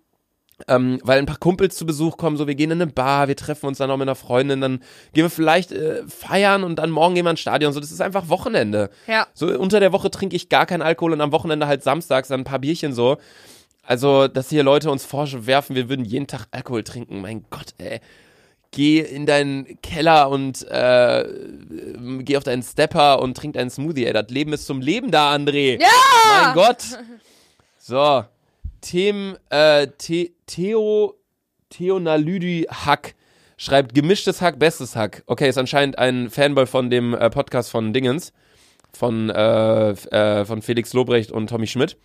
Ähm, 0.67 0.99
weil 1.03 1.19
ein 1.19 1.27
paar 1.27 1.39
Kumpels 1.39 1.77
zu 1.77 1.85
Besuch 1.85 2.17
kommen, 2.17 2.37
so 2.37 2.47
wir 2.47 2.55
gehen 2.55 2.71
in 2.71 2.81
eine 2.81 2.91
Bar, 2.91 3.29
wir 3.29 3.37
treffen 3.37 3.67
uns 3.67 3.79
dann 3.79 3.89
noch 3.89 3.99
mit 3.99 4.09
einer 4.09 4.15
Freundin, 4.15 4.63
dann 4.63 4.81
gehen 5.13 5.25
wir 5.25 5.31
vielleicht 5.31 5.73
äh, 5.73 6.03
feiern 6.09 6.65
und 6.65 6.77
dann 6.77 6.91
morgen 6.91 7.15
gehen 7.15 7.27
wir 7.27 7.31
ins 7.31 7.41
Stadion. 7.41 7.73
So, 7.73 7.81
das 7.81 7.93
ist 7.93 8.01
einfach 8.01 8.29
Wochenende. 8.31 8.89
Ja. 9.07 9.27
So 9.35 9.47
unter 9.47 9.81
der 9.81 9.93
Woche 9.93 10.11
trinke 10.11 10.37
ich 10.37 10.49
gar 10.49 10.65
keinen 10.65 10.83
Alkohol 10.83 11.13
und 11.13 11.21
am 11.21 11.33
Wochenende 11.33 11.67
halt 11.67 11.83
samstags 11.83 12.29
dann 12.29 12.41
ein 12.41 12.45
paar 12.45 12.61
Bierchen 12.61 12.95
so. 12.95 13.19
Also, 13.87 14.29
dass 14.29 14.49
hier 14.49 14.63
Leute 14.63 14.91
uns 14.91 15.05
vorwerfen, 15.05 15.77
wir 15.77 15.89
würden 15.89 16.05
jeden 16.05 16.27
Tag 16.27 16.47
Alkohol 16.51 16.83
trinken. 16.85 17.21
Mein 17.21 17.45
Gott, 17.51 17.75
ey. 17.79 18.01
Geh 18.71 19.01
in 19.01 19.27
deinen 19.27 19.81
Keller 19.83 20.31
und 20.31 20.67
äh, 20.69 21.25
geh 22.21 22.37
auf 22.37 22.45
deinen 22.45 22.63
Stepper 22.63 23.21
und 23.21 23.37
trink 23.37 23.55
deinen 23.55 23.71
Smoothie, 23.71 24.07
ey. 24.07 24.13
Das 24.13 24.31
Leben 24.31 24.53
ist 24.53 24.67
zum 24.67 24.81
Leben 24.81 25.11
da, 25.11 25.33
André. 25.33 25.81
Ja! 25.81 25.89
Mein 26.45 26.55
Gott. 26.55 26.83
So. 27.79 28.25
Them, 28.81 29.37
äh, 29.51 29.87
The 30.01 30.34
Theo, 30.47 31.15
Theonalydi 31.71 32.67
Hack 32.71 33.15
schreibt 33.57 33.95
gemischtes 33.95 34.41
Hack, 34.41 34.59
bestes 34.59 34.97
Hack. 34.97 35.23
Okay, 35.27 35.49
ist 35.49 35.59
anscheinend 35.59 35.99
ein 35.99 36.31
Fanboy 36.31 36.67
von 36.67 36.91
dem 36.91 37.15
äh, 37.15 37.31
Podcast 37.31 37.71
von 37.71 37.93
Dingens. 37.93 38.33
Von, 38.93 39.29
äh, 39.31 39.91
äh, 39.91 40.45
von 40.45 40.63
Felix 40.63 40.93
Lobrecht 40.93 41.33
und 41.33 41.49
Tommy 41.49 41.67
Schmidt. 41.67 41.97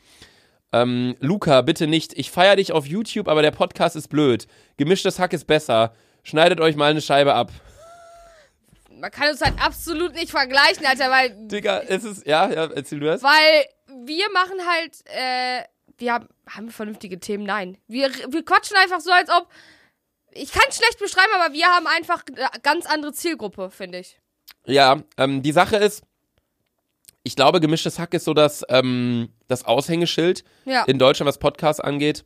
Ähm, 0.72 1.16
Luca, 1.20 1.62
bitte 1.62 1.88
nicht. 1.88 2.14
Ich 2.18 2.32
feier 2.32 2.56
dich 2.56 2.72
auf 2.72 2.86
YouTube, 2.86 3.28
aber 3.28 3.42
der 3.42 3.52
Podcast 3.52 3.96
ist 3.96 4.08
blöd. 4.08 4.48
Gemischtes 4.78 5.20
Hack 5.20 5.34
ist 5.34 5.46
besser. 5.46 5.94
Schneidet 6.24 6.60
euch 6.60 6.76
mal 6.76 6.92
eine 6.92 7.02
Scheibe 7.02 7.34
ab. 7.34 7.52
Man 9.00 9.12
kann 9.12 9.30
uns 9.30 9.42
halt 9.42 9.56
absolut 9.64 10.14
nicht 10.14 10.30
vergleichen, 10.30 10.86
Alter, 10.86 11.10
weil, 11.10 11.34
Digga, 11.48 11.80
es 11.88 12.04
ist, 12.04 12.28
ja, 12.28 12.50
ja, 12.50 12.66
erzähl 12.66 13.00
du 13.00 13.06
das. 13.06 13.24
weil 13.24 13.66
wir 14.06 14.26
machen 14.32 14.58
halt, 14.68 14.94
äh, 15.06 15.64
wir 16.00 16.14
haben, 16.14 16.28
haben 16.50 16.66
wir 16.68 16.74
vernünftige 16.74 17.20
Themen? 17.20 17.44
Nein. 17.46 17.78
Wir, 17.88 18.10
wir 18.30 18.44
quatschen 18.44 18.78
einfach 18.78 19.00
so, 19.02 19.12
als 19.12 19.30
ob, 19.30 19.48
ich 20.32 20.52
kann 20.52 20.64
es 20.70 20.78
schlecht 20.78 21.00
beschreiben, 21.00 21.32
aber 21.40 21.54
wir 21.54 21.66
haben 21.68 21.88
einfach 21.88 22.24
eine 22.28 22.50
ganz 22.62 22.86
andere 22.86 23.14
Zielgruppe, 23.14 23.70
finde 23.72 24.00
ich. 24.00 24.20
Ja, 24.66 25.02
ähm, 25.18 25.42
die 25.42 25.52
Sache 25.52 25.78
ist, 25.78 26.04
ich 27.24 27.36
glaube, 27.36 27.60
gemischtes 27.60 28.00
Hack 28.00 28.14
ist 28.14 28.26
so 28.26 28.34
das, 28.34 28.64
ähm, 28.70 29.30
das 29.48 29.66
Aushängeschild 29.66 30.44
Ja. 30.66 30.84
in 30.86 31.00
Deutschland, 31.00 31.28
was 31.28 31.38
Podcasts 31.38 31.80
angeht. 31.80 32.24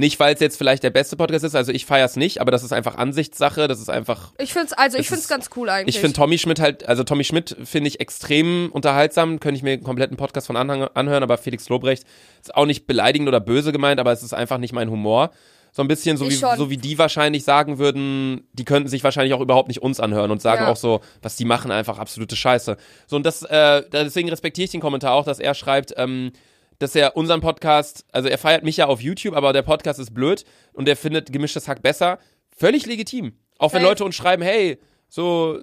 Nicht, 0.00 0.18
weil 0.18 0.32
es 0.34 0.40
jetzt 0.40 0.56
vielleicht 0.56 0.82
der 0.82 0.88
beste 0.90 1.14
Podcast 1.16 1.44
ist, 1.44 1.54
also 1.54 1.72
ich 1.72 1.84
feier's 1.84 2.16
nicht, 2.16 2.40
aber 2.40 2.50
das 2.50 2.62
ist 2.64 2.72
einfach 2.72 2.96
Ansichtssache, 2.96 3.68
das 3.68 3.80
ist 3.80 3.90
einfach. 3.90 4.32
Ich 4.38 4.52
find's, 4.52 4.72
also 4.72 4.96
ich 4.96 5.02
Es 5.02 5.08
find's 5.08 5.24
ist- 5.24 5.28
ganz 5.28 5.50
cool 5.56 5.68
eigentlich. 5.68 5.94
Ich 5.94 6.00
finde 6.00 6.16
Tommy 6.16 6.38
Schmidt 6.38 6.58
halt, 6.58 6.88
also 6.88 7.04
Tommy 7.04 7.22
Schmidt 7.24 7.54
finde 7.64 7.88
ich 7.88 8.00
extrem 8.00 8.70
unterhaltsam, 8.72 9.40
könnte 9.40 9.56
ich 9.58 9.62
mir 9.62 9.72
einen 9.74 9.84
kompletten 9.84 10.16
Podcast 10.16 10.46
von 10.46 10.56
anhang- 10.56 10.88
anhören, 10.94 11.22
aber 11.22 11.36
Felix 11.36 11.68
Lobrecht 11.68 12.04
ist 12.40 12.54
auch 12.54 12.64
nicht 12.66 12.86
beleidigend 12.86 13.28
oder 13.28 13.40
böse 13.40 13.72
gemeint, 13.72 14.00
aber 14.00 14.10
es 14.12 14.22
ist 14.22 14.32
einfach 14.32 14.56
nicht 14.58 14.72
mein 14.72 14.90
Humor. 14.90 15.30
So 15.72 15.82
ein 15.82 15.88
bisschen 15.88 16.16
so 16.16 16.28
wie, 16.28 16.34
schon. 16.34 16.56
so 16.56 16.68
wie 16.68 16.78
die 16.78 16.98
wahrscheinlich 16.98 17.44
sagen 17.44 17.78
würden, 17.78 18.48
die 18.54 18.64
könnten 18.64 18.88
sich 18.88 19.04
wahrscheinlich 19.04 19.34
auch 19.34 19.40
überhaupt 19.40 19.68
nicht 19.68 19.80
uns 19.82 20.00
anhören 20.00 20.30
und 20.32 20.42
sagen 20.42 20.62
Ja. 20.64 20.68
auch 20.72 20.76
so, 20.76 21.00
was 21.22 21.36
die 21.36 21.44
machen, 21.44 21.70
einfach 21.70 21.98
absolute 21.98 22.34
Scheiße. 22.34 22.76
So 23.06 23.14
und 23.16 23.24
das, 23.24 23.42
äh, 23.42 23.82
deswegen 23.92 24.28
respektiere 24.30 24.64
ich 24.64 24.72
den 24.72 24.80
Kommentar 24.80 25.12
auch, 25.12 25.24
dass 25.24 25.38
er 25.38 25.54
schreibt, 25.54 25.94
ähm, 25.96 26.32
dass 26.80 26.96
er 26.96 27.16
unseren 27.16 27.40
Podcast, 27.40 28.04
also 28.10 28.28
er 28.28 28.38
feiert 28.38 28.64
mich 28.64 28.78
ja 28.78 28.86
auf 28.86 29.00
YouTube, 29.00 29.36
aber 29.36 29.52
der 29.52 29.62
Podcast 29.62 30.00
ist 30.00 30.12
blöd 30.12 30.44
und 30.72 30.88
er 30.88 30.96
findet 30.96 31.32
gemischtes 31.32 31.68
Hack 31.68 31.82
besser. 31.82 32.18
Völlig 32.56 32.86
legitim. 32.86 33.34
Auch 33.58 33.72
wenn. 33.72 33.82
Leute 33.82 34.04
uns 34.04 34.16
schreiben, 34.16 34.42
hey, 34.42 34.78
so, 35.08 35.60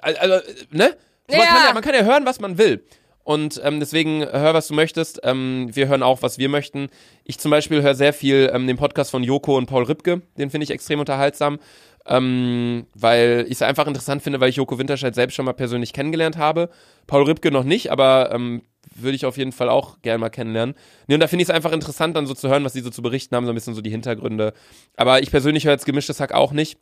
also, 0.00 0.40
ne? 0.70 0.96
So, 1.30 1.36
man, 1.36 1.46
Ja. 1.46 1.46
kann 1.46 1.66
ja, 1.66 1.72
man 1.74 1.82
kann 1.82 1.94
ja 1.94 2.02
hören, 2.02 2.24
was 2.26 2.40
man 2.40 2.58
will. 2.58 2.84
Und 3.22 3.60
ähm, 3.62 3.78
deswegen 3.78 4.24
hör, 4.24 4.54
was 4.54 4.68
du 4.68 4.74
möchtest. 4.74 5.20
Ähm, 5.22 5.68
wir 5.72 5.86
hören 5.88 6.02
auch, 6.02 6.22
was 6.22 6.38
wir 6.38 6.48
möchten. 6.48 6.88
Ich 7.24 7.38
zum 7.38 7.50
Beispiel 7.50 7.82
höre 7.82 7.94
sehr 7.94 8.14
viel 8.14 8.50
ähm, 8.54 8.66
den 8.66 8.78
Podcast 8.78 9.10
von 9.10 9.22
Joko 9.22 9.58
und 9.58 9.66
Paul 9.66 9.84
Ripke. 9.84 10.22
Den 10.38 10.48
finde 10.48 10.64
ich 10.64 10.70
extrem 10.70 11.00
unterhaltsam. 11.00 11.58
Ähm, 12.06 12.86
weil 12.94 13.44
ich 13.46 13.52
es 13.56 13.62
einfach 13.62 13.86
interessant 13.86 14.22
finde, 14.22 14.40
weil 14.40 14.48
ich 14.48 14.56
Joko 14.56 14.78
Winterscheid 14.78 15.14
selbst 15.14 15.34
schon 15.34 15.44
mal 15.44 15.52
persönlich 15.52 15.92
kennengelernt 15.92 16.38
habe. 16.38 16.70
Paul 17.06 17.24
Ripke 17.24 17.50
noch 17.50 17.64
nicht, 17.64 17.92
aber 17.92 18.30
ähm, 18.32 18.62
würde 19.02 19.16
ich 19.16 19.26
auf 19.26 19.36
jeden 19.36 19.52
Fall 19.52 19.68
auch 19.68 20.00
gerne 20.02 20.18
mal 20.18 20.30
kennenlernen. 20.30 20.74
Nee, 21.06 21.14
und 21.14 21.20
da 21.20 21.26
finde 21.26 21.42
ich 21.42 21.48
es 21.48 21.54
einfach 21.54 21.72
interessant, 21.72 22.16
dann 22.16 22.26
so 22.26 22.34
zu 22.34 22.48
hören, 22.48 22.64
was 22.64 22.72
die 22.72 22.80
so 22.80 22.90
zu 22.90 23.02
berichten 23.02 23.34
haben, 23.36 23.44
so 23.44 23.52
ein 23.52 23.54
bisschen 23.54 23.74
so 23.74 23.80
die 23.80 23.90
Hintergründe. 23.90 24.52
Aber 24.96 25.22
ich 25.22 25.30
persönlich 25.30 25.64
höre 25.64 25.72
jetzt 25.72 25.86
gemischtes 25.86 26.20
Hack 26.20 26.32
auch 26.32 26.52
nicht. 26.52 26.78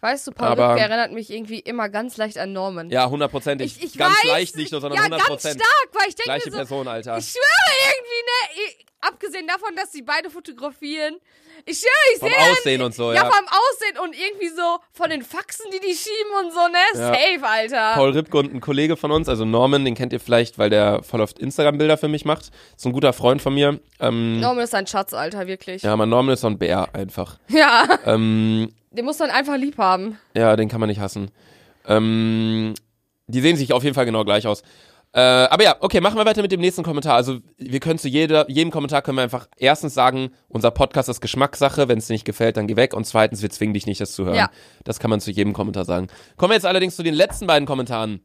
Weißt 0.00 0.26
du, 0.26 0.32
Paul 0.32 0.48
aber- 0.48 0.70
Rübke 0.70 0.82
erinnert 0.82 1.12
mich 1.12 1.30
irgendwie 1.30 1.58
immer 1.60 1.88
ganz 1.88 2.16
leicht 2.16 2.38
an 2.38 2.52
Norman. 2.52 2.90
Ja, 2.90 3.08
hundertprozentig. 3.08 3.76
Ich, 3.78 3.84
ich 3.84 3.98
Ganz 3.98 4.16
weiß, 4.18 4.24
leicht 4.24 4.56
nicht 4.56 4.72
nur, 4.72 4.80
sondern 4.80 4.98
ja, 4.98 5.04
hundert 5.04 5.20
ganz 5.20 5.28
Prozent. 5.30 5.60
stark, 5.60 5.88
weil 5.94 6.08
ich 6.08 6.14
denke 6.14 6.30
Gleiche 6.30 6.50
so, 6.50 6.56
Person, 6.56 6.88
Alter. 6.88 7.18
ich 7.18 7.26
schwöre 7.26 7.42
irgendwie, 7.88 8.68
ne, 8.68 8.84
abgesehen 9.00 9.46
davon, 9.46 9.74
dass 9.76 9.92
sie 9.92 10.02
beide 10.02 10.30
fotografieren, 10.30 11.16
ich 11.64 11.78
schwöre, 11.78 11.90
ich 12.14 12.20
Vom 12.20 12.28
sehe 12.28 12.38
Aussehen 12.52 12.82
und 12.82 12.94
so, 12.94 13.12
ja, 13.12 13.22
ja. 13.24 13.30
vom 13.30 13.44
Aussehen 13.46 13.98
und 14.04 14.14
irgendwie 14.14 14.48
so 14.48 14.78
von 14.92 15.08
den 15.10 15.22
Faxen, 15.22 15.64
die 15.72 15.80
die 15.80 15.94
schieben 15.94 16.44
und 16.44 16.52
so, 16.52 16.60
ne? 16.68 16.78
Ja. 16.94 17.06
Safe, 17.14 17.40
Alter. 17.42 17.94
Paul 17.94 18.10
Ripke 18.10 18.36
und 18.36 18.54
ein 18.54 18.60
Kollege 18.60 18.96
von 18.96 19.10
uns, 19.10 19.28
also 19.28 19.44
Norman, 19.46 19.84
den 19.84 19.94
kennt 19.94 20.12
ihr 20.12 20.20
vielleicht, 20.20 20.58
weil 20.58 20.68
der 20.70 21.02
voll 21.02 21.20
oft 21.22 21.38
Instagram-Bilder 21.38 21.96
für 21.96 22.08
mich 22.08 22.24
macht. 22.26 22.50
Ist 22.76 22.84
ein 22.86 22.92
guter 22.92 23.12
Freund 23.14 23.40
von 23.40 23.54
mir. 23.54 23.80
Ähm, 24.00 24.38
Norman 24.40 24.64
ist 24.64 24.74
ein 24.74 24.86
Schatz, 24.86 25.14
Alter, 25.14 25.46
wirklich. 25.46 25.82
Ja, 25.82 25.96
mein 25.96 26.10
Norman 26.10 26.34
ist 26.34 26.42
so 26.42 26.46
ein 26.48 26.58
Bär 26.58 26.94
einfach. 26.94 27.38
Ja, 27.48 27.88
ähm, 28.04 28.70
den 28.96 29.04
muss 29.04 29.18
man 29.18 29.30
einfach 29.30 29.56
lieb 29.56 29.78
haben. 29.78 30.18
ja, 30.34 30.56
den 30.56 30.68
kann 30.68 30.80
man 30.80 30.88
nicht 30.88 31.00
hassen. 31.00 31.30
Ähm, 31.86 32.74
die 33.28 33.40
sehen 33.40 33.56
sich 33.56 33.72
auf 33.72 33.84
jeden 33.84 33.94
Fall 33.94 34.06
genau 34.06 34.24
gleich 34.24 34.46
aus. 34.46 34.62
Äh, 35.12 35.20
aber 35.20 35.64
ja, 35.64 35.76
okay, 35.80 36.00
machen 36.00 36.18
wir 36.18 36.26
weiter 36.26 36.42
mit 36.42 36.52
dem 36.52 36.60
nächsten 36.60 36.82
Kommentar. 36.82 37.14
Also 37.14 37.38
wir 37.56 37.80
können 37.80 37.98
zu 37.98 38.08
jeder, 38.08 38.50
jedem 38.50 38.70
Kommentar 38.70 39.00
können 39.00 39.16
wir 39.16 39.22
einfach 39.22 39.48
erstens 39.56 39.94
sagen, 39.94 40.30
unser 40.48 40.70
Podcast 40.70 41.08
ist 41.08 41.20
Geschmackssache, 41.22 41.88
wenn 41.88 41.98
es 41.98 42.06
dir 42.06 42.12
nicht 42.12 42.26
gefällt, 42.26 42.56
dann 42.58 42.66
geh 42.66 42.76
weg. 42.76 42.92
Und 42.92 43.06
zweitens, 43.06 43.40
wir 43.40 43.48
zwingen 43.48 43.72
dich 43.72 43.86
nicht, 43.86 44.00
das 44.00 44.12
zu 44.12 44.26
hören. 44.26 44.34
Ja. 44.34 44.50
Das 44.84 44.98
kann 44.98 45.08
man 45.08 45.20
zu 45.20 45.30
jedem 45.30 45.54
Kommentar 45.54 45.86
sagen. 45.86 46.08
Kommen 46.36 46.50
wir 46.50 46.56
jetzt 46.56 46.66
allerdings 46.66 46.96
zu 46.96 47.02
den 47.02 47.14
letzten 47.14 47.46
beiden 47.46 47.66
Kommentaren. 47.66 48.20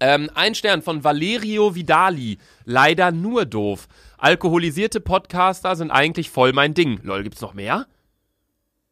Ähm, 0.00 0.30
ein 0.34 0.54
Stern 0.54 0.82
von 0.82 1.04
Valerio 1.04 1.74
Vidali. 1.74 2.38
Leider 2.64 3.12
nur 3.12 3.44
doof. 3.44 3.86
Alkoholisierte 4.16 5.00
Podcaster 5.00 5.76
sind 5.76 5.90
eigentlich 5.90 6.30
voll 6.30 6.52
mein 6.54 6.72
Ding. 6.72 7.00
Lol, 7.02 7.22
gibt's 7.22 7.42
noch 7.42 7.52
mehr? 7.52 7.86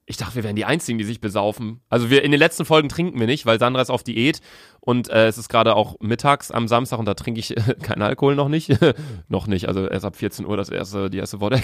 Ich 0.05 0.17
dachte, 0.17 0.35
wir 0.35 0.43
wären 0.43 0.57
die 0.57 0.65
Einzigen, 0.65 0.99
die 0.99 1.05
sich 1.05 1.21
besaufen. 1.21 1.81
Also 1.89 2.11
wir 2.11 2.25
in 2.25 2.33
den 2.33 2.39
letzten 2.41 2.65
Folgen 2.65 2.89
trinken 2.89 3.21
wir 3.21 3.27
nicht, 3.27 3.47
weil 3.47 3.61
Sandra 3.61 3.81
ist 3.83 3.91
auf 3.91 4.03
Diät 4.03 4.41
und 4.81 5.09
äh, 5.09 5.29
es 5.29 5.39
ist 5.39 5.49
gerade 5.49 5.77
auch 5.77 5.95
mittags 6.01 6.51
am 6.51 6.67
Samstag 6.67 6.99
und 6.99 7.05
da 7.07 7.15
trinke 7.15 7.39
ich 7.39 7.57
äh, 7.57 7.75
keinen 7.83 8.03
Alkohol 8.03 8.35
noch 8.35 8.49
nicht. 8.49 8.71
noch 9.29 9.47
nicht, 9.47 9.69
also 9.69 9.87
erst 9.87 10.05
ab 10.05 10.17
14 10.17 10.45
Uhr 10.45 10.57
das 10.57 10.71
erste, 10.71 11.09
die 11.09 11.19
erste 11.19 11.41
Wodek. 11.41 11.63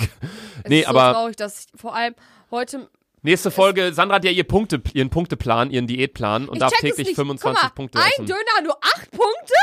Nee, 0.69 0.81
ist 0.81 0.85
so 0.87 0.91
aber 0.91 1.13
traurig, 1.15 1.37
dass 1.37 1.67
ich 1.67 1.81
vor 1.81 1.95
allem 1.97 2.15
heute. 2.53 2.89
nächste 3.23 3.51
Folge, 3.51 3.93
Sandra 3.93 4.17
hat 4.17 4.25
ja 4.25 4.31
ihr 4.31 4.45
Punkte, 4.45 4.81
ihren 4.95 5.11
Punkteplan, 5.11 5.73
ihren 5.73 5.89
Diätplan 5.89 6.49
und 6.49 6.57
ich 6.57 6.61
darf 6.61 6.73
täglich 6.75 7.09
nicht. 7.09 7.17
25 7.17 7.61
Guck 7.61 7.63
mal, 7.63 7.75
Punkte 7.75 7.99
ein 7.99 8.05
essen. 8.13 8.27
Döner 8.27 8.63
nur 8.63 8.79
acht 8.83 9.11
Punkte? 9.11 9.55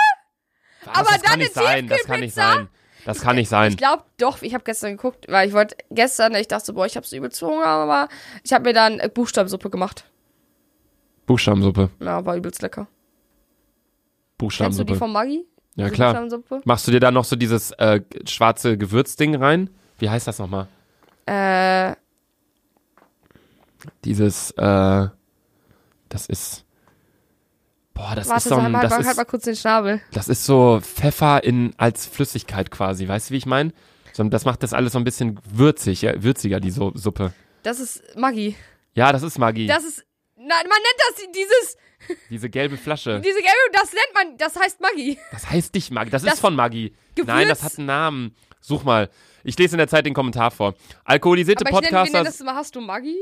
Was? 0.84 0.95
aber 0.97 1.09
das 1.11 1.21
dann 1.21 1.21
kann 1.21 1.39
nicht 1.39 1.57
eine 1.57 1.65
sein, 1.65 1.88
das 1.88 2.03
kann 2.03 2.19
nicht 2.19 2.36
sein. 2.36 2.69
Das 3.06 3.22
kann 3.22 3.36
nicht 3.36 3.49
sein. 3.49 3.72
Ich 3.72 3.78
glaube 3.78 4.03
doch, 4.18 4.41
ich 4.41 4.53
habe 4.53 4.64
gestern 4.64 4.91
geguckt, 4.97 5.28
weil 5.30 5.47
ich 5.47 5.53
wollte 5.53 5.76
gestern, 5.91 6.34
ich 6.36 6.47
dachte 6.47 6.66
so, 6.66 6.74
boah, 6.74 6.86
ich 6.86 6.97
habe 6.97 7.06
so 7.06 7.16
übelst 7.16 7.41
Hunger, 7.41 7.66
aber 7.66 8.10
ich 8.43 8.51
habe 8.51 8.64
mir 8.66 8.74
dann 8.74 8.99
äh, 8.99 9.08
Buchstabensuppe 9.14 9.70
gemacht. 9.70 10.06
Buchstabensuppe. 11.28 11.89
Ja, 11.99 12.26
war 12.26 12.36
übelst 12.36 12.62
lecker. 12.62 12.88
Kennst 12.88 12.89
du 12.89 14.36
die 14.38 14.38
Buchstabensuppe. 14.38 14.95
von 14.95 15.12
Maggi? 15.12 15.45
Ja, 15.76 15.86
Diese 15.86 15.95
klar. 15.95 16.10
Buchstabensuppe? 16.14 16.62
Machst 16.66 16.88
du 16.88 16.91
dir 16.91 16.99
da 16.99 17.12
noch 17.12 17.26
so 17.26 17.36
dieses 17.36 17.72
äh, 17.72 18.01
schwarze 18.28 18.78
Gewürzding 18.78 19.36
rein? 19.36 19.70
Wie 19.99 20.10
heißt 20.10 20.28
das 20.28 20.39
nochmal? 20.39 20.68
Äh, 21.26 21.95
Dieses, 24.03 24.51
äh, 24.51 25.08
das 26.10 26.26
ist. 26.28 26.64
Boah, 27.96 28.14
das 28.14 28.28
warte, 28.30 28.38
ist 28.43 28.50
so 28.50 28.56
ein, 28.58 28.72
mal, 28.72 28.82
das 28.82 28.91
halt 28.93 29.06
ist, 29.08 29.16
mal 29.18 29.24
kurz 29.26 29.46
den 29.46 29.56
Schnabel. 29.56 30.02
das 30.12 30.28
ist 30.28 30.46
so 30.46 30.80
Pfeffer 30.82 31.43
in 31.43 31.74
als 31.78 32.06
Flüssigkeit 32.06 32.70
quasi. 32.70 33.08
Weißt 33.08 33.30
du, 33.30 33.34
wie 33.34 33.38
ich 33.38 33.46
meine? 33.48 33.74
So, 34.14 34.24
das 34.26 34.46
macht 34.46 34.62
das 34.64 34.74
alles 34.74 34.93
so 34.93 35.00
ein 35.00 35.04
bisschen 35.06 35.39
würzig, 35.50 36.02
ja, 36.04 36.22
würziger, 36.22 36.60
die 36.60 36.72
so 36.72 36.91
Suppe. 36.93 37.34
Das 37.64 37.80
ist 37.80 38.04
Maggi. 38.16 38.56
Ja, 38.93 39.12
das 39.12 39.24
ist 39.24 39.39
Magie. 39.39 39.66
Das 39.68 39.84
ist, 39.84 40.06
nein, 40.36 40.48
man 40.48 40.62
nennt 40.68 41.00
das 41.10 41.26
dieses, 41.34 41.78
Diese 42.30 42.50
gelbe 42.50 42.78
Flasche. 42.78 43.20
diese 43.22 43.39
gelbe, 43.39 43.72
das 43.74 43.91
nennt 43.93 44.14
man, 44.14 44.38
das 44.38 44.56
heißt 44.60 44.80
Maggi. 44.82 45.18
Das 45.32 45.50
heißt 45.50 45.74
nicht 45.74 45.89
Maggi, 45.91 46.12
das, 46.12 46.22
Das 46.24 46.36
ist 46.36 46.39
von 46.41 46.56
Maggi. 46.56 46.93
Gewürz- 47.16 47.26
Nein, 47.28 47.48
das 47.48 47.64
hat 47.64 47.78
einen 47.78 47.88
Namen. 47.88 48.36
Such 48.62 48.84
mal. 48.84 49.10
Ich 49.43 49.58
lese 49.58 49.76
in 49.76 49.78
der 49.80 49.88
Zeit 49.88 50.06
den 50.06 50.14
Kommentar 50.14 50.52
vor. 50.52 50.76
Alkoholisierte 51.06 51.66
Aber 51.66 51.70
ich 51.70 51.76
Podcaster. 51.86 52.12
nennen 52.14 52.26
das 52.26 52.41
immer, 52.41 52.56
hast 52.56 52.76
du 52.76 52.82
Maggi? 52.82 53.16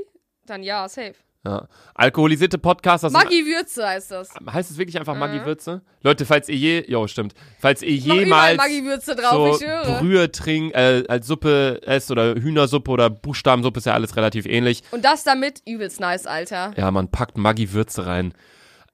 Dann 0.46 0.64
ja, 0.64 0.88
safe. 0.90 1.16
Ja. 1.46 1.68
Alkoholisierte 1.94 2.58
Podcaster 2.58 3.10
sind. 3.10 3.22
Maggi 3.22 3.46
Würze 3.46 3.86
heißt 3.86 4.12
das. 4.12 4.30
Heißt 4.50 4.72
es 4.72 4.78
wirklich 4.78 4.98
einfach 4.98 5.16
Maggi 5.16 5.46
Würze? 5.46 5.82
Leute, 6.02 6.26
falls 6.26 6.48
ihr 6.48 6.56
je, 6.56 6.86
jo, 6.90 7.06
stimmt. 7.08 7.34
Falls 7.60 7.82
ihr 7.82 7.96
jemals 7.96 8.56
Maggi 8.56 8.86
Würze 8.86 9.14
drauf, 9.14 9.32
so 9.34 9.52
ich 9.52 9.58
schwöre. 9.58 10.00
Brühe 10.00 10.32
trinkt, 10.32 10.74
äh, 10.74 11.04
als 11.10 11.28
Suppe 11.28 11.82
esst 11.86 12.12
oder 12.12 12.36
Hühnersuppe 12.36 12.90
oder 12.90 13.10
Buchstabensuppe 13.10 13.80
ist 13.80 13.86
ja 13.86 13.94
alles 13.94 14.16
relativ 14.16 14.46
ähnlich. 14.46 14.84
Und 14.92 15.04
das 15.04 15.26
damit 15.26 15.62
übelst 15.66 16.00
nice, 16.00 16.28
Alter. 16.28 16.74
Ja, 16.78 16.90
man 16.92 17.10
packt 17.10 17.38
Maggi 17.38 17.74
Würze 17.74 18.06
rein. 18.06 18.34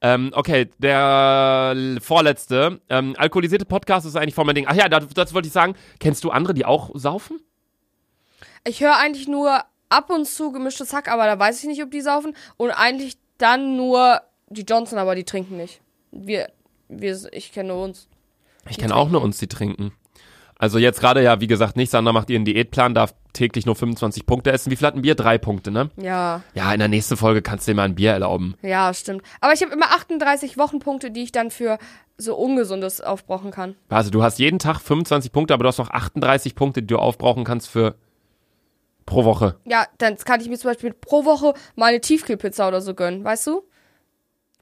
Ähm, 0.02 0.32
okay, 0.34 0.70
der 0.78 1.76
vorletzte. 2.00 2.80
Ähm, 2.88 3.14
alkoholisierte 3.16 3.64
Podcast 3.64 4.06
ist 4.06 4.16
eigentlich 4.16 4.34
voll 4.34 4.44
mein 4.44 4.56
Ding. 4.56 4.66
Ach 4.66 4.74
ja, 4.74 4.88
das, 4.88 5.06
das 5.08 5.34
wollte 5.34 5.46
ich 5.46 5.52
sagen. 5.52 5.74
Kennst 6.00 6.24
du 6.24 6.30
andere, 6.30 6.54
die 6.54 6.64
auch 6.64 6.90
saufen? 6.94 7.38
Ich 8.64 8.80
höre 8.80 8.96
eigentlich 8.96 9.28
nur 9.28 9.62
ab 9.90 10.08
und 10.08 10.26
zu 10.26 10.52
gemischtes 10.52 10.92
Hack, 10.94 11.08
aber 11.08 11.26
da 11.26 11.38
weiß 11.38 11.60
ich 11.62 11.68
nicht, 11.68 11.82
ob 11.82 11.90
die 11.90 12.00
saufen. 12.00 12.34
Und 12.56 12.70
eigentlich 12.70 13.18
dann 13.36 13.76
nur 13.76 14.22
die 14.48 14.62
Johnson, 14.62 14.98
aber 14.98 15.14
die 15.14 15.24
trinken 15.24 15.56
nicht. 15.58 15.80
Wir, 16.10 16.48
wir, 16.88 17.18
ich 17.32 17.52
kenne 17.52 17.68
nur 17.68 17.84
uns. 17.84 18.08
Ich 18.68 18.78
kenne 18.78 18.96
auch 18.96 19.08
nur 19.10 19.22
uns, 19.22 19.38
die 19.38 19.46
trinken. 19.46 19.92
Also 20.58 20.78
jetzt 20.78 21.00
gerade 21.00 21.22
ja, 21.22 21.40
wie 21.40 21.46
gesagt, 21.46 21.76
nicht. 21.76 21.90
Sandra 21.90 22.12
macht 22.12 22.28
ihren 22.28 22.44
Diätplan, 22.44 22.92
darf 22.92 23.14
täglich 23.32 23.64
nur 23.64 23.76
25 23.76 24.26
Punkte 24.26 24.52
essen. 24.52 24.70
Wie 24.70 24.76
viel 24.76 24.86
hat 24.86 24.94
ein 24.94 25.00
Bier? 25.00 25.14
Drei 25.14 25.38
Punkte, 25.38 25.70
ne? 25.70 25.88
Ja, 25.96 26.42
Ja, 26.52 26.70
in 26.72 26.78
der 26.80 26.88
nächsten 26.88 27.16
Folge 27.16 27.40
kannst 27.40 27.66
du 27.66 27.72
dir 27.72 27.76
mal 27.76 27.84
ein 27.84 27.94
Bier 27.94 28.10
erlauben. 28.12 28.54
ja, 28.60 28.92
stimmt. 28.92 29.22
Aber 29.40 29.54
ich 29.54 29.62
habe 29.62 29.72
immer 29.72 29.86
38 29.86 30.58
Wochenpunkte, 30.58 31.10
die 31.10 31.22
ich 31.22 31.32
dann 31.32 31.50
für 31.50 31.78
so 32.18 32.36
Ungesundes 32.36 33.00
aufbrauchen 33.00 33.50
kann. 33.50 33.74
Also 33.88 34.10
du 34.10 34.22
hast 34.22 34.38
jeden 34.38 34.58
Tag 34.58 34.80
25 34.80 35.32
Punkte, 35.32 35.54
aber 35.54 35.62
du 35.64 35.68
hast 35.68 35.78
noch 35.78 35.88
38 35.90 36.54
Punkte, 36.54 36.82
die 36.82 36.88
du 36.88 36.98
aufbrauchen 36.98 37.44
kannst 37.44 37.68
für 37.70 37.94
pro 39.10 39.24
Woche. 39.24 39.56
Ja, 39.66 39.86
dann 39.98 40.16
kann 40.16 40.40
ich 40.40 40.48
mir 40.48 40.58
zum 40.58 40.70
Beispiel 40.70 40.94
pro 40.94 41.24
Woche 41.26 41.52
mal 41.76 41.86
eine 41.86 42.00
Tiefkühlpizza 42.00 42.66
oder 42.68 42.80
so 42.80 42.94
gönnen, 42.94 43.22
weißt 43.24 43.48
du? 43.48 43.62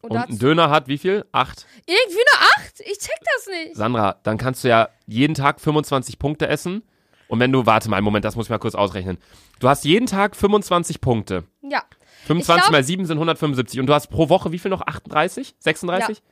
Und, 0.01 0.13
Und 0.13 0.17
ein 0.17 0.39
Döner 0.39 0.71
hat 0.71 0.89
wie 0.89 0.99
viel? 0.99 1.25
Acht. 1.33 1.67
irgendwie 1.87 2.15
nur 2.17 2.41
acht? 2.57 2.81
Ich 2.81 2.99
check 2.99 3.19
das 3.37 3.47
nicht. 3.47 3.77
Sandra, 3.77 4.17
dann 4.23 4.39
kannst 4.39 4.65
du 4.65 4.69
ja 4.69 4.89
jeden 5.07 5.35
Tag 5.35 5.61
25 5.61 6.19
Punkte 6.19 6.49
essen. 6.49 6.83
Und 7.29 7.41
wenn 7.41 7.53
du, 7.53 7.67
warte 7.67 7.91
mal 7.91 7.97
einen 7.97 8.05
Moment, 8.05 8.25
das 8.25 8.37
muss 8.37 8.47
ich 8.47 8.51
mal 8.51 8.59
kurz 8.59 8.75
ausrechnen. 8.75 9.19
Du 9.61 9.69
hast 9.69 9.85
jeden 9.85 10.07
Tag 10.07 10.35
25 10.35 11.01
Punkte. 11.01 11.45
Ja. 11.63 11.83
25 12.27 12.63
glaub- 12.63 12.73
mal 12.73 12.83
7 12.83 13.05
sind 13.07 13.19
175. 13.19 13.81
Und 13.81 13.87
du 13.87 13.95
hast 13.95 14.07
pro 14.09 14.29
Woche 14.29 14.51
wie 14.53 14.59
viel 14.59 14.71
noch? 14.71 14.83
38? 14.83 15.55
36? 15.59 16.23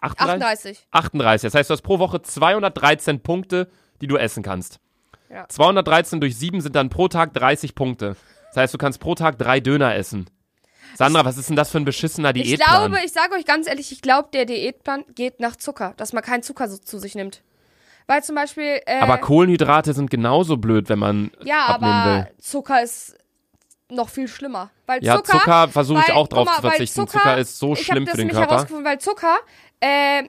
38. 0.00 0.86
38. 0.90 1.46
Das 1.48 1.54
heißt, 1.54 1.70
du 1.70 1.72
hast 1.74 1.82
pro 1.82 1.98
Woche 1.98 2.20
213 2.22 3.20
Punkte, 3.20 3.70
die 4.00 4.06
du 4.08 4.16
essen 4.16 4.42
kannst. 4.42 4.80
Ja. 5.34 5.48
213 5.48 6.20
durch 6.20 6.38
7 6.38 6.60
sind 6.60 6.76
dann 6.76 6.90
pro 6.90 7.08
Tag 7.08 7.34
30 7.34 7.74
Punkte. 7.74 8.14
Das 8.48 8.56
heißt, 8.56 8.74
du 8.74 8.78
kannst 8.78 9.00
pro 9.00 9.16
Tag 9.16 9.36
drei 9.36 9.58
Döner 9.58 9.96
essen. 9.96 10.30
Sandra, 10.94 11.24
was 11.24 11.38
ist 11.38 11.48
denn 11.48 11.56
das 11.56 11.72
für 11.72 11.78
ein 11.78 11.84
beschissener 11.84 12.34
Ich 12.36 12.44
Diätplan? 12.44 12.92
glaube, 12.92 13.04
ich 13.04 13.12
sage 13.12 13.34
euch 13.34 13.44
ganz 13.44 13.66
ehrlich, 13.66 13.90
ich 13.90 14.00
glaube, 14.00 14.28
der 14.32 14.44
Diätplan 14.44 15.04
geht 15.12 15.40
nach 15.40 15.56
Zucker, 15.56 15.92
dass 15.96 16.12
man 16.12 16.22
keinen 16.22 16.44
Zucker 16.44 16.68
so 16.68 16.78
zu 16.78 17.00
sich 17.00 17.16
nimmt. 17.16 17.42
Weil 18.06 18.22
zum 18.22 18.36
Beispiel. 18.36 18.80
Äh, 18.86 19.00
aber 19.00 19.18
Kohlenhydrate 19.18 19.92
sind 19.92 20.08
genauso 20.08 20.56
blöd, 20.56 20.88
wenn 20.88 21.00
man 21.00 21.32
ja, 21.42 21.66
abnehmen 21.66 21.92
aber 21.92 22.16
will. 22.16 22.34
Zucker 22.38 22.82
ist 22.82 23.16
noch 23.90 24.10
viel 24.10 24.28
schlimmer. 24.28 24.70
Weil 24.86 25.02
Ja, 25.02 25.16
Zucker, 25.16 25.38
Zucker 25.38 25.68
versuche 25.68 26.04
ich 26.06 26.12
auch 26.12 26.28
drauf 26.28 26.46
mal, 26.46 26.56
zu 26.56 26.60
verzichten. 26.62 27.08
Zucker, 27.08 27.38
ist 27.38 27.58
so 27.58 27.72
ich 27.72 27.84
schlimm 27.84 28.04
das 28.04 28.14
für 28.14 28.20
den 28.20 28.28
Körper. 28.30 28.50
herausgefunden, 28.50 28.84
weil 28.84 28.98
Zucker, 29.00 29.36
äh, 29.80 30.28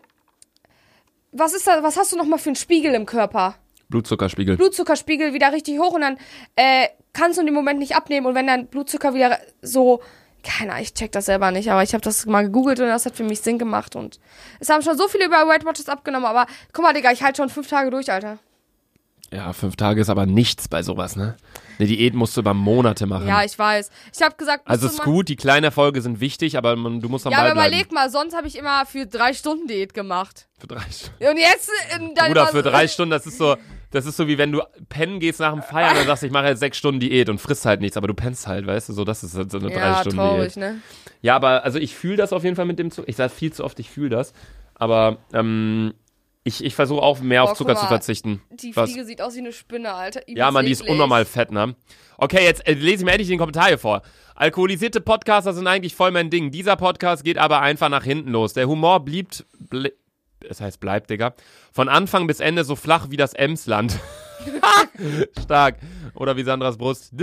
was 1.31 1.53
ist 1.53 1.67
da, 1.67 1.83
was 1.83 1.95
hast 1.95 2.11
du 2.11 2.17
nochmal 2.17 2.39
für 2.39 2.49
einen 2.49 2.55
Spiegel 2.55 2.95
im 2.95 3.05
Körper? 3.05 3.55
Blutzuckerspiegel. 3.89 4.57
Blutzuckerspiegel 4.57 5.33
wieder 5.33 5.51
richtig 5.51 5.79
hoch 5.79 5.93
und 5.93 6.01
dann 6.01 6.17
äh, 6.55 6.87
kannst 7.13 7.37
du 7.37 7.41
in 7.41 7.47
dem 7.47 7.55
Moment 7.55 7.79
nicht 7.79 7.95
abnehmen 7.95 8.25
und 8.27 8.35
wenn 8.35 8.47
dein 8.47 8.67
Blutzucker 8.67 9.13
wieder 9.13 9.37
so 9.61 10.01
keine 10.43 10.73
Ahnung, 10.73 10.83
ich 10.83 10.93
check 10.93 11.11
das 11.11 11.25
selber 11.25 11.49
nicht, 11.51 11.71
aber 11.71 11.81
ich 11.81 11.93
habe 11.93 12.03
das 12.03 12.25
mal 12.27 12.43
gegoogelt 12.43 12.79
und 12.79 12.85
das 12.87 13.05
hat 13.07 13.15
für 13.15 13.23
mich 13.23 13.41
Sinn 13.41 13.57
gemacht 13.57 13.95
und 13.95 14.19
es 14.59 14.69
haben 14.69 14.83
schon 14.83 14.95
so 14.95 15.07
viele 15.07 15.25
über 15.25 15.47
Weight 15.47 15.65
Watchers 15.65 15.89
abgenommen, 15.89 16.27
aber 16.27 16.45
guck 16.71 16.83
mal, 16.83 16.93
Digga, 16.93 17.11
ich 17.11 17.23
halte 17.23 17.37
schon 17.37 17.49
fünf 17.49 17.67
Tage 17.67 17.89
durch, 17.89 18.11
Alter. 18.11 18.37
Ja, 19.33 19.53
fünf 19.53 19.75
Tage 19.75 19.99
ist 20.01 20.09
aber 20.09 20.27
nichts 20.27 20.67
bei 20.67 20.83
sowas, 20.83 21.15
ne? 21.15 21.35
Eine 21.79 21.87
Diät 21.87 22.13
musst 22.13 22.37
du 22.37 22.41
über 22.41 22.53
Monate 22.53 23.05
machen. 23.07 23.27
Ja, 23.27 23.43
ich 23.43 23.57
weiß. 23.57 23.89
Ich 24.15 24.21
habe 24.21 24.35
gesagt, 24.35 24.67
also 24.67 24.87
ist 24.87 25.01
gut, 25.01 25.27
die 25.27 25.35
kleinen 25.35 25.63
Erfolge 25.65 26.01
sind 26.01 26.19
wichtig, 26.21 26.57
aber 26.57 26.75
man, 26.75 27.01
du 27.01 27.09
musst 27.09 27.25
am 27.25 27.31
Ja, 27.33 27.39
Ball 27.39 27.47
aber 27.47 27.61
bleiben. 27.61 27.73
überleg 27.73 27.91
mal, 27.91 28.09
sonst 28.09 28.35
habe 28.35 28.47
ich 28.47 28.55
immer 28.57 28.85
für 28.85 29.07
drei 29.07 29.33
Stunden 29.33 29.67
Diät 29.67 29.93
gemacht. 29.93 30.47
Für 30.59 30.67
drei 30.67 30.85
Stunden. 30.91 31.27
Und 31.27 31.37
jetzt 31.37 31.69
äh, 31.89 31.99
dann 32.13 32.27
Bruder, 32.27 32.47
für 32.47 32.61
drei 32.61 32.87
Stunden, 32.87 33.11
das 33.11 33.25
ist 33.25 33.37
so, 33.39 33.57
das 33.91 34.05
ist 34.05 34.17
so 34.17 34.27
wie 34.27 34.37
wenn 34.37 34.51
du 34.51 34.61
pennen 34.89 35.19
gehst 35.19 35.39
nach 35.39 35.53
dem 35.53 35.61
Feiern 35.61 35.95
und 35.97 36.05
sagst, 36.05 36.23
ich 36.23 36.31
mache 36.31 36.47
jetzt 36.47 36.59
sechs 36.59 36.77
Stunden 36.77 36.99
Diät 36.99 37.29
und 37.29 37.39
frisst 37.39 37.65
halt 37.65 37.81
nichts, 37.81 37.97
aber 37.97 38.07
du 38.07 38.13
pennst 38.13 38.47
halt, 38.47 38.67
weißt 38.67 38.89
du, 38.89 38.93
so, 38.93 39.03
das 39.03 39.23
ist 39.23 39.31
so 39.33 39.39
eine 39.39 39.69
drei 39.69 39.79
Ja, 39.79 39.99
Stunden 40.01 40.17
traurig, 40.17 40.53
Diät. 40.53 40.57
ne? 40.57 40.81
Ja, 41.21 41.35
aber 41.35 41.63
also 41.63 41.79
ich 41.79 41.95
fühle 41.95 42.17
das 42.17 42.33
auf 42.33 42.43
jeden 42.43 42.55
Fall 42.55 42.65
mit 42.65 42.79
dem 42.79 42.91
Zucker. 42.91 43.07
Ich 43.09 43.15
sage 43.15 43.29
viel 43.33 43.51
zu 43.53 43.63
oft, 43.63 43.79
ich 43.79 43.89
fühle 43.89 44.09
das. 44.09 44.33
Aber 44.75 45.17
ähm, 45.33 45.93
ich, 46.43 46.63
ich 46.63 46.75
versuche 46.75 47.01
auch 47.01 47.21
mehr 47.21 47.41
Boah, 47.43 47.51
auf 47.51 47.57
Zucker 47.57 47.71
guck 47.73 47.79
zu 47.79 47.85
mal, 47.85 47.89
verzichten. 47.89 48.41
Die 48.51 48.75
Was? 48.75 48.89
Fliege 48.91 49.05
sieht 49.05 49.21
aus 49.21 49.33
wie 49.35 49.39
eine 49.39 49.53
Spinne, 49.53 49.93
Alter. 49.93 50.19
Ja, 50.27 50.33
Übelst 50.33 50.53
Mann, 50.53 50.65
die 50.65 50.71
ist 50.71 50.87
unnormal 50.87 51.25
fett, 51.25 51.51
ne? 51.51 51.75
Okay, 52.17 52.43
jetzt 52.43 52.67
äh, 52.67 52.73
lese 52.73 52.97
ich 52.97 53.05
mir 53.05 53.11
endlich 53.11 53.29
den 53.29 53.39
Kommentar 53.39 53.67
hier 53.67 53.77
vor. 53.79 54.01
Alkoholisierte 54.35 55.01
Podcaster 55.01 55.53
sind 55.53 55.65
eigentlich 55.65 55.95
voll 55.95 56.11
mein 56.11 56.29
Ding. 56.29 56.51
Dieser 56.51 56.75
Podcast 56.75 57.23
geht 57.23 57.37
aber 57.37 57.61
einfach 57.61 57.89
nach 57.89 58.03
hinten 58.03 58.31
los. 58.31 58.53
Der 58.53 58.67
Humor 58.67 59.03
blieb, 59.03 59.29
ble, 59.57 59.93
es 60.47 60.61
heißt 60.61 60.79
bleibt, 60.79 61.09
Digga, 61.09 61.33
von 61.71 61.89
Anfang 61.89 62.27
bis 62.27 62.39
Ende 62.39 62.63
so 62.63 62.75
flach 62.75 63.07
wie 63.09 63.17
das 63.17 63.33
Emsland. 63.33 63.99
Stark. 65.43 65.77
Oder 66.13 66.37
wie 66.37 66.43
Sandras 66.43 66.77
Brust. 66.77 67.13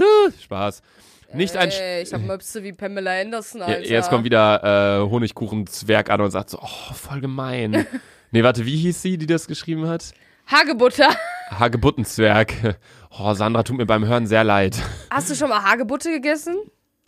Spaß. 0.43 0.83
Nicht 1.35 1.57
ein. 1.57 1.71
Ey, 1.71 2.03
ich 2.03 2.13
hab 2.13 2.21
Möpse 2.23 2.63
wie 2.63 2.73
Pamela 2.73 3.19
Anderson, 3.21 3.63
Alter. 3.63 3.89
Jetzt 3.89 4.11
kommt 4.11 4.25
wieder 4.25 5.01
äh, 5.01 5.11
Honigkuchenzwerg 5.11 6.11
an 6.11 6.21
und 6.21 6.31
sagt 6.31 6.51
so, 6.51 6.59
oh, 6.61 6.95
voll 6.95 7.21
gemein. 7.21 7.87
nee, 8.33 8.43
warte, 8.43 8.67
wie 8.67 8.77
hieß 8.77 9.01
sie, 9.01 9.17
die 9.17 9.27
das 9.27 9.47
geschrieben 9.47 9.89
hat? 9.89 10.13
Hagebutter. 10.47 11.09
Hagebuttenzwerg. 11.51 12.77
Oh, 13.19 13.33
Sandra 13.35 13.63
tut 13.63 13.79
mir 13.79 13.87
beim 13.87 14.05
Hören 14.05 14.27
sehr 14.27 14.45
leid. 14.45 14.77
Hast 15.11 15.31
du 15.31 15.35
schon 15.35 15.49
mal 15.49 15.63
Hagebutte 15.63 16.11
gegessen? 16.11 16.57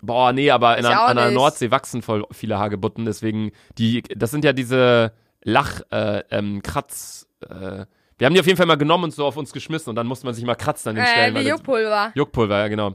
Boah, 0.00 0.32
nee, 0.32 0.50
aber 0.50 0.78
in 0.78 0.86
auch 0.86 1.08
an 1.08 1.16
der. 1.16 1.30
Nordsee 1.30 1.70
wachsen 1.70 2.02
voll 2.02 2.24
viele 2.30 2.58
Hagebutten, 2.58 3.06
deswegen, 3.06 3.52
die, 3.78 4.02
das 4.02 4.30
sind 4.30 4.44
ja 4.44 4.52
diese 4.52 5.12
Lach, 5.44 5.80
äh, 5.90 6.22
ähm, 6.30 6.62
Kratz, 6.62 7.28
äh, 7.42 7.84
wir 8.18 8.26
haben 8.26 8.34
die 8.34 8.40
auf 8.40 8.46
jeden 8.46 8.56
Fall 8.56 8.66
mal 8.66 8.76
genommen 8.76 9.04
und 9.04 9.10
so 9.14 9.24
auf 9.24 9.36
uns 9.36 9.52
geschmissen 9.52 9.90
und 9.90 9.96
dann 9.96 10.06
musste 10.06 10.24
man 10.26 10.34
sich 10.34 10.44
mal 10.44 10.54
kratzen 10.54 10.90
an 10.90 10.94
den 10.96 11.04
Äh, 11.04 11.08
Stellen. 11.08 11.34
wie 11.36 11.48
Juckpulver. 11.48 12.12
Juckpulver, 12.14 12.58
ja, 12.58 12.68
genau. 12.68 12.94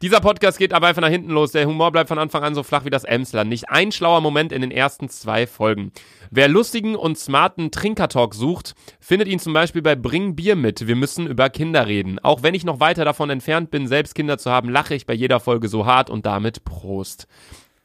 Dieser 0.00 0.20
Podcast 0.20 0.58
geht 0.58 0.72
aber 0.72 0.86
einfach 0.86 1.02
nach 1.02 1.08
hinten 1.08 1.30
los. 1.30 1.50
Der 1.50 1.66
Humor 1.66 1.90
bleibt 1.90 2.06
von 2.08 2.20
Anfang 2.20 2.44
an 2.44 2.54
so 2.54 2.62
flach 2.62 2.84
wie 2.84 2.90
das 2.90 3.02
Emsler. 3.02 3.42
Nicht 3.42 3.68
ein 3.68 3.90
schlauer 3.90 4.20
Moment 4.20 4.52
in 4.52 4.60
den 4.60 4.70
ersten 4.70 5.08
zwei 5.08 5.44
Folgen. 5.48 5.90
Wer 6.30 6.46
lustigen 6.46 6.94
und 6.94 7.18
smarten 7.18 7.72
Trinkertalk 7.72 8.32
sucht, 8.32 8.76
findet 9.00 9.26
ihn 9.26 9.40
zum 9.40 9.54
Beispiel 9.54 9.82
bei 9.82 9.96
Bring 9.96 10.36
Bier 10.36 10.54
mit. 10.54 10.86
Wir 10.86 10.94
müssen 10.94 11.26
über 11.26 11.50
Kinder 11.50 11.88
reden. 11.88 12.20
Auch 12.20 12.44
wenn 12.44 12.54
ich 12.54 12.64
noch 12.64 12.78
weiter 12.78 13.04
davon 13.04 13.28
entfernt 13.30 13.72
bin, 13.72 13.88
selbst 13.88 14.14
Kinder 14.14 14.38
zu 14.38 14.52
haben, 14.52 14.68
lache 14.68 14.94
ich 14.94 15.04
bei 15.04 15.14
jeder 15.14 15.40
Folge 15.40 15.66
so 15.68 15.84
hart 15.84 16.10
und 16.10 16.26
damit 16.26 16.64
Prost. 16.64 17.26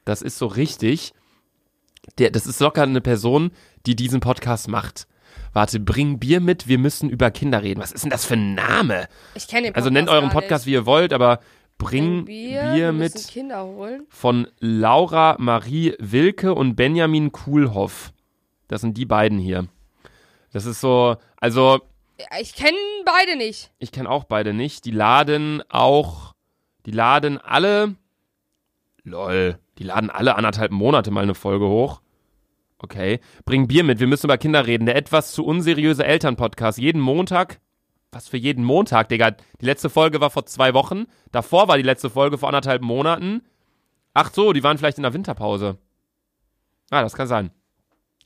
Das 0.04 0.22
ist 0.22 0.38
so 0.38 0.46
richtig. 0.46 1.14
Der, 2.18 2.30
das 2.30 2.46
ist 2.46 2.60
locker 2.60 2.82
eine 2.82 3.00
Person, 3.00 3.50
die 3.86 3.96
diesen 3.96 4.20
Podcast 4.20 4.68
macht. 4.68 5.06
Warte, 5.52 5.80
bring 5.80 6.18
Bier 6.18 6.40
mit, 6.40 6.68
wir 6.68 6.78
müssen 6.78 7.08
über 7.10 7.30
Kinder 7.30 7.62
reden. 7.62 7.80
Was 7.80 7.92
ist 7.92 8.02
denn 8.04 8.10
das 8.10 8.24
für 8.24 8.34
ein 8.34 8.54
Name? 8.54 9.08
Ich 9.34 9.48
kenne 9.48 9.68
den 9.68 9.74
Also 9.74 9.90
nennt 9.90 10.08
euren 10.08 10.30
Podcast, 10.30 10.66
wie 10.66 10.72
ihr 10.72 10.86
wollt, 10.86 11.12
aber 11.12 11.40
bring 11.78 12.24
Bier, 12.24 12.62
Bier, 12.62 12.74
wir 12.74 12.92
mit 12.92 13.28
Kinder 13.28 13.64
holen. 13.64 14.06
von 14.08 14.48
Laura 14.60 15.36
Marie 15.38 15.94
Wilke 15.98 16.54
und 16.54 16.76
Benjamin 16.76 17.32
Kuhlhoff. 17.32 18.12
Das 18.68 18.80
sind 18.80 18.96
die 18.96 19.06
beiden 19.06 19.38
hier. 19.38 19.66
Das 20.52 20.66
ist 20.66 20.80
so, 20.80 21.16
also 21.36 21.80
Ich 22.40 22.54
kenne 22.54 22.76
beide 23.04 23.36
nicht. 23.36 23.70
ich 23.78 23.90
kenne 23.92 24.08
auch 24.08 24.24
beide 24.24 24.54
nicht. 24.54 24.84
Die 24.84 24.92
laden 24.92 25.62
auch, 25.68 26.32
die 26.86 26.92
laden 26.92 27.38
alle, 27.38 27.96
lol, 29.02 29.58
die 29.78 29.84
laden 29.84 30.10
alle 30.10 30.36
anderthalb 30.36 30.70
Monate 30.70 31.10
mal 31.10 31.22
eine 31.22 31.34
Folge 31.34 31.66
hoch. 31.66 32.00
Okay. 32.84 33.18
Bring 33.46 33.66
Bier 33.66 33.82
mit, 33.82 33.98
wir 33.98 34.06
müssen 34.06 34.26
über 34.26 34.36
Kinder 34.36 34.66
reden. 34.66 34.84
Der 34.84 34.94
etwas 34.94 35.32
zu 35.32 35.42
unseriöse 35.42 36.04
Elternpodcast. 36.04 36.76
Jeden 36.78 37.00
Montag. 37.00 37.58
Was 38.12 38.28
für 38.28 38.36
jeden 38.36 38.62
Montag, 38.62 39.08
Digga? 39.08 39.30
Die 39.30 39.64
letzte 39.64 39.88
Folge 39.88 40.20
war 40.20 40.28
vor 40.28 40.44
zwei 40.44 40.74
Wochen. 40.74 41.06
Davor 41.32 41.66
war 41.66 41.78
die 41.78 41.82
letzte 41.82 42.10
Folge 42.10 42.36
vor 42.36 42.50
anderthalb 42.50 42.82
Monaten. 42.82 43.40
Ach 44.12 44.30
so, 44.34 44.52
die 44.52 44.62
waren 44.62 44.76
vielleicht 44.76 44.98
in 44.98 45.02
der 45.02 45.14
Winterpause. 45.14 45.78
Ah, 46.90 47.00
das 47.00 47.14
kann 47.14 47.26
sein. 47.26 47.50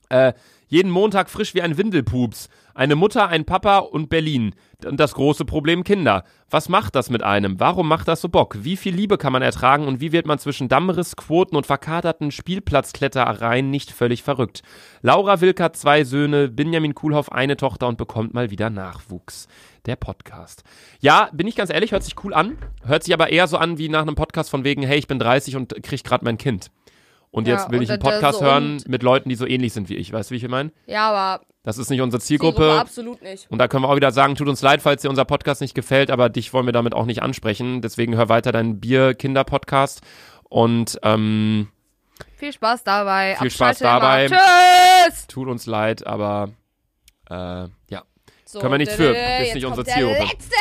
Äh, 0.09 0.33
jeden 0.69 0.91
Montag 0.91 1.31
frisch 1.31 1.55
wie 1.55 1.63
ein 1.63 1.79
Windelpups. 1.79 2.49
Eine 2.75 2.95
Mutter, 2.95 3.29
ein 3.29 3.45
Papa 3.45 3.79
und 3.79 4.09
Berlin. 4.09 4.55
Und 4.85 5.01
das 5.01 5.15
große 5.15 5.45
Problem 5.45 5.83
Kinder. 5.83 6.25
Was 6.51 6.69
macht 6.69 6.95
das 6.95 7.11
mit 7.11 7.23
einem? 7.23 7.59
Warum 7.59 7.89
macht 7.89 8.07
das 8.07 8.21
so 8.21 8.29
Bock? 8.29 8.59
Wie 8.61 8.77
viel 8.77 8.95
Liebe 8.95 9.19
kann 9.19 9.33
man 9.33 9.43
ertragen 9.43 9.87
und 9.89 10.01
wie 10.01 10.13
wird 10.13 10.27
man 10.27 10.39
zwischen 10.39 10.69
Dammriss, 10.69 11.17
Quoten 11.17 11.57
und 11.57 11.67
verkaterten 11.67 12.31
Spielplatzklettereien 12.31 13.71
nicht 13.71 13.91
völlig 13.91 14.23
verrückt? 14.23 14.63
Laura 15.03 15.41
Wilk 15.41 15.59
hat 15.61 15.77
zwei 15.77 16.05
Söhne, 16.05 16.49
Benjamin 16.49 16.95
Kuhlhoff 16.95 17.33
eine 17.33 17.57
Tochter 17.57 17.89
und 17.89 17.99
bekommt 17.99 18.35
mal 18.35 18.51
wieder 18.51 18.71
Nachwuchs. 18.71 19.49
Der 19.87 19.97
Podcast. 19.97 20.65
Ja, 21.01 21.31
bin 21.33 21.47
ich 21.47 21.57
ganz 21.57 21.71
ehrlich, 21.71 21.93
hört 21.93 22.05
sich 22.05 22.23
cool 22.23 22.35
an. 22.35 22.59
Hört 22.85 23.05
sich 23.05 23.15
aber 23.15 23.31
eher 23.31 23.49
so 23.49 23.57
an 23.57 23.79
wie 23.79 23.89
nach 23.89 24.03
einem 24.03 24.15
Podcast 24.15 24.51
von 24.51 24.63
wegen, 24.65 24.83
hey, 24.83 24.99
ich 24.99 25.07
bin 25.07 25.19
30 25.19 25.57
und 25.57 25.83
krieg 25.83 26.05
gerade 26.05 26.25
mein 26.25 26.39
Kind. 26.39 26.71
Und 27.31 27.47
Ja, 27.47 27.57
jetzt 27.57 27.71
will 27.71 27.79
und 27.79 27.85
ich 27.85 27.91
einen 27.91 28.01
Podcast 28.01 28.39
so 28.39 28.45
hören 28.45 28.83
mit 28.87 29.03
Leuten, 29.03 29.29
die 29.29 29.35
so 29.35 29.47
ähnlich 29.47 29.73
sind 29.73 29.89
wie 29.89 29.97
ich. 29.97 30.13
Weißt 30.13 30.31
du, 30.31 30.33
wie 30.35 30.39
ich 30.39 30.49
meine? 30.49 30.73
Ja, 30.87 31.11
aber 31.11 31.45
Das 31.63 31.77
ist 31.79 31.91
nicht 31.91 32.01
unsere 32.01 32.21
Zielgruppe 32.23 32.57
Zielgruppe. 32.57 32.81
absolut 32.81 33.23
nicht. 33.23 33.51
Und 33.51 33.59
da 33.59 33.69
können 33.69 33.85
wir 33.85 33.89
auch 33.91 33.97
wieder 33.97 34.13
sagen, 34.13 34.35
tut 34.35 34.49
uns 34.49 34.63
leid, 34.63 34.81
falls 34.81 35.03
dir 35.03 35.11
unser 35.11 35.25
Podcast 35.27 35.61
nicht 35.61 35.75
gefällt, 35.75 36.11
aber 36.11 36.31
dich 36.31 36.53
wollen 36.55 36.67
wir 36.67 36.73
damit 36.73 36.95
auch 36.95 37.05
nicht 37.05 37.23
ansprechen. 37.23 37.83
Deswegen 37.83 38.17
hör 38.17 38.29
weiter 38.29 38.51
deinen 38.53 38.81
Bier-Kinder-Podcast. 38.81 40.01
Und 40.45 40.99
ähm, 41.03 41.69
Viel 42.37 42.53
Spaß 42.55 42.85
dabei. 42.85 43.37
Viel 43.39 43.51
Spaß 43.51 43.81
immer. 43.83 43.91
dabei. 44.01 44.29
Tschüss! 44.29 45.27
tut 45.27 45.49
uns 45.49 45.67
leid, 45.67 46.07
aber 46.07 46.51
äh, 47.29 47.35
ja. 47.91 48.03
So, 48.51 48.61
Können 48.61 48.73
wir 48.73 48.79
nichts 48.79 48.95
für. 48.95 49.15
Ist 49.15 49.55
nicht 49.55 49.61
Zielgruppe. 49.61 49.85
Der 49.85 50.25
letzte! 50.25 50.55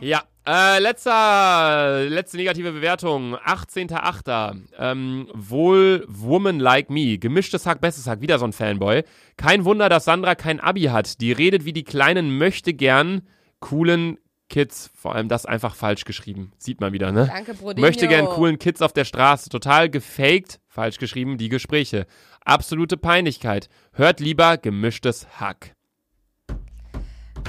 Ja, 0.00 0.24
äh, 0.48 0.80
letzter, 0.80 2.06
letzte 2.08 2.36
negative 2.38 2.72
Bewertung, 2.72 3.36
18.8. 3.36 4.62
Ähm, 4.76 5.28
wohl 5.32 6.04
Woman 6.08 6.58
Like 6.58 6.90
Me, 6.90 7.18
gemischtes 7.18 7.66
Hack, 7.66 7.80
bestes 7.80 8.08
Hack, 8.08 8.20
wieder 8.20 8.40
so 8.40 8.46
ein 8.46 8.52
Fanboy. 8.52 9.04
Kein 9.36 9.64
Wunder, 9.64 9.88
dass 9.88 10.06
Sandra 10.06 10.34
kein 10.34 10.58
Abi 10.58 10.86
hat. 10.86 11.20
Die 11.20 11.30
redet 11.30 11.64
wie 11.64 11.72
die 11.72 11.84
kleinen 11.84 12.36
möchte 12.36 12.74
gern 12.74 13.22
coolen 13.60 14.18
Kids. 14.48 14.90
Vor 14.92 15.14
allem 15.14 15.28
das 15.28 15.46
einfach 15.46 15.76
falsch 15.76 16.04
geschrieben. 16.04 16.50
Sieht 16.58 16.80
man 16.80 16.92
wieder, 16.92 17.12
ne? 17.12 17.30
Danke, 17.32 17.54
Brodinho. 17.54 17.86
Möchte 17.86 18.08
gern 18.08 18.26
coolen 18.26 18.58
Kids 18.58 18.82
auf 18.82 18.92
der 18.92 19.04
Straße. 19.04 19.50
Total 19.50 19.88
gefaked, 19.88 20.58
falsch 20.66 20.98
geschrieben, 20.98 21.38
die 21.38 21.48
Gespräche. 21.48 22.06
Absolute 22.44 22.96
Peinlichkeit. 22.96 23.68
Hört 23.92 24.18
lieber 24.18 24.56
gemischtes 24.56 25.28
Hack. 25.38 25.76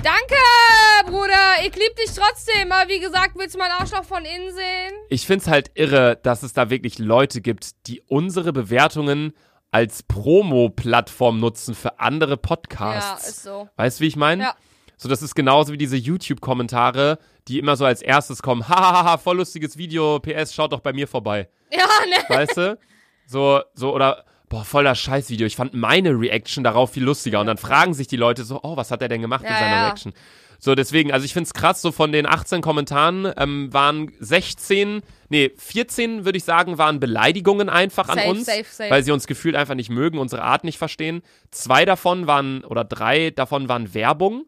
Danke, 0.04 0.36
Bruder. 1.08 1.56
Ich 1.66 1.76
lieb 1.76 1.95
dich 1.95 2.14
trotzdem. 2.16 2.72
Aber 2.72 2.89
wie 2.89 3.00
gesagt, 3.00 3.32
willst 3.36 3.56
du 3.56 3.60
mein 3.60 3.72
Arschloch 3.72 4.04
von 4.06 4.24
innen 4.24 4.54
sehen? 4.54 4.93
ich 5.10 5.26
finde 5.26 5.41
es 5.43 5.47
halt 5.47 5.72
irre, 5.76 6.18
dass 6.24 6.43
es 6.43 6.54
da 6.54 6.70
wirklich 6.70 7.00
Leute 7.00 7.41
gibt, 7.41 7.88
die 7.88 8.02
unsere 8.08 8.54
Bewertungen 8.54 9.34
als 9.72 10.04
Promo-Plattform 10.04 11.39
nutzen 11.39 11.76
für 11.76 12.00
andere 12.00 12.32
Ja, 12.32 12.38
Podcasts. 12.38 13.28
ist 13.28 13.43
so. 13.43 13.68
weißt 13.76 14.00
du, 14.00 14.04
wie 14.04 14.08
ich 14.08 14.16
meine? 14.16 14.43
Ja. 14.43 14.56
So, 14.97 15.08
das 15.10 15.22
ist 15.22 15.36
genauso 15.36 15.72
wie 15.74 15.78
diese 15.78 15.95
YouTube-Kommentare, 15.95 17.20
die 17.47 17.60
immer 17.60 17.76
so 17.76 17.86
als 17.86 18.02
erstes 18.02 18.41
kommen. 18.41 18.68
Hahaha, 18.68 19.18
voll 19.18 19.38
lustiges 19.38 19.78
Video, 19.78 20.20
PS, 20.20 20.54
schaut 20.54 20.74
doch 20.74 20.82
bei 20.82 20.91
mir 20.93 21.08
vorbei. 21.08 21.50
Ja, 21.72 21.86
ne? 22.08 22.36
Weißt 22.36 22.58
du? 22.58 22.78
So, 23.28 23.62
so, 23.74 23.93
oder, 23.93 24.26
boah, 24.50 24.66
voll 24.66 24.84
das 24.84 25.00
Scheißvideo. 25.00 25.47
Ich 25.47 25.56
fand 25.56 25.74
meine 25.74 26.12
Reaction 26.12 26.64
darauf 26.64 26.91
viel 26.91 27.04
lustiger. 27.04 27.39
Und 27.39 27.47
dann 27.47 27.58
fragen 27.58 27.93
sich 27.93 28.08
die 28.08 28.18
Leute 28.18 28.43
so, 28.43 28.60
oh, 28.64 28.76
was 28.76 28.91
hat 28.91 29.02
er 29.02 29.08
denn 29.08 29.22
gemacht 29.22 29.43
in 29.43 29.52
Ja, 29.52 29.60
seiner 29.60 29.76
ja. 29.76 29.86
Reaction? 29.86 30.14
So, 30.62 30.76
deswegen, 30.76 31.14
also 31.14 31.24
ich 31.24 31.34
find's 31.34 31.54
krass, 31.54 31.82
so 31.82 31.93
von 31.93 32.12
den 32.12 32.26
18 32.26 32.62
Kommentaren 32.62 33.32
ähm, 33.38 33.72
waren 33.72 34.12
16, 34.20 35.02
nee, 35.30 35.52
14 35.56 36.26
würde 36.26 36.38
ich 36.38 36.43
sagen, 36.43 36.78
waren 36.78 37.00
Beleidigungen 37.00 37.70
einfach 37.70 38.10
an 38.10 38.18
Safe, 38.18 38.30
uns, 38.30 38.45
safe, 38.45 38.66
safe. 38.70 38.89
weil 38.89 39.04
sie 39.04 39.14
uns 39.14 39.26
gefühlt 39.26 39.56
einfach 39.56 39.76
nicht 39.76 39.89
mögen, 39.89 40.18
unsere 40.18 40.41
Art 40.41 40.66
nicht 40.66 40.78
verstehen. 40.78 41.22
Zwei 41.52 41.86
davon 41.86 42.28
waren, 42.28 42.66
oder 42.66 42.84
drei 42.84 43.30
davon 43.30 43.70
waren 43.70 43.93
Werbung. 43.93 44.47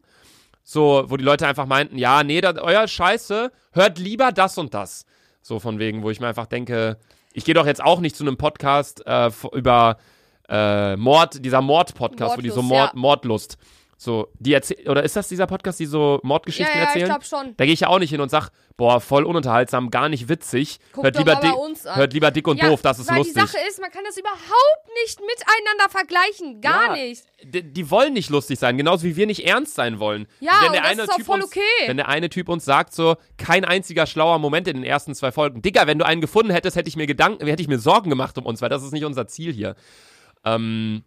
So, 0.64 1.04
wo 1.08 1.16
die 1.16 1.24
Leute 1.24 1.46
einfach 1.46 1.66
meinten, 1.66 1.96
ja, 1.96 2.22
nee, 2.22 2.42
das, 2.42 2.58
euer 2.58 2.86
Scheiße, 2.86 3.50
hört 3.72 3.98
lieber 3.98 4.32
das 4.32 4.58
und 4.58 4.74
das. 4.74 5.06
So 5.40 5.60
von 5.60 5.78
wegen, 5.78 6.02
wo 6.02 6.10
ich 6.10 6.20
mir 6.20 6.28
einfach 6.28 6.46
denke, 6.46 6.98
ich 7.32 7.44
gehe 7.44 7.54
doch 7.54 7.66
jetzt 7.66 7.82
auch 7.82 8.00
nicht 8.00 8.16
zu 8.16 8.24
einem 8.24 8.36
Podcast 8.36 9.02
äh, 9.06 9.30
über 9.52 9.96
äh, 10.48 10.96
Mord, 10.96 11.44
dieser 11.44 11.62
Mord-Podcast, 11.62 12.36
wo 12.36 12.40
die 12.40 12.50
so 12.50 12.62
Mord, 12.62 12.92
ja. 12.92 12.98
Mordlust. 12.98 13.58
So, 14.02 14.26
die 14.40 14.52
erzählen, 14.52 14.88
oder 14.88 15.04
ist 15.04 15.14
das 15.14 15.28
dieser 15.28 15.46
Podcast, 15.46 15.78
die 15.78 15.86
so 15.86 16.18
Mordgeschichten 16.24 16.74
Ja, 16.74 16.80
ja, 16.80 16.82
ich 16.82 16.88
erzählen? 16.88 17.06
glaub 17.06 17.24
schon. 17.24 17.54
Da 17.56 17.64
gehe 17.64 17.72
ich 17.72 17.78
ja 17.78 17.86
auch 17.86 18.00
nicht 18.00 18.10
hin 18.10 18.20
und 18.20 18.30
sag, 18.30 18.50
boah, 18.76 19.00
voll 19.00 19.22
ununterhaltsam, 19.22 19.90
gar 19.90 20.08
nicht 20.08 20.28
witzig. 20.28 20.80
Guck 20.92 21.04
hört, 21.04 21.16
lieber 21.18 21.36
dick, 21.36 21.52
hört 21.84 22.12
lieber 22.12 22.32
dick 22.32 22.48
und 22.48 22.56
ja, 22.60 22.68
doof, 22.68 22.82
das 22.82 22.98
ist 22.98 23.08
weil 23.08 23.18
lustig. 23.18 23.34
die 23.36 23.40
Sache 23.40 23.58
ist, 23.68 23.80
man 23.80 23.92
kann 23.92 24.02
das 24.04 24.16
überhaupt 24.16 24.88
nicht 25.04 25.20
miteinander 25.20 25.88
vergleichen. 25.88 26.60
Gar 26.60 26.96
Ja, 26.96 27.04
nicht. 27.04 27.22
Die, 27.44 27.62
die 27.62 27.90
wollen 27.92 28.12
nicht 28.12 28.28
lustig 28.28 28.58
sein, 28.58 28.76
genauso 28.76 29.04
wie 29.04 29.14
wir 29.14 29.26
nicht 29.28 29.46
ernst 29.46 29.76
sein 29.76 30.00
wollen. 30.00 30.26
Ja, 30.40 30.50
wenn 30.64 30.72
der 30.72 30.80
das 30.82 30.90
eine 30.90 31.02
ist 31.04 31.10
auch 31.12 31.16
typ 31.18 31.26
voll 31.26 31.36
uns, 31.36 31.44
okay. 31.46 31.60
Wenn 31.86 31.96
der 31.96 32.08
eine 32.08 32.28
Typ 32.28 32.48
uns 32.48 32.64
sagt 32.64 32.92
so, 32.94 33.14
kein 33.38 33.64
einziger 33.64 34.06
schlauer 34.06 34.40
Moment 34.40 34.66
in 34.66 34.74
den 34.78 34.84
ersten 34.84 35.14
zwei 35.14 35.30
Folgen. 35.30 35.62
Digga, 35.62 35.86
wenn 35.86 36.00
du 36.00 36.04
einen 36.04 36.20
gefunden 36.20 36.50
hättest, 36.50 36.74
hätte 36.76 36.88
ich 36.88 36.96
mir 36.96 37.06
Gedanken, 37.06 37.46
hätte 37.46 37.62
ich 37.62 37.68
mir 37.68 37.78
Sorgen 37.78 38.10
gemacht 38.10 38.36
um 38.36 38.46
uns, 38.46 38.60
weil 38.62 38.68
das 38.68 38.82
ist 38.82 38.90
nicht 38.90 39.04
unser 39.04 39.28
Ziel 39.28 39.52
hier. 39.52 39.76
Ähm, 40.44 41.04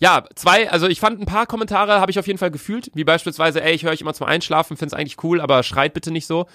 ja, 0.00 0.24
zwei, 0.34 0.70
also 0.70 0.88
ich 0.88 0.98
fand 0.98 1.20
ein 1.20 1.26
paar 1.26 1.46
Kommentare 1.46 2.00
habe 2.00 2.10
ich 2.10 2.18
auf 2.18 2.26
jeden 2.26 2.38
Fall 2.38 2.50
gefühlt, 2.50 2.90
wie 2.94 3.04
beispielsweise, 3.04 3.62
ey, 3.62 3.74
ich 3.74 3.84
höre 3.84 3.92
euch 3.92 4.00
immer 4.00 4.14
zum 4.14 4.26
Einschlafen, 4.26 4.78
find's 4.78 4.94
eigentlich 4.94 5.22
cool, 5.22 5.40
aber 5.42 5.62
schreit 5.62 5.92
bitte 5.92 6.10
nicht 6.10 6.26
so. 6.26 6.46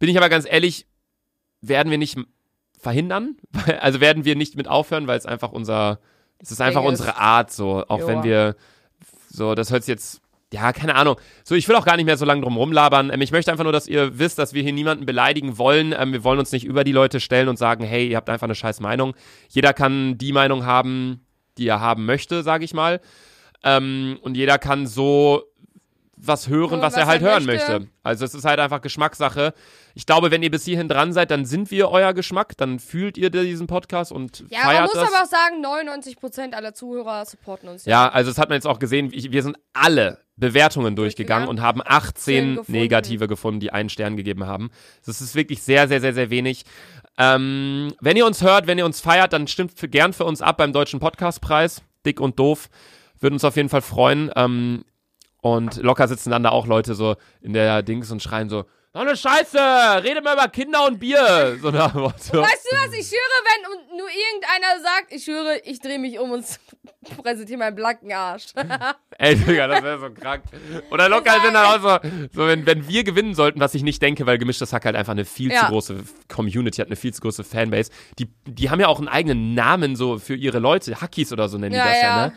Bin 0.00 0.08
ich 0.08 0.16
aber 0.16 0.28
ganz 0.28 0.44
ehrlich, 0.44 0.86
werden 1.60 1.90
wir 1.90 1.98
nicht 1.98 2.18
verhindern, 2.78 3.36
also 3.80 4.00
werden 4.00 4.24
wir 4.24 4.34
nicht 4.34 4.56
mit 4.56 4.66
aufhören, 4.66 5.06
weil 5.06 5.16
es 5.16 5.24
einfach 5.24 5.52
unser, 5.52 6.00
es 6.38 6.50
ist 6.50 6.60
einfach 6.60 6.82
unsere 6.82 7.16
Art 7.16 7.52
so, 7.52 7.84
auch 7.86 8.00
Joa. 8.00 8.08
wenn 8.08 8.22
wir 8.24 8.56
so, 9.30 9.54
das 9.54 9.70
hört 9.70 9.84
sich 9.84 9.92
jetzt, 9.92 10.20
ja, 10.52 10.72
keine 10.72 10.96
Ahnung. 10.96 11.16
So, 11.44 11.54
ich 11.54 11.68
will 11.68 11.76
auch 11.76 11.84
gar 11.84 11.96
nicht 11.96 12.06
mehr 12.06 12.16
so 12.16 12.24
lange 12.24 12.42
drum 12.42 12.56
rumlabern. 12.56 13.10
Ähm, 13.12 13.20
ich 13.20 13.32
möchte 13.32 13.50
einfach 13.50 13.64
nur, 13.64 13.72
dass 13.72 13.88
ihr 13.88 14.18
wisst, 14.18 14.38
dass 14.38 14.52
wir 14.52 14.62
hier 14.62 14.72
niemanden 14.72 15.06
beleidigen 15.06 15.58
wollen. 15.58 15.94
Ähm, 15.96 16.12
wir 16.12 16.22
wollen 16.22 16.38
uns 16.38 16.52
nicht 16.52 16.64
über 16.64 16.84
die 16.84 16.92
Leute 16.92 17.18
stellen 17.18 17.48
und 17.48 17.56
sagen, 17.56 17.82
hey, 17.84 18.06
ihr 18.08 18.16
habt 18.16 18.30
einfach 18.30 18.46
eine 18.46 18.54
scheiß 18.54 18.78
Meinung. 18.80 19.14
Jeder 19.48 19.72
kann 19.72 20.16
die 20.18 20.32
Meinung 20.32 20.64
haben, 20.64 21.24
die 21.58 21.68
er 21.68 21.80
haben 21.80 22.04
möchte, 22.06 22.42
sage 22.42 22.64
ich 22.64 22.74
mal. 22.74 23.00
Ähm, 23.62 24.18
und 24.22 24.36
jeder 24.36 24.58
kann 24.58 24.86
so 24.86 25.42
was 26.16 26.48
hören, 26.48 26.80
was, 26.80 26.94
was 26.94 27.00
er 27.00 27.06
halt 27.06 27.22
er 27.22 27.30
hören 27.32 27.44
möchte. 27.44 27.72
möchte. 27.80 27.88
Also 28.02 28.24
es 28.24 28.34
ist 28.34 28.44
halt 28.44 28.58
einfach 28.60 28.80
Geschmackssache. 28.80 29.52
Ich 29.94 30.06
glaube, 30.06 30.30
wenn 30.30 30.42
ihr 30.42 30.50
bis 30.50 30.64
hierhin 30.64 30.88
dran 30.88 31.12
seid, 31.12 31.30
dann 31.30 31.44
sind 31.44 31.70
wir 31.70 31.90
euer 31.90 32.14
Geschmack, 32.14 32.56
dann 32.56 32.78
fühlt 32.78 33.18
ihr 33.18 33.30
diesen 33.30 33.66
Podcast 33.66 34.10
und 34.12 34.40
Ja, 34.48 34.60
man 34.60 34.66
feiert 34.68 34.82
muss 34.84 34.92
das. 34.94 35.08
aber 35.12 35.24
auch 35.24 35.28
sagen, 35.28 35.64
99% 35.64 36.54
aller 36.54 36.72
Zuhörer 36.72 37.24
supporten 37.26 37.68
uns. 37.68 37.84
Ja, 37.84 38.08
also 38.08 38.30
das 38.30 38.38
hat 38.38 38.48
man 38.48 38.56
jetzt 38.56 38.66
auch 38.66 38.78
gesehen. 38.78 39.12
Wir 39.12 39.42
sind 39.42 39.56
alle 39.72 40.18
Bewertungen 40.36 40.96
durchgegangen 40.96 41.46
Durchgegangen. 41.46 41.48
und 41.48 41.60
haben 41.62 41.80
18 41.84 42.56
gefunden. 42.56 42.72
negative 42.72 43.28
gefunden, 43.28 43.60
die 43.60 43.70
einen 43.72 43.88
Stern 43.88 44.16
gegeben 44.16 44.46
haben. 44.46 44.70
Das 45.04 45.20
ist 45.20 45.34
wirklich 45.34 45.62
sehr, 45.62 45.88
sehr, 45.88 46.00
sehr, 46.00 46.14
sehr 46.14 46.30
wenig. 46.30 46.64
Ähm, 47.16 47.94
wenn 48.00 48.16
ihr 48.16 48.26
uns 48.26 48.42
hört, 48.42 48.66
wenn 48.66 48.78
ihr 48.78 48.86
uns 48.86 49.00
feiert, 49.00 49.32
dann 49.32 49.46
stimmt 49.46 49.78
für, 49.78 49.88
gern 49.88 50.12
für 50.12 50.24
uns 50.24 50.42
ab 50.42 50.56
beim 50.56 50.72
Deutschen 50.72 51.00
Podcastpreis. 51.00 51.82
Dick 52.04 52.20
und 52.20 52.38
doof. 52.38 52.68
Würde 53.20 53.34
uns 53.34 53.44
auf 53.44 53.56
jeden 53.56 53.68
Fall 53.68 53.82
freuen. 53.82 54.30
Ähm, 54.36 54.84
und 55.40 55.76
locker 55.76 56.08
sitzen 56.08 56.30
dann 56.30 56.42
da 56.42 56.50
auch 56.50 56.66
Leute 56.66 56.94
so 56.94 57.16
in 57.40 57.52
der 57.52 57.82
Dings 57.82 58.10
und 58.10 58.22
schreien 58.22 58.48
so, 58.48 58.64
"So 58.94 59.00
eine 59.00 59.16
Scheiße, 59.16 59.58
rede 60.04 60.22
mal 60.22 60.34
über 60.34 60.46
Kinder 60.48 60.86
und 60.86 61.00
Bier. 61.00 61.58
So 61.60 61.70
nach 61.72 61.90
dem 61.92 62.02
Motto. 62.02 62.14
Weißt 62.16 62.32
du 62.70 62.76
was? 62.76 62.92
Ich 62.96 63.10
höre, 63.10 63.40
wenn 63.44 63.96
nur 63.98 64.08
irgendeiner 64.08 64.80
sagt, 64.82 65.10
ich 65.10 65.26
höre, 65.26 65.56
ich 65.66 65.80
drehe 65.80 65.98
mich 65.98 66.18
um 66.20 66.30
und 66.30 66.44
präsentiere 67.22 67.58
meinen 67.58 67.74
blanken 67.74 68.12
Arsch. 68.12 68.46
Ey, 69.18 69.34
Digga, 69.36 69.66
das 69.66 69.82
wäre 69.82 69.98
so 69.98 70.10
krank. 70.10 70.44
Oder 70.90 71.08
locker 71.08 71.32
sind 71.42 71.54
dann 71.54 71.66
auch 71.66 71.80
so, 71.80 72.08
so 72.32 72.46
wenn, 72.46 72.64
wenn 72.66 72.86
wir 72.88 73.02
gewinnen 73.04 73.34
sollten, 73.34 73.58
was 73.60 73.74
ich 73.74 73.82
nicht 73.82 74.00
denke, 74.00 74.26
weil 74.26 74.38
gemischtes 74.38 74.72
Hack 74.72 74.84
halt 74.84 74.94
einfach 74.96 75.12
eine 75.12 75.24
viel 75.24 75.50
Ja. 75.52 75.60
zu 75.62 75.66
große 75.66 76.04
Community 76.28 76.76
hat, 76.80 76.86
eine 76.86 76.96
viel 76.96 77.12
zu 77.12 77.20
große 77.20 77.42
Fanbase. 77.42 77.90
Die, 78.20 78.28
die 78.46 78.70
haben 78.70 78.78
ja 78.80 78.86
auch 78.86 78.98
einen 78.98 79.08
eigenen 79.08 79.54
Namen 79.54 79.96
so 79.96 80.18
für 80.18 80.34
ihre 80.36 80.60
Leute. 80.60 81.00
Hackies 81.00 81.32
oder 81.32 81.48
so 81.48 81.58
nennen 81.58 81.74
Ja, 81.74 81.82
die 81.84 81.88
das 81.90 82.00
ja, 82.02 82.08
ja. 82.08 82.26
ne? 82.28 82.32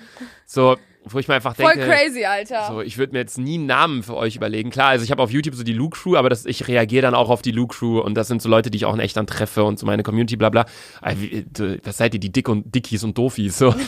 So, 0.45 0.77
wo 1.13 1.19
ich 1.19 1.27
mir 1.27 1.35
einfach 1.35 1.55
Voll 1.55 1.73
denke. 1.73 1.87
crazy, 1.87 2.25
Alter. 2.25 2.67
So, 2.67 2.81
ich 2.81 2.97
würde 2.97 3.13
mir 3.13 3.19
jetzt 3.19 3.37
nie 3.37 3.55
einen 3.55 3.65
Namen 3.65 4.03
für 4.03 4.15
euch 4.15 4.35
überlegen. 4.35 4.69
Klar, 4.69 4.89
also 4.89 5.03
ich 5.03 5.11
habe 5.11 5.21
auf 5.23 5.31
YouTube 5.31 5.55
so 5.55 5.63
die 5.63 5.73
Luke 5.73 5.97
Crew, 5.97 6.15
aber 6.15 6.29
das, 6.29 6.45
ich 6.45 6.67
reagiere 6.67 7.01
dann 7.03 7.15
auch 7.15 7.29
auf 7.29 7.41
die 7.41 7.51
Luke 7.51 7.75
Crew 7.75 7.99
und 7.99 8.15
das 8.15 8.27
sind 8.27 8.41
so 8.41 8.49
Leute, 8.49 8.69
die 8.71 8.77
ich 8.77 8.85
auch 8.85 8.93
in 8.93 8.99
echt 8.99 9.17
dann 9.17 9.27
treffe 9.27 9.63
und 9.63 9.79
so 9.79 9.85
meine 9.85 10.03
Community, 10.03 10.35
bla 10.35 10.49
bla. 10.49 10.65
Was 11.01 11.97
seid 11.97 12.13
ihr, 12.13 12.19
die 12.19 12.31
Dick 12.31 12.49
und 12.49 12.73
Dickies 12.73 13.03
und 13.03 13.17
Doofies? 13.17 13.57
So. 13.57 13.73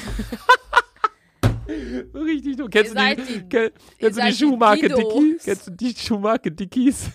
so 2.14 2.20
richtig, 2.22 2.58
du 2.58 2.68
kennst 2.68 2.96
Ihr 2.96 3.16
du 3.16 3.22
die, 3.24 3.34
die- 3.40 3.50
kenn, 3.50 3.70
kennst 4.00 4.20
du 4.20 4.24
die 4.26 4.34
Schuhmarke. 4.34 4.90
Dickies? 4.90 5.44
Kennst 5.46 5.68
du 5.68 5.72
die 5.72 5.96
Schuhmarke 5.96 6.52
Dickies? 6.52 7.10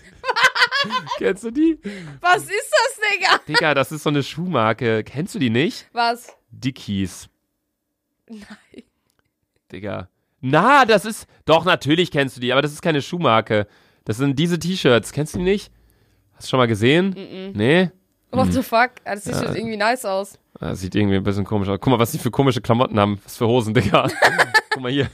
kennst 1.18 1.44
du 1.44 1.50
die? 1.50 1.78
Was 2.20 2.42
ist 2.44 2.70
das, 2.70 2.98
Digga? 3.12 3.40
Digga, 3.48 3.74
das 3.74 3.92
ist 3.92 4.02
so 4.02 4.10
eine 4.10 4.22
Schuhmarke. 4.22 5.04
Kennst 5.04 5.34
du 5.34 5.38
die 5.38 5.50
nicht? 5.50 5.88
Was? 5.92 6.28
Dickies. 6.50 7.28
Nein. 8.28 8.84
Digga. 9.74 10.08
Na, 10.40 10.84
das 10.84 11.04
ist. 11.04 11.26
Doch, 11.44 11.64
natürlich 11.64 12.10
kennst 12.10 12.36
du 12.36 12.40
die, 12.40 12.52
aber 12.52 12.62
das 12.62 12.72
ist 12.72 12.82
keine 12.82 13.02
Schuhmarke. 13.02 13.66
Das 14.04 14.18
sind 14.18 14.38
diese 14.38 14.58
T-Shirts. 14.58 15.12
Kennst 15.12 15.34
du 15.34 15.38
die 15.38 15.44
nicht? 15.44 15.72
Hast 16.34 16.46
du 16.46 16.50
schon 16.50 16.58
mal 16.58 16.66
gesehen? 16.66 17.14
Nee? 17.54 17.90
What 18.34 18.46
Hm. 18.46 18.52
the 18.52 18.62
fuck? 18.62 18.90
Ah, 19.04 19.14
Das 19.14 19.24
sieht 19.24 19.34
schon 19.36 19.54
irgendwie 19.54 19.76
nice 19.76 20.04
aus. 20.04 20.38
Das 20.60 20.80
sieht 20.80 20.94
irgendwie 20.94 21.16
ein 21.16 21.22
bisschen 21.24 21.44
komisch 21.44 21.68
aus. 21.68 21.78
Guck 21.80 21.90
mal, 21.90 21.98
was 21.98 22.12
die 22.12 22.18
für 22.18 22.30
komische 22.30 22.60
Klamotten 22.60 22.98
haben. 22.98 23.20
Was 23.24 23.36
für 23.36 23.46
Hosen, 23.46 23.74
Digga. 23.74 24.08
Guck 24.70 24.82
mal 24.82 24.90
hier. 24.92 25.08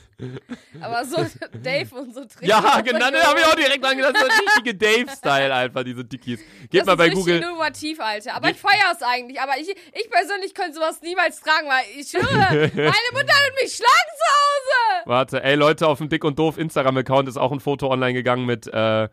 Aber 0.81 1.05
so 1.05 1.17
Dave 1.63 1.95
und 1.95 2.15
so 2.15 2.21
trinken. 2.21 2.47
Ja, 2.47 2.81
genau, 2.83 2.99
da 3.11 3.23
habe 3.29 3.41
ich 3.41 3.47
auch 3.47 3.55
direkt 3.55 3.83
dran 3.85 3.97
gedacht. 3.97 4.15
Das 4.17 4.23
ist 4.25 4.29
der 4.39 4.47
richtige 4.47 4.75
Dave-Style 4.75 5.55
einfach, 5.55 5.83
diese 5.83 6.05
Dickies. 6.05 6.41
Geht 6.71 6.81
das 6.81 6.87
mal 6.87 6.93
ist 6.93 6.99
bei 6.99 7.05
richtig 7.05 7.21
Google. 7.21 7.37
innovativ, 7.43 8.01
Alter. 8.01 8.35
Aber 8.35 8.49
Ge- 8.49 8.55
ich 8.57 8.61
feiere 8.61 8.93
es 8.95 9.03
eigentlich. 9.03 9.41
Aber 9.41 9.53
ich, 9.59 9.69
ich 9.71 10.11
persönlich 10.11 10.55
könnte 10.55 10.75
sowas 10.75 11.01
niemals 11.03 11.41
tragen, 11.41 11.69
weil 11.69 11.85
ich 11.99 12.13
höre, 12.13 12.23
meine 12.51 13.11
Mutter 13.13 13.35
wird 13.35 13.63
mich 13.63 13.75
schlagen 13.75 14.13
zu 14.17 14.27
Hause. 14.31 15.03
Warte, 15.07 15.43
ey 15.43 15.55
Leute, 15.57 15.87
auf 15.89 15.99
dem 15.99 16.09
Dick 16.11 16.25
und 16.25 16.39
Doof 16.39 16.59
Instagram-Account 16.59 17.29
ist 17.29 17.39
auch 17.39 17.51
ein 17.53 17.61
Foto 17.61 17.91
online 17.91 18.13
gegangen 18.15 18.45
mit 18.47 18.67
äh, 18.67 19.09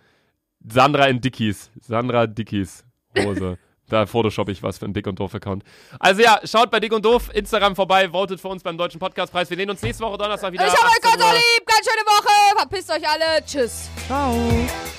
Sandra 0.67 1.05
in 1.07 1.21
Dickies. 1.21 1.71
Sandra 1.81 2.27
Dickies 2.27 2.83
Hose. 3.17 3.57
Da 3.89 4.05
photoshop 4.05 4.49
ich 4.49 4.63
was 4.63 4.77
für 4.77 4.85
einen 4.85 4.93
Dick 4.93 5.07
und 5.07 5.19
Doof-Account. 5.19 5.63
Also 5.99 6.21
ja, 6.21 6.39
schaut 6.43 6.71
bei 6.71 6.79
Dick 6.79 6.93
und 6.93 7.05
Doof 7.05 7.29
Instagram 7.33 7.75
vorbei, 7.75 8.09
votet 8.09 8.39
für 8.39 8.49
uns 8.49 8.63
beim 8.63 8.77
Deutschen 8.77 8.99
Podcastpreis. 8.99 9.49
Wir 9.49 9.57
sehen 9.57 9.69
uns 9.69 9.81
nächste 9.81 10.03
Woche 10.03 10.17
Donnerstag 10.17 10.51
wieder. 10.51 10.67
Ich 10.67 10.73
hab 10.73 10.85
euch 10.85 11.03
18 11.03 11.19
ganz 11.19 11.23
so 11.23 11.35
lieb. 11.35 11.65
Ganz 11.65 11.87
schöne 11.87 12.05
Woche. 12.05 12.57
Verpisst 12.57 12.91
euch 12.91 13.07
alle. 13.07 13.45
Tschüss. 13.45 13.89
Ciao. 14.07 14.96